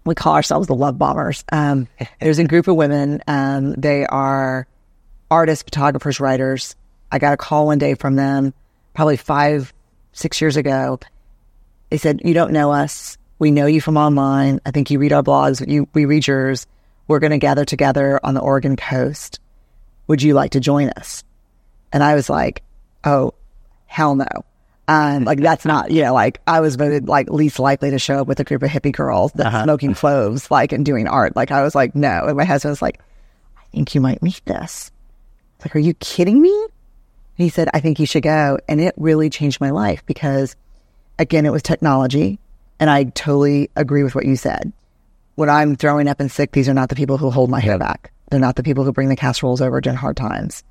we 0.05 0.15
call 0.15 0.35
ourselves 0.35 0.67
the 0.67 0.75
love 0.75 0.99
bombers. 0.99 1.45
Um, 1.53 1.89
there's 2.21 2.39
a 2.39 2.45
group 2.45 2.69
of 2.69 2.77
women. 2.77 3.23
Um, 3.27 3.73
they 3.75 4.07
are 4.07 4.67
artists, 5.31 5.63
photographers, 5.63 6.21
writers. 6.21 6.77
I 7.11 7.19
got 7.19 7.35
a 7.35 7.37
call 7.37 7.67
one 7.67 7.79
day 7.79 7.95
from 7.95 8.17
them, 8.17 8.55
probably 8.95 9.17
five, 9.17 9.73
six 10.13 10.41
years 10.41 10.57
ago. 10.57 10.99
They 11.91 11.99
said, 11.99 12.23
"You 12.25 12.35
don't 12.35 12.53
know 12.53 12.73
us. 12.73 13.19
We 13.39 13.51
know 13.51 13.67
you 13.67 13.81
from 13.81 13.97
online. 13.97 14.61
I 14.65 14.71
think 14.71 14.91
you 14.91 14.99
read 14.99 15.13
our 15.13 15.23
blogs. 15.23 15.67
You, 15.67 15.89
we 15.93 16.05
read 16.05 16.27
yours. 16.27 16.67
We're 17.13 17.19
going 17.19 17.33
to 17.33 17.39
gather 17.39 17.67
together 17.67 18.19
on 18.25 18.33
the 18.33 18.41
Oregon 18.41 18.75
coast. 18.75 19.39
Would 20.07 20.23
you 20.23 20.33
like 20.33 20.53
to 20.53 20.61
join 20.61 20.89
us?" 20.97 21.25
And 21.93 22.03
I 22.03 22.15
was 22.15 22.31
like, 22.31 22.63
"Oh, 23.05 23.35
hell 23.85 24.17
no." 24.17 24.27
Um, 24.89 25.25
like 25.25 25.39
that's 25.39 25.67
not, 25.67 25.91
you 25.91 26.03
know, 26.03 26.15
like 26.15 26.41
I 26.47 26.61
was 26.61 26.77
voted 26.77 27.09
like 27.09 27.29
least 27.29 27.59
likely 27.59 27.91
to 27.91 27.99
show 27.99 28.23
up 28.23 28.27
with 28.27 28.41
a 28.41 28.45
group 28.45 28.63
of 28.63 28.71
hippie 28.71 28.93
girls 28.93 29.31
that's 29.35 29.65
smoking 29.65 29.93
cloves, 29.95 30.51
like 30.51 30.73
and 30.73 30.87
doing 30.87 31.07
art. 31.07 31.37
Like 31.37 31.51
I 31.51 31.63
was 31.63 31.75
like, 31.75 31.95
no. 31.95 32.25
And 32.27 32.37
my 32.39 32.45
husband 32.45 32.71
was 32.71 32.81
like, 32.81 32.99
I 33.59 33.65
think 33.73 33.95
you 33.95 34.01
might 34.01 34.23
meet 34.23 34.41
this. 34.47 34.91
Like, 35.61 35.77
are 35.77 35.81
you 35.81 35.93
kidding 35.95 36.41
me? 36.41 36.67
He 37.35 37.51
said, 37.51 37.69
I 37.75 37.81
think 37.81 38.01
you 38.01 38.07
should 38.07 38.23
go. 38.23 38.59
And 38.71 38.81
it 38.81 38.95
really 38.97 39.29
changed 39.29 39.61
my 39.61 39.71
life 39.71 40.03
because 40.07 40.57
again, 41.19 41.45
it 41.45 41.53
was 41.53 41.63
technology. 41.63 42.39
And 42.81 42.89
I 42.89 43.05
totally 43.05 43.71
agree 43.77 44.03
with 44.03 44.15
what 44.15 44.25
you 44.25 44.37
said. 44.37 44.73
When 45.35 45.49
I'm 45.49 45.77
throwing 45.77 46.09
up 46.09 46.21
and 46.21 46.31
sick, 46.31 46.53
these 46.53 46.69
are 46.69 46.75
not 46.75 46.89
the 46.89 46.95
people 46.95 47.17
who 47.17 47.31
hold 47.31 47.51
my 47.51 47.61
hair 47.61 47.79
back. 47.79 48.13
They're 48.31 48.41
not 48.41 48.57
the 48.57 48.63
people 48.63 48.85
who 48.85 48.93
bring 48.93 49.09
the 49.09 49.17
casseroles 49.17 49.61
over 49.61 49.81
during 49.81 49.97
hard 49.97 50.17
times. 50.17 50.63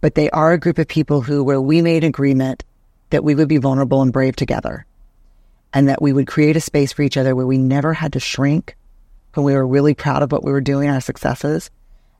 But 0.00 0.14
they 0.14 0.30
are 0.30 0.52
a 0.52 0.58
group 0.58 0.78
of 0.78 0.88
people 0.88 1.20
who, 1.20 1.44
where 1.44 1.60
we 1.60 1.82
made 1.82 2.04
agreement 2.04 2.64
that 3.10 3.24
we 3.24 3.34
would 3.34 3.48
be 3.48 3.58
vulnerable 3.58 4.02
and 4.02 4.12
brave 4.12 4.36
together 4.36 4.86
and 5.72 5.88
that 5.88 6.02
we 6.02 6.12
would 6.12 6.26
create 6.26 6.56
a 6.56 6.60
space 6.60 6.92
for 6.92 7.02
each 7.02 7.16
other 7.16 7.34
where 7.34 7.46
we 7.46 7.58
never 7.58 7.92
had 7.92 8.12
to 8.14 8.20
shrink 8.20 8.76
when 9.34 9.44
we 9.44 9.54
were 9.54 9.66
really 9.66 9.94
proud 9.94 10.22
of 10.22 10.32
what 10.32 10.44
we 10.44 10.52
were 10.52 10.60
doing, 10.60 10.88
our 10.88 11.00
successes, 11.00 11.70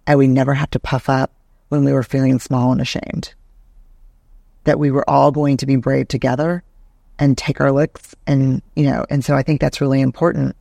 and 0.07 0.18
we 0.18 0.27
never 0.27 0.55
had 0.55 0.70
to 0.73 0.79
puff 0.79 1.09
up 1.09 1.33
when 1.68 1.85
we 1.85 1.93
were 1.93 2.03
feeling 2.03 2.39
small 2.39 2.73
and 2.73 2.81
ashamed. 2.81 3.35
That 4.64 4.79
we 4.79 4.91
were 4.91 5.09
all 5.09 5.33
going 5.33 5.59
to 5.59 5.66
be 5.66 5.77
brave 5.77 6.09
together 6.09 6.62
and 7.18 7.37
take 7.37 7.61
our 7.61 7.73
licks 7.73 8.14
and, 8.27 8.62
you 8.75 8.85
know, 8.85 9.05
and 9.11 9.25
so 9.25 9.35
I 9.35 9.43
think 9.43 9.61
that's 9.61 9.81
really 9.81 10.01
important. 10.01 10.57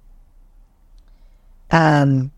Um, 1.71 2.31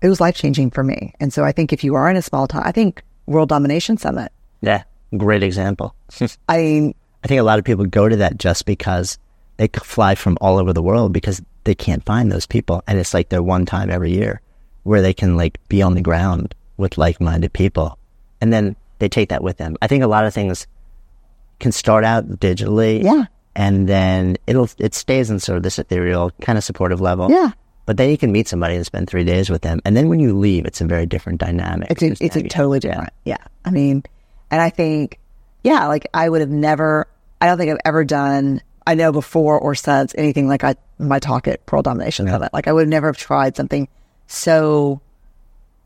it 0.00 0.08
was 0.08 0.20
life 0.20 0.34
changing 0.34 0.70
for 0.70 0.82
me. 0.82 1.14
And 1.20 1.32
so 1.32 1.44
I 1.44 1.52
think 1.52 1.72
if 1.72 1.84
you 1.84 1.94
are 1.94 2.10
in 2.10 2.16
a 2.16 2.22
small 2.22 2.48
town, 2.48 2.62
I 2.64 2.72
think 2.72 3.02
World 3.26 3.48
Domination 3.48 3.96
Summit, 3.96 4.32
Yeah. 4.60 4.82
Great 5.16 5.42
example. 5.42 5.94
I 6.48 6.56
mean, 6.56 6.94
I 7.22 7.28
think 7.28 7.38
a 7.40 7.44
lot 7.44 7.58
of 7.58 7.64
people 7.64 7.84
go 7.84 8.08
to 8.08 8.16
that 8.16 8.38
just 8.38 8.64
because 8.66 9.18
they 9.58 9.68
fly 9.68 10.14
from 10.14 10.38
all 10.40 10.58
over 10.58 10.72
the 10.72 10.82
world 10.82 11.12
because 11.12 11.42
they 11.64 11.74
can't 11.74 12.04
find 12.04 12.32
those 12.32 12.46
people. 12.46 12.82
And 12.86 12.98
it's 12.98 13.14
like 13.14 13.28
their 13.28 13.42
one 13.42 13.66
time 13.66 13.90
every 13.90 14.12
year 14.12 14.40
where 14.84 15.02
they 15.02 15.12
can 15.12 15.36
like 15.36 15.60
be 15.68 15.82
on 15.82 15.94
the 15.94 16.00
ground 16.00 16.54
with 16.78 16.98
like 16.98 17.20
minded 17.20 17.52
people. 17.52 17.98
And 18.40 18.52
then 18.52 18.74
they 18.98 19.08
take 19.08 19.28
that 19.28 19.44
with 19.44 19.58
them. 19.58 19.76
I 19.82 19.86
think 19.86 20.02
a 20.02 20.08
lot 20.08 20.24
of 20.24 20.34
things 20.34 20.66
can 21.60 21.70
start 21.72 22.04
out 22.04 22.26
digitally. 22.40 23.02
Yeah. 23.02 23.26
And 23.54 23.86
then 23.88 24.38
it'll, 24.46 24.68
it 24.78 24.94
stays 24.94 25.30
in 25.30 25.38
sort 25.38 25.58
of 25.58 25.62
this 25.62 25.78
ethereal 25.78 26.30
kind 26.40 26.56
of 26.56 26.64
supportive 26.64 27.00
level. 27.00 27.30
Yeah. 27.30 27.50
But 27.84 27.96
then 27.96 28.10
you 28.10 28.18
can 28.18 28.30
meet 28.30 28.48
somebody 28.48 28.76
and 28.76 28.86
spend 28.86 29.08
three 29.08 29.24
days 29.24 29.50
with 29.50 29.62
them. 29.62 29.80
And 29.84 29.96
then 29.96 30.08
when 30.08 30.20
you 30.20 30.38
leave, 30.38 30.66
it's 30.66 30.80
a 30.80 30.86
very 30.86 31.06
different 31.06 31.40
dynamic. 31.40 31.90
It's 31.90 32.02
a, 32.02 32.24
it's 32.24 32.36
a 32.36 32.42
totally 32.44 32.78
different. 32.78 33.10
Yeah. 33.24 33.38
I 33.64 33.70
mean, 33.70 34.04
and 34.50 34.60
I 34.60 34.70
think, 34.70 35.18
yeah, 35.64 35.86
like 35.88 36.06
I 36.14 36.28
would 36.28 36.40
have 36.40 36.50
never, 36.50 37.08
I 37.40 37.46
don't 37.46 37.58
think 37.58 37.72
I've 37.72 37.80
ever 37.84 38.04
done, 38.04 38.60
I 38.86 38.94
know 38.94 39.10
before 39.10 39.58
or 39.58 39.74
since 39.74 40.14
anything 40.16 40.46
like 40.46 40.62
I, 40.62 40.76
my 40.98 41.18
talk 41.18 41.48
at 41.48 41.60
World 41.70 41.84
Domination 41.84 42.28
Summit. 42.28 42.52
Like 42.52 42.68
I 42.68 42.72
would 42.72 42.88
never 42.88 43.08
have 43.08 43.16
tried 43.16 43.56
something 43.56 43.88
so 44.26 45.00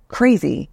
crazy 0.09 0.69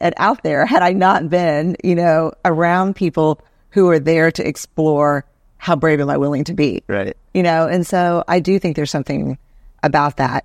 and 0.00 0.14
out 0.18 0.42
there 0.42 0.66
had 0.66 0.82
I 0.82 0.92
not 0.92 1.28
been, 1.28 1.76
you 1.82 1.94
know, 1.94 2.32
around 2.44 2.94
people 2.94 3.40
who 3.70 3.88
are 3.88 3.98
there 3.98 4.30
to 4.30 4.46
explore 4.46 5.24
how 5.56 5.76
brave 5.76 6.00
am 6.00 6.10
I 6.10 6.16
willing 6.16 6.44
to 6.44 6.54
be. 6.54 6.82
Right. 6.86 7.16
You 7.34 7.42
know, 7.42 7.66
and 7.66 7.86
so 7.86 8.24
I 8.28 8.40
do 8.40 8.58
think 8.58 8.76
there's 8.76 8.90
something 8.90 9.38
about 9.82 10.18
that. 10.18 10.44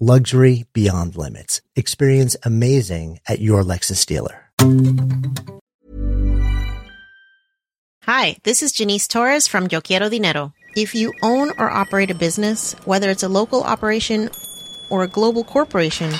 luxury 0.00 0.64
beyond 0.72 1.16
limits. 1.16 1.60
Experience 1.76 2.36
amazing 2.44 3.20
at 3.28 3.40
your 3.40 3.62
Lexus 3.62 4.06
dealer. 4.06 4.50
Hi, 8.04 8.36
this 8.42 8.62
is 8.62 8.72
Janice 8.72 9.08
Torres 9.08 9.46
from 9.46 9.68
Yo 9.70 9.80
Quiero 9.80 10.08
Dinero. 10.08 10.52
If 10.76 10.94
you 10.94 11.12
own 11.22 11.50
or 11.58 11.70
operate 11.70 12.10
a 12.10 12.14
business, 12.14 12.74
whether 12.84 13.08
it's 13.10 13.22
a 13.22 13.28
local 13.28 13.62
operation 13.62 14.28
or 14.90 15.02
a 15.02 15.08
global 15.08 15.42
corporation, 15.42 16.10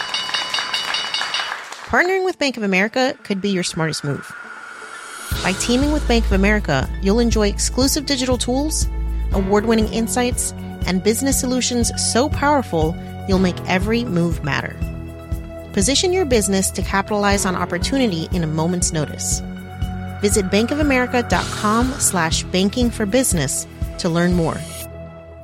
partnering 1.91 2.25
with 2.25 2.39
Bank 2.39 2.57
of 2.57 2.62
America 2.62 3.14
could 3.22 3.41
be 3.41 3.51
your 3.51 3.62
smartest 3.62 4.03
move. 4.03 4.35
By 5.43 5.53
teaming 5.53 5.93
with 5.93 6.09
Bank 6.09 6.25
of 6.25 6.33
America, 6.33 6.89
you'll 7.03 7.20
enjoy 7.20 7.49
exclusive 7.49 8.07
digital 8.07 8.39
tools, 8.39 8.89
award 9.33 9.66
winning 9.66 9.93
insights, 9.93 10.53
and 10.87 11.03
business 11.03 11.39
solutions 11.39 11.93
so 12.01 12.29
powerful 12.29 12.93
you'll 13.29 13.39
make 13.39 13.57
every 13.68 14.05
move 14.05 14.43
matter. 14.43 14.77
Position 15.72 16.12
your 16.12 16.25
business 16.25 16.70
to 16.70 16.83
capitalize 16.83 17.45
on 17.45 17.57
opportunity 17.57 18.29
in 18.33 18.45
a 18.45 18.47
moment's 18.47 18.93
notice. 18.93 19.41
Visit 20.20 20.47
bankofamerica.com 20.51 21.93
slash 21.99 22.43
banking 22.45 22.91
for 22.91 23.07
business 23.07 23.66
to 23.99 24.09
learn 24.09 24.33
more. 24.33 24.57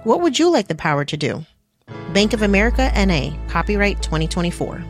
What 0.05 0.23
would 0.23 0.39
you 0.39 0.51
like 0.51 0.69
the 0.69 0.75
power 0.75 1.05
to 1.05 1.17
do? 1.17 1.45
Bank 2.15 2.33
of 2.33 2.43
America 2.43 2.91
NA, 2.97 3.37
copyright 3.49 4.03
2024. 4.03 4.85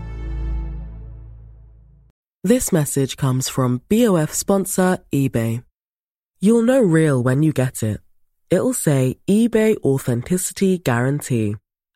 This 2.43 2.73
message 2.73 3.19
comes 3.19 3.51
from 3.51 3.83
BOF 3.91 4.33
sponsor 4.33 4.99
eBay. 5.13 5.63
You'll 6.41 6.63
know 6.63 6.81
real 6.81 7.23
when 7.23 7.43
you 7.43 7.53
get 7.53 7.83
it. 7.83 8.01
It'll 8.49 8.73
say 8.73 9.19
eBay 9.29 9.77
Authenticity 9.85 10.79
Guarantee. 10.79 11.57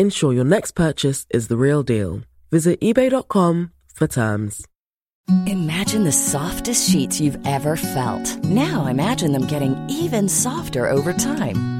Ensure 0.00 0.32
your 0.32 0.44
next 0.44 0.76
purchase 0.76 1.26
is 1.30 1.48
the 1.48 1.56
real 1.56 1.82
deal. 1.82 2.20
Visit 2.52 2.80
eBay.com 2.80 3.72
for 3.92 4.06
terms. 4.06 4.64
Imagine 5.46 6.04
the 6.04 6.12
softest 6.12 6.88
sheets 6.88 7.20
you've 7.20 7.38
ever 7.44 7.76
felt. 7.76 8.44
Now 8.44 8.86
imagine 8.86 9.32
them 9.32 9.46
getting 9.46 9.74
even 9.90 10.28
softer 10.28 10.88
over 10.88 11.12
time. 11.12 11.77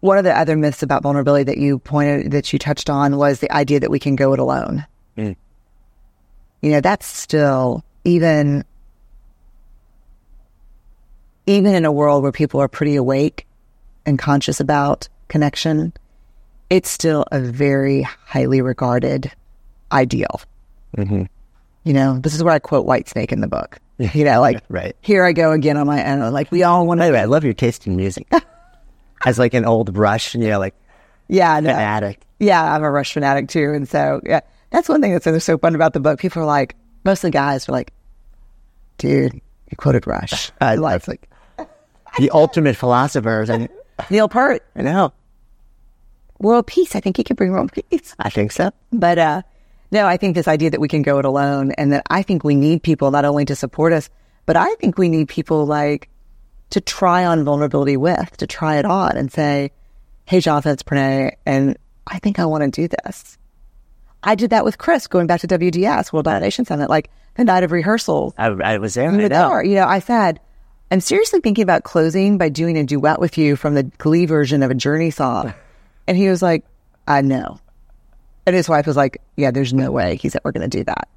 One 0.00 0.16
of 0.18 0.24
the 0.24 0.36
other 0.36 0.56
myths 0.56 0.82
about 0.82 1.02
vulnerability 1.02 1.44
that 1.44 1.58
you 1.58 1.78
pointed, 1.78 2.30
that 2.32 2.52
you 2.52 2.58
touched 2.58 2.88
on 2.88 3.16
was 3.16 3.40
the 3.40 3.52
idea 3.52 3.80
that 3.80 3.90
we 3.90 3.98
can 3.98 4.16
go 4.16 4.32
it 4.32 4.38
alone. 4.38 4.86
Mm. 5.16 5.36
You 6.62 6.70
know, 6.70 6.80
that's 6.80 7.06
still 7.06 7.84
even, 8.04 8.64
even 11.46 11.74
in 11.74 11.84
a 11.84 11.92
world 11.92 12.22
where 12.22 12.32
people 12.32 12.60
are 12.60 12.68
pretty 12.68 12.96
awake 12.96 13.46
and 14.06 14.18
conscious 14.18 14.60
about 14.60 15.08
connection, 15.28 15.92
it's 16.70 16.88
still 16.88 17.24
a 17.30 17.40
very 17.40 18.02
highly 18.02 18.62
regarded 18.62 19.30
ideal. 19.92 20.40
Mm-hmm. 20.96 21.24
You 21.84 21.92
know, 21.92 22.18
this 22.18 22.34
is 22.34 22.42
where 22.42 22.54
I 22.54 22.58
quote 22.58 22.86
Whitesnake 22.86 23.32
in 23.32 23.40
the 23.40 23.48
book. 23.48 23.78
You 23.98 24.24
know, 24.24 24.40
like, 24.40 24.62
Right. 24.68 24.96
here 25.02 25.24
I 25.24 25.32
go 25.32 25.52
again 25.52 25.76
on 25.76 25.86
my 25.86 26.04
own. 26.12 26.32
Like, 26.32 26.50
we 26.50 26.62
all 26.62 26.86
want 26.86 27.00
By 27.00 27.08
the 27.08 27.12
way, 27.12 27.20
I 27.20 27.24
love 27.24 27.44
your 27.44 27.52
taste 27.52 27.86
in 27.86 27.96
music. 27.96 28.26
As 29.24 29.38
like 29.38 29.54
an 29.54 29.64
old 29.64 29.96
Rush, 29.96 30.34
you 30.34 30.48
know, 30.48 30.58
like 30.58 30.74
Yeah, 31.28 31.60
no. 31.60 31.70
fanatic. 31.70 32.22
Yeah, 32.38 32.74
I'm 32.74 32.82
a 32.82 32.90
Rush 32.90 33.12
fanatic 33.12 33.48
too. 33.48 33.72
And 33.72 33.88
so, 33.88 34.20
yeah, 34.24 34.40
that's 34.70 34.88
one 34.88 35.00
thing 35.02 35.12
that's 35.12 35.24
so, 35.24 35.38
so 35.38 35.58
fun 35.58 35.74
about 35.74 35.92
the 35.92 36.00
book. 36.00 36.18
People 36.18 36.42
are 36.42 36.46
like, 36.46 36.74
most 37.04 37.18
of 37.24 37.28
the 37.28 37.30
guys 37.32 37.68
are 37.68 37.72
like, 37.72 37.92
dude, 38.98 39.34
you 39.34 39.76
quoted 39.76 40.06
Rush. 40.06 40.50
I 40.60 40.76
like, 40.76 41.06
like 41.08 41.28
the 42.18 42.30
ultimate 42.30 42.76
philosophers. 42.76 43.50
And 43.50 43.68
Neil 44.08 44.28
Peart, 44.28 44.62
I 44.74 44.82
know. 44.82 45.12
world 46.38 46.66
peace. 46.66 46.94
I 46.96 47.00
think 47.00 47.16
he 47.16 47.24
can 47.24 47.36
bring 47.36 47.52
world 47.52 47.72
peace. 47.72 48.14
I 48.18 48.30
think 48.30 48.52
so. 48.52 48.70
But 48.92 49.18
uh, 49.18 49.42
no, 49.90 50.06
I 50.06 50.16
think 50.16 50.34
this 50.34 50.48
idea 50.48 50.70
that 50.70 50.80
we 50.80 50.88
can 50.88 51.02
go 51.02 51.18
it 51.18 51.24
alone 51.24 51.72
and 51.72 51.92
that 51.92 52.04
I 52.10 52.22
think 52.22 52.42
we 52.44 52.54
need 52.54 52.82
people 52.82 53.10
not 53.10 53.24
only 53.24 53.44
to 53.46 53.54
support 53.56 53.92
us, 53.92 54.08
but 54.46 54.56
I 54.56 54.74
think 54.76 54.96
we 54.98 55.08
need 55.08 55.28
people 55.28 55.66
like 55.66 56.08
to 56.70 56.80
try 56.80 57.24
on 57.24 57.44
vulnerability 57.44 57.96
with, 57.96 58.36
to 58.38 58.46
try 58.46 58.76
it 58.78 58.84
on 58.84 59.16
and 59.16 59.32
say, 59.32 59.72
hey, 60.26 60.40
Jonathan, 60.40 60.72
it's 60.72 60.82
Brené, 60.82 61.32
and 61.44 61.76
I 62.06 62.18
think 62.18 62.38
I 62.38 62.46
want 62.46 62.62
to 62.64 62.70
do 62.70 62.88
this. 63.04 63.36
I 64.22 64.34
did 64.34 64.50
that 64.50 64.64
with 64.64 64.78
Chris 64.78 65.06
going 65.06 65.26
back 65.26 65.40
to 65.40 65.48
WDS, 65.48 66.12
World 66.12 66.24
Domination 66.26 66.64
Summit, 66.64 66.90
like 66.90 67.10
the 67.36 67.44
night 67.44 67.64
of 67.64 67.72
rehearsal. 67.72 68.34
I, 68.36 68.46
I 68.46 68.78
was 68.78 68.94
there. 68.94 69.08
in 69.08 69.18
I 69.20 69.28
know. 69.28 69.48
door. 69.48 69.64
You 69.64 69.76
know, 69.76 69.86
I 69.86 69.98
said, 69.98 70.40
I'm 70.90 71.00
seriously 71.00 71.40
thinking 71.40 71.62
about 71.62 71.84
closing 71.84 72.36
by 72.36 72.48
doing 72.48 72.76
a 72.76 72.84
duet 72.84 73.18
with 73.20 73.38
you 73.38 73.56
from 73.56 73.74
the 73.74 73.84
Glee 73.84 74.26
version 74.26 74.62
of 74.62 74.70
a 74.70 74.74
Journey 74.74 75.10
song. 75.10 75.54
And 76.08 76.16
he 76.16 76.28
was 76.28 76.42
like, 76.42 76.64
I 77.06 77.20
know. 77.20 77.60
And 78.44 78.56
his 78.56 78.68
wife 78.68 78.84
was 78.84 78.96
like, 78.96 79.20
Yeah, 79.36 79.52
there's 79.52 79.72
no 79.72 79.92
way. 79.92 80.16
He 80.16 80.28
said, 80.28 80.40
We're 80.44 80.50
going 80.50 80.68
to 80.68 80.78
do 80.78 80.82
that. 80.82 81.08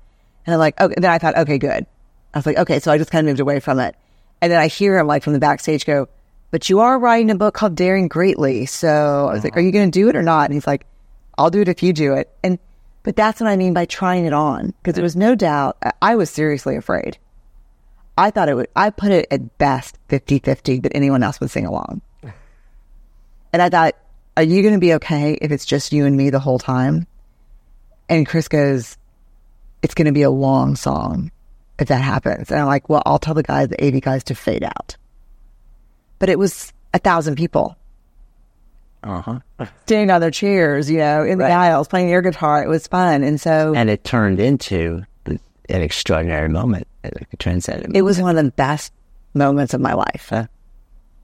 And 0.45 0.53
I'm 0.53 0.59
like, 0.59 0.79
Okay. 0.79 0.93
Then 0.99 1.09
I 1.09 1.17
thought, 1.17 1.35
Okay, 1.35 1.57
good. 1.57 1.87
I 2.33 2.37
was 2.37 2.45
like, 2.45 2.57
Okay. 2.59 2.77
So 2.79 2.91
I 2.91 2.99
just 2.99 3.09
kind 3.09 3.25
of 3.25 3.31
moved 3.31 3.39
away 3.39 3.59
from 3.59 3.79
it. 3.79 3.95
And 4.43 4.51
then 4.51 4.59
I 4.59 4.67
hear 4.67 4.97
him 4.99 5.07
like 5.07 5.23
from 5.23 5.31
the 5.31 5.39
backstage 5.39 5.85
go, 5.85 6.09
But 6.51 6.69
you 6.69 6.81
are 6.81 6.99
writing 6.99 7.31
a 7.31 7.35
book 7.35 7.53
called 7.53 7.75
Daring 7.75 8.09
Greatly. 8.09 8.65
So 8.65 9.27
I 9.29 9.33
was 9.33 9.41
like, 9.41 9.55
Are 9.55 9.61
you 9.61 9.71
going 9.71 9.89
to 9.89 9.99
do 9.99 10.09
it 10.09 10.17
or 10.17 10.21
not? 10.21 10.43
And 10.43 10.53
he's 10.53 10.67
like, 10.67 10.85
I'll 11.37 11.49
do 11.49 11.61
it 11.61 11.69
if 11.69 11.81
you 11.81 11.93
do 11.93 12.13
it. 12.15 12.29
And, 12.43 12.59
but 13.03 13.15
that's 13.15 13.39
what 13.39 13.49
I 13.49 13.55
mean 13.55 13.73
by 13.73 13.85
trying 13.85 14.25
it 14.25 14.33
on. 14.33 14.73
Because 14.83 14.95
there 14.95 15.03
was 15.03 15.15
no 15.15 15.33
doubt, 15.33 15.77
I- 15.81 15.93
I 16.01 16.15
was 16.17 16.29
seriously 16.29 16.75
afraid. 16.75 17.17
I 18.17 18.31
thought 18.31 18.49
it 18.49 18.55
would, 18.55 18.67
I 18.75 18.89
put 18.89 19.11
it 19.11 19.27
at 19.31 19.57
best 19.59 19.97
50 20.09 20.39
50 20.39 20.79
that 20.79 20.93
anyone 20.93 21.23
else 21.23 21.39
would 21.39 21.49
sing 21.49 21.65
along. 21.65 22.01
And 23.53 23.61
I 23.61 23.69
thought, 23.69 23.95
are 24.35 24.43
you 24.43 24.61
going 24.61 24.73
to 24.73 24.79
be 24.79 24.93
okay 24.95 25.37
if 25.41 25.53
it's 25.53 25.65
just 25.65 25.93
you 25.93 26.05
and 26.05 26.17
me 26.17 26.31
the 26.31 26.39
whole 26.41 26.59
time? 26.59 27.07
And 28.09 28.27
Chris 28.27 28.49
goes, 28.49 28.97
it's 29.81 29.93
going 29.93 30.07
to 30.07 30.11
be 30.11 30.23
a 30.23 30.29
long 30.29 30.75
song 30.75 31.31
if 31.83 31.89
that 31.89 32.01
happens. 32.01 32.49
And 32.51 32.59
I'm 32.59 32.65
like, 32.67 32.89
well, 32.89 33.03
I'll 33.05 33.19
tell 33.19 33.33
the 33.35 33.43
guys, 33.43 33.69
the 33.69 33.83
80 33.83 34.01
guys 34.01 34.23
to 34.25 34.35
fade 34.35 34.63
out. 34.63 34.97
But 36.19 36.29
it 36.29 36.39
was 36.39 36.73
a 36.93 36.99
thousand 36.99 37.35
people 37.35 37.75
Uh 39.03 39.21
huh. 39.21 39.39
standing 39.85 40.09
on 40.11 40.21
their 40.21 40.31
chairs, 40.31 40.89
you 40.89 40.97
know, 40.97 41.23
in 41.23 41.37
the 41.37 41.45
aisles 41.49 41.87
playing 41.87 42.09
air 42.11 42.21
guitar. 42.21 42.63
It 42.63 42.67
was 42.69 42.87
fun. 42.87 43.23
And 43.23 43.39
so 43.39 43.73
And 43.75 43.89
it 43.89 44.03
turned 44.03 44.39
into 44.39 45.03
an 45.25 45.39
extraordinary 45.69 46.49
moment. 46.49 46.87
Like 47.03 47.27
a 47.33 47.37
transcendent. 47.37 47.95
it 47.97 48.01
was 48.03 48.21
one 48.21 48.37
of 48.37 48.45
the 48.45 48.51
best 48.51 48.93
moments 49.33 49.73
of 49.73 49.81
my 49.81 49.93
life. 49.93 50.27
Huh? 50.29 50.47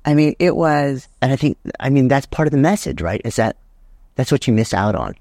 I 0.06 0.14
mean, 0.14 0.36
it 0.40 0.56
was 0.56 1.08
And 1.22 1.32
I 1.32 1.36
think, 1.38 1.58
I 1.80 1.90
mean, 1.90 2.08
that's 2.10 2.26
part 2.26 2.48
of 2.48 2.52
the 2.52 2.58
message, 2.58 3.02
right? 3.02 3.22
Is 3.24 3.38
that 3.38 3.56
that's 4.16 4.32
what 4.32 4.48
you 4.48 4.54
miss 4.54 4.74
out 4.74 4.96
on 4.96 5.16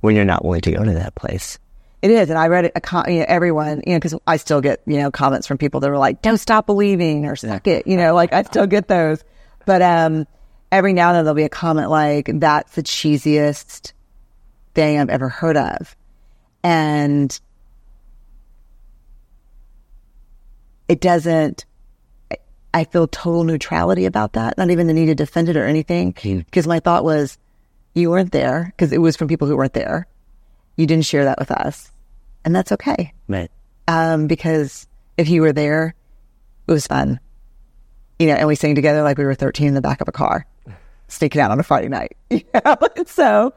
when 0.00 0.16
you're 0.16 0.24
not 0.24 0.44
willing 0.44 0.60
to 0.62 0.72
go 0.72 0.82
to 0.84 0.92
that 0.94 1.14
place. 1.14 1.58
It 2.04 2.10
is, 2.10 2.28
and 2.28 2.38
I 2.38 2.48
read 2.48 2.66
it. 2.66 2.72
A 2.76 2.82
com- 2.82 3.08
you 3.08 3.20
know, 3.20 3.24
everyone, 3.28 3.80
you 3.86 3.94
know, 3.94 3.96
because 3.96 4.14
I 4.26 4.36
still 4.36 4.60
get 4.60 4.82
you 4.86 4.98
know 4.98 5.10
comments 5.10 5.46
from 5.46 5.56
people 5.56 5.80
that 5.80 5.88
are 5.88 5.96
like, 5.96 6.20
"Don't 6.20 6.36
stop 6.36 6.66
believing" 6.66 7.24
or 7.24 7.34
"Suck 7.34 7.66
it," 7.66 7.86
you 7.86 7.96
know, 7.96 8.14
like 8.14 8.30
I 8.34 8.42
still 8.42 8.66
get 8.66 8.88
those. 8.88 9.24
But 9.64 9.80
um, 9.80 10.26
every 10.70 10.92
now 10.92 11.08
and 11.08 11.16
then 11.16 11.24
there'll 11.24 11.34
be 11.34 11.44
a 11.44 11.48
comment 11.48 11.88
like, 11.88 12.28
"That's 12.30 12.74
the 12.74 12.82
cheesiest 12.82 13.94
thing 14.74 15.00
I've 15.00 15.08
ever 15.08 15.30
heard 15.30 15.56
of," 15.56 15.96
and 16.62 17.40
it 20.88 21.00
doesn't. 21.00 21.64
I- 22.30 22.36
I 22.74 22.84
feel 22.84 23.06
total 23.06 23.44
neutrality 23.44 24.04
about 24.04 24.34
that. 24.34 24.58
Not 24.58 24.68
even 24.68 24.88
the 24.88 24.92
need 24.92 25.06
to 25.06 25.14
defend 25.14 25.48
it 25.48 25.56
or 25.56 25.64
anything, 25.64 26.10
because 26.44 26.66
my 26.66 26.80
thought 26.80 27.02
was, 27.02 27.38
you 27.94 28.10
weren't 28.10 28.32
there 28.32 28.74
because 28.76 28.92
it 28.92 28.98
was 28.98 29.16
from 29.16 29.26
people 29.28 29.48
who 29.48 29.56
weren't 29.56 29.72
there. 29.72 30.06
You 30.76 30.86
didn't 30.86 31.06
share 31.06 31.24
that 31.24 31.38
with 31.38 31.50
us. 31.50 31.92
And 32.44 32.54
that's 32.54 32.72
okay. 32.72 33.12
Right. 33.28 33.50
Um, 33.88 34.26
because 34.26 34.86
if 35.16 35.28
you 35.28 35.42
were 35.42 35.52
there, 35.52 35.94
it 36.66 36.72
was 36.72 36.86
fun. 36.86 37.20
You 38.18 38.28
know, 38.28 38.34
and 38.34 38.48
we 38.48 38.54
sang 38.54 38.74
together 38.74 39.02
like 39.02 39.18
we 39.18 39.24
were 39.24 39.34
13 39.34 39.68
in 39.68 39.74
the 39.74 39.80
back 39.80 40.00
of 40.00 40.08
a 40.08 40.12
car, 40.12 40.46
sneaking 41.08 41.40
out 41.40 41.50
on 41.50 41.60
a 41.60 41.62
Friday 41.62 41.88
night. 41.88 42.16
You 42.30 42.42
know? 42.54 42.76
so, 43.06 43.54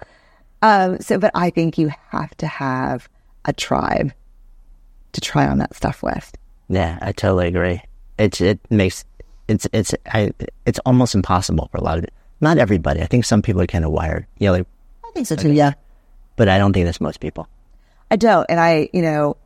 um, 0.62 1.00
so, 1.00 1.18
but 1.18 1.32
I 1.34 1.50
think 1.50 1.78
you 1.78 1.92
have 2.10 2.36
to 2.38 2.48
have 2.48 3.08
a 3.46 3.54
tribe 3.54 4.12
to 5.14 5.22
try 5.22 5.48
on 5.48 5.58
that 5.60 5.76
stuff 5.76 6.04
with. 6.04 6.32
Yeah, 6.70 7.00
I 7.02 7.12
totally 7.12 7.48
agree. 7.48 7.82
It 8.18 8.42
it 8.42 8.60
makes 8.70 9.06
it's 9.48 9.68
it's 9.72 9.94
I, 10.08 10.32
it's 10.66 10.80
almost 10.86 11.16
impossible 11.16 11.70
for 11.72 11.78
a 11.78 11.84
lot 11.84 12.00
of. 12.00 12.06
Not 12.40 12.58
everybody. 12.60 13.02
I 13.02 13.08
think 13.08 13.26
some 13.26 13.42
people 13.42 13.62
are 13.62 13.68
kind 13.68 13.86
of 13.86 13.92
wired. 13.92 14.28
You 14.38 14.48
know, 14.48 14.54
like, 14.54 14.68
I 15.06 15.12
think 15.12 15.28
so 15.28 15.36
too. 15.36 15.54
Yeah, 15.54 15.74
but 16.36 16.50
I 16.50 16.58
don't 16.58 16.74
think 16.74 16.86
that's 16.86 17.02
most 17.02 17.20
people. 17.20 17.48
I 18.10 18.16
don't, 18.16 18.46
and 18.50 18.60
I, 18.60 18.90
you 18.94 19.02
know, 19.02 19.38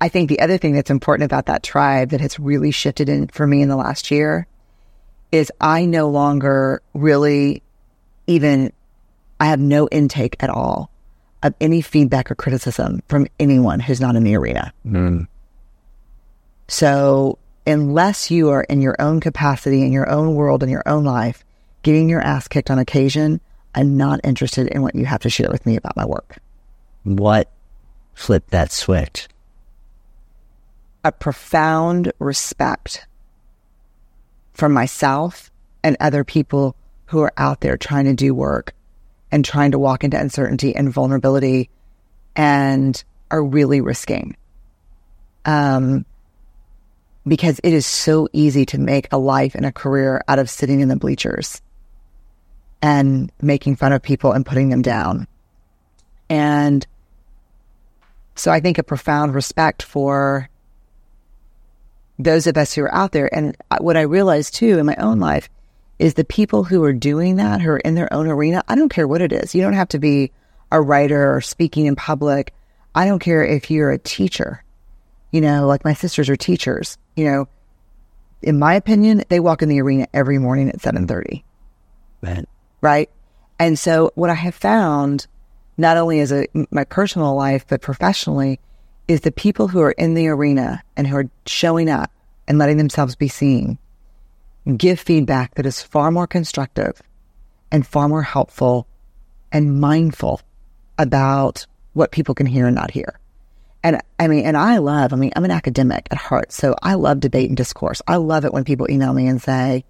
I 0.00 0.08
think 0.08 0.28
the 0.28 0.40
other 0.40 0.58
thing 0.58 0.74
that's 0.74 0.90
important 0.90 1.24
about 1.24 1.46
that 1.46 1.62
tribe 1.62 2.10
that 2.10 2.20
has 2.20 2.38
really 2.38 2.70
shifted 2.70 3.08
in 3.08 3.28
for 3.28 3.46
me 3.46 3.62
in 3.62 3.68
the 3.68 3.76
last 3.76 4.10
year 4.10 4.46
is 5.32 5.52
I 5.60 5.84
no 5.84 6.08
longer 6.08 6.82
really 6.94 7.62
even 8.26 8.72
I 9.40 9.46
have 9.46 9.60
no 9.60 9.88
intake 9.88 10.36
at 10.40 10.50
all 10.50 10.90
of 11.42 11.54
any 11.60 11.80
feedback 11.80 12.30
or 12.30 12.34
criticism 12.34 13.02
from 13.08 13.26
anyone 13.38 13.80
who's 13.80 14.00
not 14.00 14.16
in 14.16 14.24
the 14.24 14.36
arena. 14.36 14.72
Mm. 14.86 15.28
So 16.68 17.38
unless 17.66 18.30
you 18.30 18.50
are 18.50 18.62
in 18.64 18.80
your 18.80 18.96
own 18.98 19.20
capacity, 19.20 19.82
in 19.82 19.92
your 19.92 20.08
own 20.08 20.34
world, 20.34 20.62
in 20.62 20.68
your 20.68 20.82
own 20.86 21.04
life, 21.04 21.44
getting 21.82 22.08
your 22.08 22.20
ass 22.20 22.48
kicked 22.48 22.70
on 22.70 22.78
occasion, 22.78 23.40
I'm 23.74 23.96
not 23.96 24.20
interested 24.24 24.66
in 24.68 24.82
what 24.82 24.94
you 24.94 25.04
have 25.06 25.20
to 25.20 25.30
share 25.30 25.50
with 25.50 25.64
me 25.66 25.76
about 25.76 25.96
my 25.96 26.04
work. 26.04 26.38
What 27.16 27.50
flipped 28.12 28.50
that 28.50 28.70
switch? 28.70 29.28
A 31.02 31.10
profound 31.10 32.12
respect 32.18 33.06
for 34.52 34.68
myself 34.68 35.50
and 35.82 35.96
other 36.00 36.22
people 36.22 36.76
who 37.06 37.20
are 37.20 37.32
out 37.38 37.62
there 37.62 37.78
trying 37.78 38.04
to 38.04 38.12
do 38.12 38.34
work 38.34 38.74
and 39.32 39.42
trying 39.42 39.70
to 39.70 39.78
walk 39.78 40.04
into 40.04 40.20
uncertainty 40.20 40.76
and 40.76 40.92
vulnerability 40.92 41.70
and 42.36 43.02
are 43.30 43.42
really 43.42 43.80
risking. 43.80 44.36
Um, 45.46 46.04
because 47.26 47.58
it 47.64 47.72
is 47.72 47.86
so 47.86 48.28
easy 48.34 48.66
to 48.66 48.78
make 48.78 49.08
a 49.10 49.18
life 49.18 49.54
and 49.54 49.64
a 49.64 49.72
career 49.72 50.22
out 50.28 50.38
of 50.38 50.50
sitting 50.50 50.80
in 50.80 50.88
the 50.88 50.96
bleachers 50.96 51.62
and 52.82 53.32
making 53.40 53.76
fun 53.76 53.94
of 53.94 54.02
people 54.02 54.32
and 54.32 54.44
putting 54.44 54.68
them 54.68 54.82
down. 54.82 55.26
And 56.28 56.86
so 58.38 58.50
I 58.50 58.60
think 58.60 58.78
a 58.78 58.82
profound 58.82 59.34
respect 59.34 59.82
for 59.82 60.48
those 62.18 62.46
of 62.46 62.56
us 62.56 62.72
who 62.72 62.82
are 62.82 62.94
out 62.94 63.12
there. 63.12 63.32
And 63.34 63.56
what 63.78 63.96
I 63.96 64.02
realized 64.02 64.54
too 64.54 64.78
in 64.78 64.86
my 64.86 64.96
own 64.96 65.20
life 65.20 65.48
is 65.98 66.14
the 66.14 66.24
people 66.24 66.64
who 66.64 66.82
are 66.84 66.92
doing 66.92 67.36
that, 67.36 67.60
who 67.60 67.70
are 67.70 67.78
in 67.78 67.94
their 67.94 68.12
own 68.12 68.26
arena. 68.28 68.62
I 68.68 68.74
don't 68.74 68.88
care 68.88 69.08
what 69.08 69.22
it 69.22 69.32
is. 69.32 69.54
You 69.54 69.62
don't 69.62 69.72
have 69.72 69.88
to 69.88 69.98
be 69.98 70.32
a 70.70 70.80
writer 70.80 71.34
or 71.34 71.40
speaking 71.40 71.86
in 71.86 71.96
public. 71.96 72.54
I 72.94 73.06
don't 73.06 73.18
care 73.18 73.44
if 73.44 73.70
you're 73.70 73.90
a 73.90 73.98
teacher. 73.98 74.64
You 75.30 75.40
know, 75.40 75.66
like 75.66 75.84
my 75.84 75.94
sisters 75.94 76.28
are 76.28 76.36
teachers. 76.36 76.98
You 77.16 77.24
know, 77.24 77.48
in 78.42 78.58
my 78.58 78.74
opinion, 78.74 79.24
they 79.28 79.40
walk 79.40 79.62
in 79.62 79.68
the 79.68 79.80
arena 79.80 80.06
every 80.14 80.38
morning 80.38 80.68
at 80.68 80.80
seven 80.80 81.06
thirty. 81.06 81.44
Right. 82.22 82.48
Right. 82.80 83.10
And 83.58 83.78
so 83.78 84.12
what 84.14 84.30
I 84.30 84.34
have 84.34 84.54
found, 84.54 85.26
not 85.78 85.96
only 85.96 86.20
as 86.20 86.32
a 86.32 86.46
my 86.70 86.84
personal 86.84 87.34
life 87.34 87.64
but 87.68 87.80
professionally, 87.80 88.60
is 89.06 89.22
the 89.22 89.32
people 89.32 89.68
who 89.68 89.80
are 89.80 89.92
in 89.92 90.14
the 90.14 90.28
arena 90.28 90.82
and 90.96 91.06
who 91.06 91.16
are 91.16 91.30
showing 91.46 91.88
up 91.88 92.10
and 92.46 92.58
letting 92.58 92.76
themselves 92.76 93.16
be 93.16 93.28
seen 93.28 93.78
give 94.76 95.00
feedback 95.00 95.54
that 95.54 95.64
is 95.64 95.82
far 95.82 96.10
more 96.10 96.26
constructive 96.26 97.00
and 97.70 97.86
far 97.86 98.08
more 98.08 98.22
helpful 98.22 98.86
and 99.50 99.80
mindful 99.80 100.42
about 100.98 101.66
what 101.94 102.12
people 102.12 102.34
can 102.34 102.46
hear 102.46 102.66
and 102.66 102.74
not 102.74 102.90
hear. 102.90 103.18
And 103.82 104.02
I 104.18 104.28
mean, 104.28 104.44
and 104.44 104.56
I 104.56 104.78
love, 104.78 105.12
I 105.12 105.16
mean, 105.16 105.32
I'm 105.36 105.44
an 105.44 105.50
academic 105.50 106.08
at 106.10 106.18
heart, 106.18 106.52
so 106.52 106.74
I 106.82 106.94
love 106.94 107.20
debate 107.20 107.48
and 107.48 107.56
discourse. 107.56 108.02
I 108.06 108.16
love 108.16 108.44
it 108.44 108.52
when 108.52 108.64
people 108.64 108.90
email 108.90 109.14
me 109.14 109.26
and 109.26 109.40
say, 109.40 109.84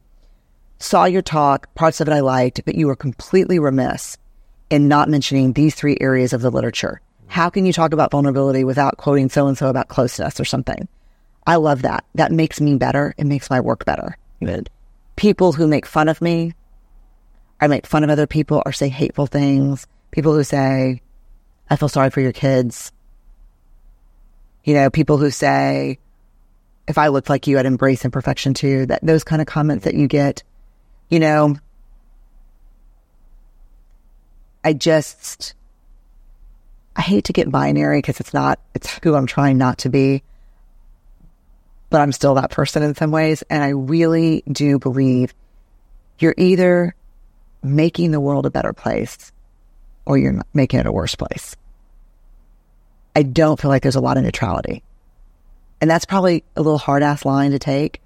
saw 0.79 1.07
your 1.07 1.23
talk, 1.23 1.75
parts 1.75 2.01
of 2.01 2.07
it 2.07 2.13
I 2.13 2.21
liked, 2.21 2.65
but 2.65 2.77
you 2.77 2.87
were 2.87 2.95
completely 2.95 3.59
remiss 3.59 4.17
in 4.71 4.89
not 4.89 5.09
mentioning 5.09 5.53
these 5.53 5.75
three 5.75 5.97
areas 6.01 6.33
of 6.33 6.43
the 6.43 6.51
literature. 6.51 7.01
How 7.27 7.51
can 7.51 7.67
you 7.67 7.73
talk 7.73 7.93
about 7.93 8.11
vulnerability 8.11 8.65
without 8.65 8.97
quoting 8.97 9.29
so 9.29 9.47
and 9.47 9.57
so 9.57 9.69
about 9.69 9.89
closeness 9.89 10.41
or 10.41 10.45
something? 10.45 10.89
I 11.47 11.57
love 11.57 11.83
that. 11.83 12.05
That 12.15 12.33
makes 12.33 12.61
me 12.61 12.77
better. 12.77 13.15
It 13.17 13.25
makes 13.25 13.51
my 13.51 13.61
work 13.61 13.85
better. 13.85 14.17
Good. 14.43 14.71
People 15.17 15.53
who 15.53 15.67
make 15.67 15.87
fun 15.87 16.09
of 16.09 16.21
me, 16.21 16.55
I 17.61 17.67
make 17.67 17.87
fun 17.87 18.05
of 18.05 18.11
other 18.11 18.27
people 18.27 18.63
or 18.65 18.73
say 18.73 18.89
hateful 18.89 19.27
things. 19.27 19.87
People 20.11 20.35
who 20.35 20.45
say, 20.45 21.03
I 21.71 21.77
feel 21.77 21.89
sorry 21.89 22.11
for 22.11 22.21
your 22.21 22.33
kids. 22.33 22.93
You 24.65 24.75
know, 24.75 24.91
people 24.91 25.17
who 25.17 25.31
say, 25.31 25.99
if 26.87 26.99
I 26.99 27.09
looked 27.09 27.29
like 27.29 27.47
you, 27.47 27.59
I'd 27.59 27.67
embrace 27.67 28.05
imperfection 28.05 28.55
too. 28.55 28.87
That 28.87 29.01
those 29.03 29.25
kind 29.25 29.43
of 29.43 29.47
comments 29.47 29.85
that 29.85 29.95
you 29.95 30.09
get, 30.09 30.43
you 31.09 31.21
know, 31.21 31.57
I 34.69 34.73
just, 34.75 35.55
I 36.95 37.03
hate 37.03 37.25
to 37.25 37.33
get 37.33 37.51
binary 37.51 37.99
because 37.99 38.21
it's 38.21 38.35
not, 38.35 38.61
it's 38.75 38.99
who 39.03 39.15
I'm 39.15 39.27
trying 39.27 39.59
not 39.59 39.79
to 39.79 39.89
be 39.89 40.23
but 41.91 42.01
I'm 42.01 42.13
still 42.13 42.35
that 42.35 42.51
person 42.51 42.83
in 42.83 42.95
some 42.95 43.11
ways. 43.11 43.43
And 43.49 43.63
I 43.63 43.69
really 43.69 44.43
do 44.51 44.79
believe 44.79 45.35
you're 46.19 46.35
either 46.37 46.95
making 47.63 48.11
the 48.11 48.21
world 48.21 48.47
a 48.47 48.51
better 48.51 48.73
place 48.73 49.33
or 50.05 50.19
you're 50.19 50.43
making 50.55 50.81
it 50.81 50.87
a 50.87 50.93
worse 50.93 51.15
place. 51.15 51.57
I 53.17 53.23
don't 53.23 53.61
feel 53.61 53.71
like 53.71 53.83
there's 53.83 53.97
a 53.97 54.01
lot 54.01 54.17
of 54.17 54.23
neutrality. 54.23 54.83
And 55.81 55.91
that's 55.91 56.05
probably 56.05 56.45
a 56.57 56.63
little 56.63 56.79
hard 56.79 57.03
ass 57.03 57.25
line 57.25 57.53
to 57.53 57.59
take. 57.59 58.01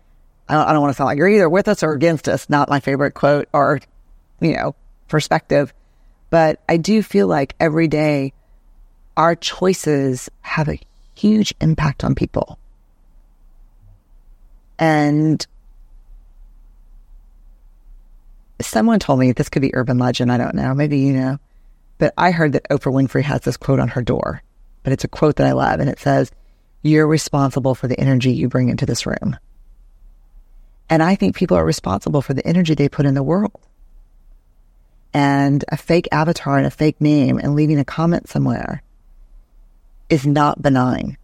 I 0.49 0.55
don't, 0.55 0.69
I 0.69 0.73
don't 0.73 0.83
want 0.83 0.93
to 0.93 0.97
sound 0.97 1.07
like 1.07 1.19
you're 1.19 1.29
either 1.29 1.49
with 1.49 1.69
us 1.69 1.83
or 1.83 1.93
against 1.93 2.29
us. 2.29 2.49
Not 2.49 2.69
my 2.69 2.81
favorite 2.81 3.13
quote 3.13 3.49
or, 3.53 3.81
you 4.41 4.55
know, 4.55 4.75
perspective. 5.09 5.73
But 6.33 6.63
I 6.67 6.79
do 6.79 7.03
feel 7.03 7.27
like 7.27 7.55
every 7.61 7.89
day 7.89 8.33
our 9.19 9.37
choices 9.37 10.31
have 10.41 10.67
a 10.67 10.81
huge 11.15 11.53
impact 11.61 12.05
on 12.05 12.15
people. 12.15 12.59
And 14.79 15.47
someone 18.63 18.99
told 18.99 19.19
me 19.19 19.33
this 19.33 19.51
could 19.51 19.61
be 19.61 19.75
urban 19.75 19.99
legend. 19.99 20.33
I 20.33 20.39
don't 20.39 20.55
know. 20.55 20.73
Maybe 20.73 21.01
you 21.01 21.13
know. 21.13 21.39
But 21.99 22.15
I 22.17 22.31
heard 22.31 22.55
that 22.55 22.67
Oprah 22.71 22.95
Winfrey 22.95 23.25
has 23.25 23.43
this 23.43 23.59
quote 23.59 23.79
on 23.79 23.89
her 23.89 24.01
door, 24.01 24.43
but 24.85 24.95
it's 24.95 25.05
a 25.05 25.09
quote 25.09 25.37
that 25.37 25.47
I 25.47 25.53
love. 25.53 25.81
And 25.81 25.91
it 25.91 26.01
says, 26.01 26.31
You're 26.81 27.07
responsible 27.07 27.75
for 27.75 27.89
the 27.89 28.01
energy 28.01 28.33
you 28.33 28.49
bring 28.49 28.71
into 28.71 28.87
this 28.87 29.05
room. 29.05 29.37
And 30.89 31.03
I 31.03 31.15
think 31.15 31.37
people 31.37 31.59
are 31.59 31.65
responsible 31.67 32.23
for 32.23 32.33
the 32.33 32.47
energy 32.47 32.73
they 32.75 32.89
put 32.89 33.05
in 33.05 33.13
the 33.13 33.23
world. 33.23 33.61
And 35.15 35.65
a 35.69 35.77
fake 35.77 36.09
avatar 36.11 36.57
and 36.57 36.67
a 36.67 36.71
fake 36.71 37.01
name 37.01 37.39
and 37.39 37.55
leaving 37.55 37.79
a 37.79 37.85
comment 37.85 38.29
somewhere 38.29 38.83
is 40.09 40.27
not 40.27 40.63
benign 40.63 41.17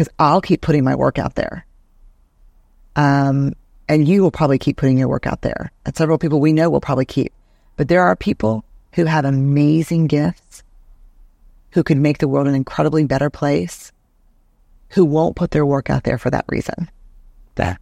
because 0.00 0.08
I'll 0.18 0.40
keep 0.40 0.62
putting 0.62 0.82
my 0.82 0.94
work 0.94 1.18
out 1.18 1.34
there. 1.34 1.66
Um, 2.96 3.52
and 3.86 4.08
you 4.08 4.22
will 4.22 4.30
probably 4.30 4.58
keep 4.58 4.78
putting 4.78 4.96
your 4.96 5.08
work 5.08 5.26
out 5.26 5.42
there. 5.42 5.72
And 5.84 5.94
several 5.94 6.16
people 6.16 6.40
we 6.40 6.54
know 6.54 6.70
will 6.70 6.80
probably 6.80 7.04
keep. 7.04 7.34
But 7.76 7.88
there 7.88 8.02
are 8.02 8.16
people 8.16 8.64
who 8.94 9.04
have 9.04 9.26
amazing 9.26 10.06
gifts, 10.06 10.62
who 11.72 11.82
could 11.82 11.98
make 11.98 12.16
the 12.16 12.28
world 12.28 12.46
an 12.46 12.54
incredibly 12.54 13.04
better 13.04 13.28
place, 13.28 13.92
who 14.90 15.04
won't 15.04 15.36
put 15.36 15.50
their 15.50 15.66
work 15.66 15.90
out 15.90 16.04
there 16.04 16.16
for 16.16 16.30
that 16.30 16.46
reason. 16.48 16.90
That. 17.56 17.78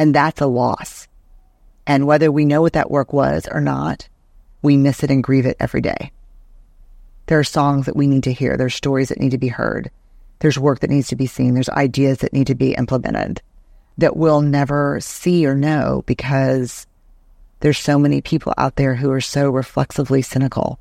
And 0.00 0.14
that's 0.14 0.40
a 0.40 0.46
loss. 0.46 1.08
And 1.86 2.06
whether 2.06 2.32
we 2.32 2.46
know 2.46 2.62
what 2.62 2.72
that 2.72 2.90
work 2.90 3.12
was 3.12 3.46
or 3.52 3.60
not, 3.60 4.08
we 4.62 4.78
miss 4.78 5.02
it 5.02 5.10
and 5.10 5.22
grieve 5.22 5.44
it 5.44 5.58
every 5.60 5.82
day. 5.82 6.10
There 7.26 7.38
are 7.38 7.44
songs 7.44 7.84
that 7.84 7.96
we 7.96 8.06
need 8.06 8.22
to 8.22 8.32
hear. 8.32 8.56
There's 8.56 8.74
stories 8.74 9.10
that 9.10 9.20
need 9.20 9.32
to 9.32 9.38
be 9.38 9.48
heard. 9.48 9.90
There's 10.38 10.58
work 10.58 10.80
that 10.80 10.88
needs 10.88 11.08
to 11.08 11.16
be 11.16 11.26
seen. 11.26 11.52
There's 11.52 11.68
ideas 11.68 12.20
that 12.20 12.32
need 12.32 12.46
to 12.46 12.54
be 12.54 12.72
implemented 12.72 13.42
that 13.98 14.16
we'll 14.16 14.40
never 14.40 14.98
see 15.02 15.44
or 15.44 15.54
know 15.54 16.02
because 16.06 16.86
there's 17.60 17.76
so 17.76 17.98
many 17.98 18.22
people 18.22 18.54
out 18.56 18.76
there 18.76 18.94
who 18.94 19.10
are 19.10 19.20
so 19.20 19.50
reflexively 19.50 20.22
cynical 20.22 20.80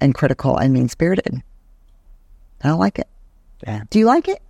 and 0.00 0.12
critical 0.12 0.56
and 0.56 0.72
mean 0.72 0.88
spirited. 0.88 1.40
I 2.64 2.68
don't 2.68 2.80
like 2.80 2.98
it. 2.98 3.06
Yeah. 3.64 3.84
Do 3.90 4.00
you 4.00 4.06
like 4.06 4.26
it? 4.26 4.42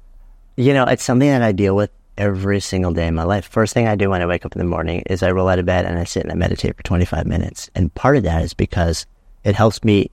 You 0.56 0.72
know, 0.72 0.84
it's 0.84 1.04
something 1.04 1.28
that 1.28 1.42
I 1.42 1.52
deal 1.52 1.76
with 1.76 1.90
every 2.16 2.60
single 2.60 2.92
day 2.92 3.06
in 3.06 3.14
my 3.14 3.24
life. 3.24 3.46
First 3.46 3.74
thing 3.74 3.88
I 3.88 3.96
do 3.96 4.10
when 4.10 4.22
I 4.22 4.26
wake 4.26 4.44
up 4.44 4.52
in 4.52 4.58
the 4.58 4.64
morning 4.64 5.02
is 5.06 5.22
I 5.22 5.30
roll 5.30 5.48
out 5.48 5.58
of 5.58 5.66
bed 5.66 5.84
and 5.84 5.98
I 5.98 6.04
sit 6.04 6.22
and 6.22 6.32
I 6.32 6.34
meditate 6.34 6.76
for 6.76 6.82
25 6.82 7.26
minutes. 7.26 7.70
And 7.74 7.94
part 7.94 8.16
of 8.16 8.22
that 8.24 8.42
is 8.42 8.54
because 8.54 9.06
it 9.42 9.54
helps 9.54 9.82
me 9.84 10.10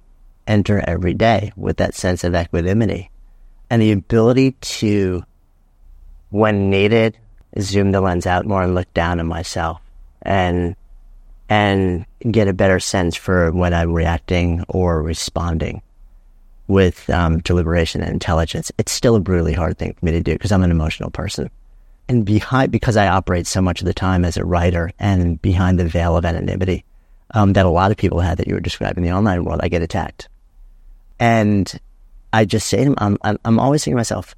enter 0.48 0.84
every 0.88 1.14
day 1.14 1.52
with 1.56 1.78
that 1.78 1.96
sense 1.96 2.24
of 2.24 2.36
equanimity 2.36 3.10
and 3.70 3.82
the 3.82 3.92
ability 3.92 4.52
to, 4.52 5.24
when 6.30 6.70
needed, 6.70 7.18
zoom 7.60 7.92
the 7.92 8.02
lens 8.02 8.26
out 8.26 8.46
more 8.46 8.64
and 8.64 8.76
look 8.76 8.92
down 8.94 9.20
on 9.20 9.28
myself 9.28 9.82
and 10.22 10.76
and 11.50 12.06
get 12.30 12.48
a 12.48 12.54
better 12.54 12.80
sense 12.80 13.18
for 13.18 13.52
when 13.52 13.74
I'm 13.74 13.92
reacting 13.92 14.64
or 14.70 15.02
responding 15.02 15.82
with 16.68 17.10
um, 17.10 17.40
deliberation 17.40 18.02
and 18.02 18.14
intelligence, 18.14 18.72
it's 18.78 18.94
still 18.94 19.18
a 19.18 19.20
brutally 19.20 19.52
hard 19.52 19.78
thing 19.78 19.94
for 19.94 20.06
me 20.06 20.14
to 20.14 20.22
do 20.22 20.32
because 20.32 20.54
I'm 20.54 20.64
an 20.64 20.72
emotional 20.72 21.12
person. 21.12 21.50
And 22.08 22.26
behind, 22.26 22.72
because 22.72 22.98
I 22.98 23.08
operate 23.08 23.48
so 23.48 23.62
much 23.62 23.82
of 23.82 23.86
the 23.86 23.94
time 23.94 24.26
as 24.26 24.38
a 24.38 24.46
writer 24.46 24.92
and 25.00 25.42
behind 25.42 25.80
the 25.80 25.88
veil 25.88 26.18
of 26.18 26.26
anonymity 26.26 26.84
um, 27.34 27.54
that 27.54 27.66
a 27.66 27.70
lot 27.70 27.92
of 27.92 27.98
people 27.98 28.20
had 28.20 28.38
that 28.38 28.48
you 28.48 28.54
were 28.54 28.60
describing 28.60 29.04
in 29.04 29.10
the 29.10 29.16
online 29.16 29.46
world, 29.46 29.62
I 29.64 29.70
get 29.70 29.82
attacked. 29.82 30.28
And 31.20 31.72
I 32.34 32.46
just 32.46 32.68
say 32.68 32.80
to 32.80 32.86
them, 32.86 32.96
I'm, 32.98 33.18
I'm, 33.22 33.40
I'm 33.46 33.60
always 33.60 33.84
thinking 33.84 33.96
to 33.96 34.00
myself, 34.00 34.36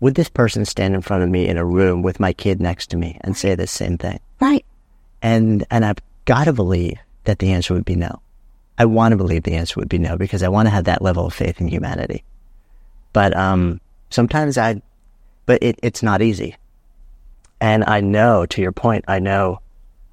would 0.00 0.14
this 0.14 0.28
person 0.28 0.64
stand 0.64 0.94
in 0.94 1.00
front 1.00 1.24
of 1.24 1.28
me 1.28 1.48
in 1.48 1.56
a 1.56 1.64
room 1.64 2.02
with 2.02 2.20
my 2.20 2.32
kid 2.32 2.60
next 2.60 2.88
to 2.90 2.96
me 2.96 3.18
and 3.22 3.36
say 3.36 3.54
the 3.54 3.66
same 3.66 3.98
thing? 3.98 4.20
Right. 4.40 4.64
And, 5.22 5.64
and 5.70 5.84
I've 5.84 5.98
got 6.24 6.44
to 6.44 6.52
believe 6.52 6.98
that 7.24 7.40
the 7.40 7.50
answer 7.50 7.74
would 7.74 7.84
be 7.84 7.96
no. 7.96 8.20
I 8.78 8.84
want 8.84 9.12
to 9.12 9.16
believe 9.16 9.42
the 9.42 9.56
answer 9.56 9.80
would 9.80 9.88
be 9.88 9.98
no 9.98 10.16
because 10.16 10.42
I 10.42 10.48
want 10.48 10.66
to 10.66 10.70
have 10.70 10.84
that 10.84 11.02
level 11.02 11.26
of 11.26 11.34
faith 11.34 11.60
in 11.60 11.66
humanity. 11.66 12.22
But 13.12 13.36
um, 13.36 13.80
sometimes 14.10 14.56
I, 14.56 14.80
but 15.46 15.62
it, 15.62 15.80
it's 15.82 16.02
not 16.02 16.22
easy. 16.22 16.56
And 17.60 17.84
I 17.84 18.00
know, 18.00 18.46
to 18.46 18.60
your 18.60 18.72
point, 18.72 19.04
I 19.08 19.18
know 19.18 19.60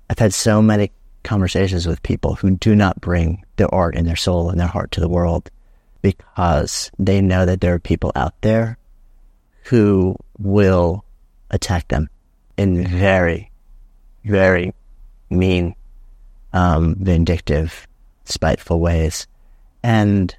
I've 0.10 0.20
had 0.20 0.34
so 0.34 0.62
many 0.62 0.92
conversations 1.24 1.88
with 1.88 2.04
people 2.04 2.36
who 2.36 2.52
do 2.58 2.76
not 2.76 3.02
bring 3.02 3.44
their 3.58 3.74
art 3.74 3.96
and 3.96 4.08
their 4.08 4.16
soul 4.16 4.50
and 4.50 4.60
their 4.60 4.68
heart 4.68 4.92
to 4.92 5.00
the 5.02 5.10
world 5.10 5.50
because 6.02 6.92
they 7.00 7.22
know 7.22 7.46
that 7.46 7.62
there 7.62 7.74
are 7.74 7.80
people 7.80 8.12
out 8.16 8.40
there 8.42 8.78
who 9.64 10.16
will 10.38 11.04
attack 11.50 11.88
them 11.88 12.10
in 12.58 12.86
very, 12.86 13.52
very 14.24 14.74
mean, 15.30 15.76
um, 16.54 16.96
vindictive, 17.00 17.88
spiteful 18.26 18.80
ways. 18.80 19.28
And 19.84 20.36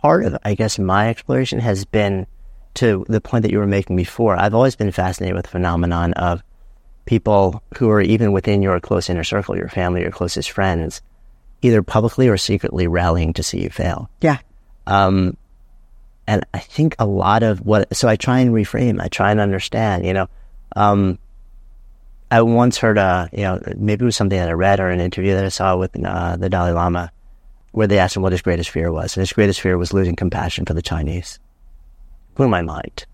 part 0.00 0.24
of, 0.24 0.36
I 0.44 0.54
guess, 0.54 0.78
my 0.78 1.08
exploration 1.08 1.58
has 1.58 1.84
been 1.84 2.26
to 2.76 3.04
the 3.08 3.20
point 3.20 3.42
that 3.42 3.50
you 3.50 3.58
were 3.58 3.66
making 3.66 3.96
before. 3.96 4.36
I've 4.36 4.54
always 4.54 4.76
been 4.76 4.92
fascinated 4.92 5.34
with 5.34 5.44
the 5.44 5.50
phenomenon 5.50 6.12
of 6.14 6.42
people 7.04 7.62
who 7.76 7.90
are 7.90 8.00
even 8.00 8.32
within 8.32 8.62
your 8.62 8.78
close 8.80 9.08
inner 9.08 9.24
circle, 9.24 9.56
your 9.56 9.68
family, 9.68 10.02
your 10.02 10.10
closest 10.10 10.50
friends, 10.50 11.02
either 11.62 11.82
publicly 11.82 12.28
or 12.28 12.36
secretly 12.36 12.86
rallying 12.86 13.32
to 13.34 13.42
see 13.42 13.62
you 13.62 13.70
fail. 13.70 14.10
Yeah. 14.20 14.38
Um, 14.86 15.36
and 16.26 16.44
I 16.52 16.58
think 16.58 16.96
a 16.98 17.06
lot 17.06 17.42
of 17.42 17.60
what, 17.60 17.94
so 17.96 18.08
I 18.08 18.16
try 18.16 18.40
and 18.40 18.52
reframe, 18.52 19.00
I 19.00 19.08
try 19.08 19.30
and 19.30 19.40
understand, 19.40 20.04
you 20.04 20.12
know, 20.12 20.28
um, 20.74 21.18
I 22.30 22.42
once 22.42 22.76
heard 22.76 22.98
a, 22.98 23.28
you 23.32 23.42
know, 23.42 23.60
maybe 23.76 24.02
it 24.02 24.06
was 24.06 24.16
something 24.16 24.38
that 24.38 24.48
I 24.48 24.52
read 24.52 24.80
or 24.80 24.90
an 24.90 25.00
interview 25.00 25.34
that 25.34 25.44
I 25.44 25.48
saw 25.48 25.76
with 25.76 25.96
uh, 26.04 26.36
the 26.36 26.48
Dalai 26.48 26.72
Lama, 26.72 27.12
where 27.70 27.86
they 27.86 27.98
asked 27.98 28.16
him 28.16 28.22
what 28.22 28.32
his 28.32 28.42
greatest 28.42 28.70
fear 28.70 28.90
was, 28.90 29.16
and 29.16 29.22
his 29.22 29.32
greatest 29.32 29.60
fear 29.60 29.78
was 29.78 29.94
losing 29.94 30.16
compassion 30.16 30.64
for 30.64 30.74
the 30.74 30.82
Chinese. 30.82 31.38
Blew 32.36 32.48
my 32.48 32.62
mind. 32.62 33.06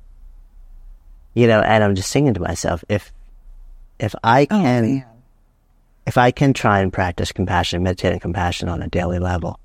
You 1.35 1.47
know, 1.47 1.61
and 1.61 1.83
I'm 1.83 1.95
just 1.95 2.13
thinking 2.13 2.35
to 2.35 2.41
myself, 2.41 2.85
if 2.89 3.13
if 3.99 4.15
I 4.23 4.45
can, 4.47 5.05
oh, 5.07 5.23
if 6.07 6.19
I 6.19 6.31
can 6.31 6.53
try 6.53 6.81
and 6.81 6.93
practice 6.93 7.33
compassion, 7.33 7.83
meditate 7.83 8.13
on 8.13 8.21
compassion 8.21 8.69
on 8.69 8.83
a 8.83 8.89
daily 8.89 9.19
level, 9.19 9.59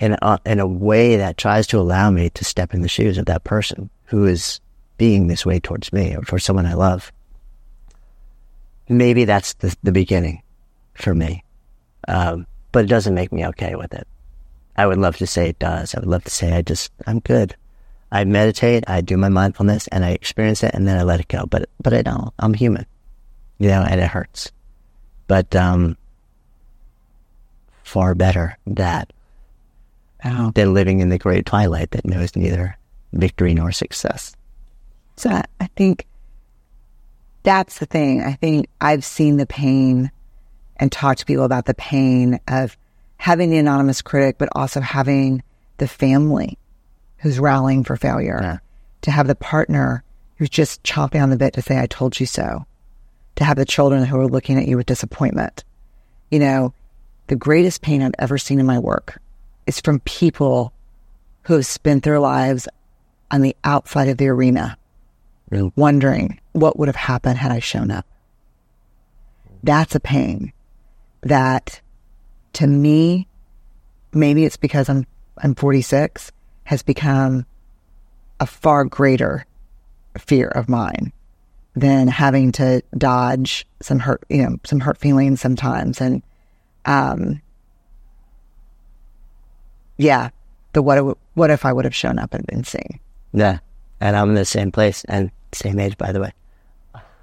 in 0.00 0.16
a, 0.20 0.40
in 0.46 0.58
a 0.58 0.66
way 0.66 1.16
that 1.16 1.36
tries 1.36 1.66
to 1.68 1.78
allow 1.78 2.10
me 2.10 2.30
to 2.30 2.44
step 2.44 2.72
in 2.72 2.80
the 2.80 2.88
shoes 2.88 3.18
of 3.18 3.26
that 3.26 3.44
person 3.44 3.90
who 4.06 4.24
is 4.24 4.60
being 4.96 5.26
this 5.26 5.44
way 5.44 5.60
towards 5.60 5.92
me 5.92 6.16
or 6.16 6.22
for 6.22 6.38
someone 6.38 6.66
I 6.66 6.74
love, 6.74 7.12
maybe 8.88 9.24
that's 9.24 9.54
the, 9.54 9.76
the 9.82 9.92
beginning 9.92 10.42
for 10.94 11.14
me. 11.14 11.44
Um, 12.08 12.46
but 12.72 12.84
it 12.84 12.88
doesn't 12.88 13.14
make 13.14 13.32
me 13.32 13.46
okay 13.48 13.74
with 13.74 13.92
it. 13.92 14.06
I 14.76 14.86
would 14.86 14.98
love 14.98 15.16
to 15.18 15.26
say 15.26 15.48
it 15.48 15.58
does. 15.58 15.94
I 15.94 16.00
would 16.00 16.08
love 16.08 16.24
to 16.24 16.30
say 16.30 16.52
I 16.52 16.62
just, 16.62 16.90
I'm 17.06 17.18
good. 17.20 17.54
I 18.10 18.24
meditate, 18.24 18.84
I 18.88 19.00
do 19.00 19.16
my 19.16 19.28
mindfulness 19.28 19.86
and 19.88 20.04
I 20.04 20.10
experience 20.10 20.62
it 20.62 20.74
and 20.74 20.88
then 20.88 20.98
I 20.98 21.02
let 21.02 21.20
it 21.20 21.28
go. 21.28 21.46
But, 21.46 21.68
but 21.82 21.92
I 21.92 22.02
don't. 22.02 22.32
I'm 22.38 22.54
human, 22.54 22.86
you 23.58 23.68
know, 23.68 23.82
and 23.82 24.00
it 24.00 24.08
hurts. 24.08 24.50
But, 25.26 25.54
um, 25.54 25.96
far 27.84 28.14
better 28.14 28.58
that 28.66 29.12
oh. 30.24 30.52
than 30.54 30.74
living 30.74 31.00
in 31.00 31.08
the 31.08 31.18
great 31.18 31.46
twilight 31.46 31.90
that 31.92 32.04
knows 32.04 32.36
neither 32.36 32.76
victory 33.12 33.54
nor 33.54 33.72
success. 33.72 34.34
So 35.16 35.30
I 35.30 35.66
think 35.76 36.06
that's 37.42 37.78
the 37.78 37.86
thing. 37.86 38.22
I 38.22 38.34
think 38.34 38.68
I've 38.80 39.04
seen 39.04 39.36
the 39.36 39.46
pain 39.46 40.10
and 40.76 40.92
talked 40.92 41.20
to 41.20 41.26
people 41.26 41.44
about 41.44 41.64
the 41.64 41.74
pain 41.74 42.40
of 42.46 42.76
having 43.16 43.50
the 43.50 43.58
anonymous 43.58 44.02
critic, 44.02 44.36
but 44.38 44.48
also 44.52 44.80
having 44.80 45.42
the 45.78 45.88
family 45.88 46.58
who's 47.18 47.38
rallying 47.38 47.84
for 47.84 47.96
failure, 47.96 48.38
yeah. 48.42 48.58
to 49.02 49.10
have 49.10 49.26
the 49.26 49.34
partner 49.34 50.02
who's 50.36 50.50
just 50.50 50.82
chomping 50.82 51.22
on 51.22 51.30
the 51.30 51.36
bit 51.36 51.54
to 51.54 51.62
say, 51.62 51.78
I 51.78 51.86
told 51.86 52.18
you 52.18 52.26
so, 52.26 52.64
to 53.36 53.44
have 53.44 53.56
the 53.56 53.64
children 53.64 54.04
who 54.04 54.18
are 54.18 54.28
looking 54.28 54.58
at 54.58 54.66
you 54.66 54.76
with 54.76 54.86
disappointment. 54.86 55.64
You 56.30 56.38
know, 56.38 56.74
the 57.26 57.36
greatest 57.36 57.82
pain 57.82 58.02
I've 58.02 58.12
ever 58.18 58.38
seen 58.38 58.60
in 58.60 58.66
my 58.66 58.78
work 58.78 59.20
is 59.66 59.80
from 59.80 60.00
people 60.00 60.72
who 61.42 61.54
have 61.54 61.66
spent 61.66 62.04
their 62.04 62.20
lives 62.20 62.68
on 63.30 63.42
the 63.42 63.56
outside 63.64 64.08
of 64.08 64.16
the 64.16 64.28
arena, 64.28 64.78
really? 65.50 65.72
wondering 65.76 66.40
what 66.52 66.78
would 66.78 66.88
have 66.88 66.96
happened 66.96 67.38
had 67.38 67.52
I 67.52 67.58
shown 67.58 67.90
up. 67.90 68.06
That's 69.62 69.94
a 69.94 70.00
pain 70.00 70.52
that 71.22 71.80
to 72.54 72.66
me, 72.66 73.28
maybe 74.12 74.44
it's 74.44 74.56
because 74.56 74.88
I'm, 74.88 75.06
I'm 75.38 75.54
46, 75.54 76.32
has 76.68 76.82
become 76.82 77.46
a 78.40 78.46
far 78.46 78.84
greater 78.84 79.46
fear 80.18 80.48
of 80.48 80.68
mine 80.68 81.10
than 81.74 82.06
having 82.08 82.52
to 82.52 82.82
dodge 82.98 83.66
some 83.80 83.98
hurt, 83.98 84.22
you 84.28 84.42
know, 84.42 84.58
some 84.66 84.78
hurt 84.78 84.98
feelings 84.98 85.40
sometimes. 85.40 85.98
And, 85.98 86.22
um, 86.84 87.40
yeah, 89.96 90.28
the 90.74 90.82
what, 90.82 91.16
what 91.32 91.48
if 91.48 91.64
I 91.64 91.72
would 91.72 91.86
have 91.86 91.94
shown 91.94 92.18
up 92.18 92.34
and 92.34 92.46
been 92.46 92.64
seen? 92.64 93.00
Yeah. 93.32 93.60
And 93.98 94.14
I'm 94.14 94.28
in 94.28 94.34
the 94.34 94.44
same 94.44 94.70
place 94.70 95.04
and 95.04 95.30
same 95.52 95.78
age, 95.80 95.96
by 95.96 96.12
the 96.12 96.20
way. 96.20 96.34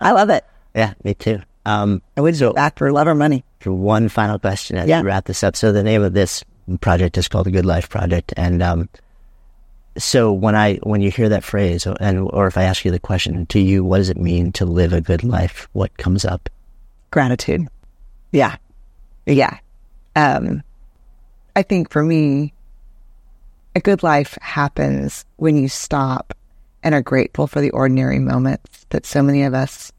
I 0.01 0.11
love 0.11 0.31
it. 0.31 0.43
Yeah, 0.73 0.95
me 1.03 1.13
too. 1.13 1.39
Um, 1.67 2.01
I 2.17 2.21
would 2.21 2.35
so 2.35 2.51
back 2.53 2.79
for 2.79 2.91
love 2.91 3.07
or 3.07 3.13
money. 3.13 3.45
For 3.59 3.71
one 3.71 4.09
final 4.09 4.39
question 4.39 4.77
as 4.77 4.89
yeah. 4.89 5.01
we 5.01 5.07
wrap 5.07 5.25
this 5.25 5.43
up. 5.43 5.55
So 5.55 5.71
the 5.71 5.83
name 5.83 6.01
of 6.01 6.13
this 6.13 6.43
project 6.81 7.15
is 7.19 7.27
called 7.27 7.45
the 7.45 7.51
Good 7.51 7.65
Life 7.67 7.89
Project, 7.89 8.33
and 8.35 8.63
um, 8.63 8.89
so 9.97 10.31
when 10.31 10.55
I 10.55 10.75
when 10.83 11.01
you 11.01 11.11
hear 11.11 11.29
that 11.29 11.43
phrase, 11.43 11.85
and 11.85 12.29
or 12.31 12.47
if 12.47 12.57
I 12.57 12.63
ask 12.63 12.83
you 12.85 12.91
the 12.91 12.99
question 12.99 13.45
to 13.47 13.59
you, 13.59 13.83
what 13.83 13.97
does 13.97 14.09
it 14.09 14.17
mean 14.17 14.51
to 14.53 14.65
live 14.65 14.93
a 14.93 15.01
good 15.01 15.23
life? 15.23 15.67
What 15.73 15.97
comes 15.97 16.25
up? 16.25 16.49
Gratitude. 17.11 17.67
Yeah, 18.31 18.57
yeah. 19.25 19.59
Um, 20.15 20.63
I 21.55 21.63
think 21.63 21.89
for 21.89 22.03
me, 22.03 22.53
a 23.75 23.79
good 23.79 24.03
life 24.03 24.37
happens 24.41 25.25
when 25.37 25.57
you 25.57 25.69
stop 25.69 26.33
and 26.83 26.93
are 26.93 27.01
grateful 27.01 27.47
for 27.47 27.61
the 27.61 27.71
ordinary 27.71 28.19
moments 28.19 28.85
that 28.89 29.05
so 29.05 29.21
many 29.21 29.43
of 29.43 29.53
us 29.53 29.91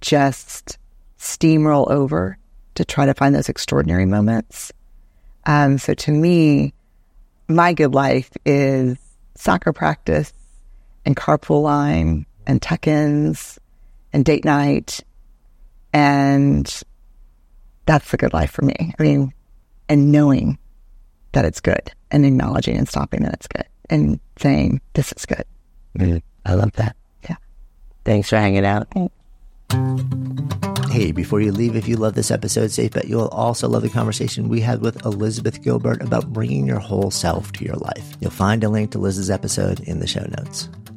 just 0.00 0.78
steamroll 1.18 1.90
over 1.90 2.38
to 2.74 2.84
try 2.84 3.06
to 3.06 3.14
find 3.14 3.34
those 3.34 3.48
extraordinary 3.48 4.06
moments. 4.06 4.72
Um, 5.46 5.78
so 5.78 5.94
to 5.94 6.10
me, 6.10 6.74
my 7.56 7.72
good 7.72 7.94
life 7.94 8.30
is 8.44 8.96
soccer 9.34 9.72
practice 9.72 10.32
and 11.04 11.16
carpool 11.16 11.62
line 11.62 12.26
and 12.46 12.60
tuck-ins 12.60 13.58
and 14.12 14.24
date 14.24 14.44
night. 14.44 15.00
And 15.92 16.66
that's 17.86 18.10
the 18.10 18.16
good 18.16 18.32
life 18.32 18.50
for 18.50 18.62
me. 18.62 18.94
I 18.98 19.02
mean, 19.02 19.32
and 19.88 20.12
knowing 20.12 20.58
that 21.32 21.44
it's 21.44 21.60
good 21.60 21.92
and 22.10 22.24
acknowledging 22.24 22.76
and 22.76 22.88
stopping 22.88 23.22
that 23.22 23.34
it's 23.34 23.46
good 23.46 23.66
and 23.90 24.20
saying, 24.38 24.80
this 24.94 25.12
is 25.12 25.26
good. 25.26 25.44
Mm, 25.98 26.22
I 26.46 26.54
love 26.54 26.72
that. 26.72 26.96
Yeah. 27.28 27.36
Thanks 28.04 28.28
for 28.28 28.36
hanging 28.36 28.64
out. 28.64 28.88
Hey, 30.92 31.10
before 31.10 31.40
you 31.40 31.52
leave, 31.52 31.74
if 31.74 31.88
you 31.88 31.96
love 31.96 32.14
this 32.14 32.30
episode, 32.30 32.70
safe 32.70 32.90
bet 32.90 33.08
you'll 33.08 33.28
also 33.28 33.66
love 33.66 33.82
the 33.82 33.88
conversation 33.88 34.50
we 34.50 34.60
had 34.60 34.82
with 34.82 35.04
Elizabeth 35.06 35.62
Gilbert 35.62 36.02
about 36.02 36.34
bringing 36.34 36.66
your 36.66 36.80
whole 36.80 37.10
self 37.10 37.50
to 37.52 37.64
your 37.64 37.76
life. 37.76 38.14
You'll 38.20 38.30
find 38.30 38.62
a 38.62 38.68
link 38.68 38.90
to 38.90 38.98
Liz's 38.98 39.30
episode 39.30 39.80
in 39.80 40.00
the 40.00 40.06
show 40.06 40.26
notes. 40.38 40.68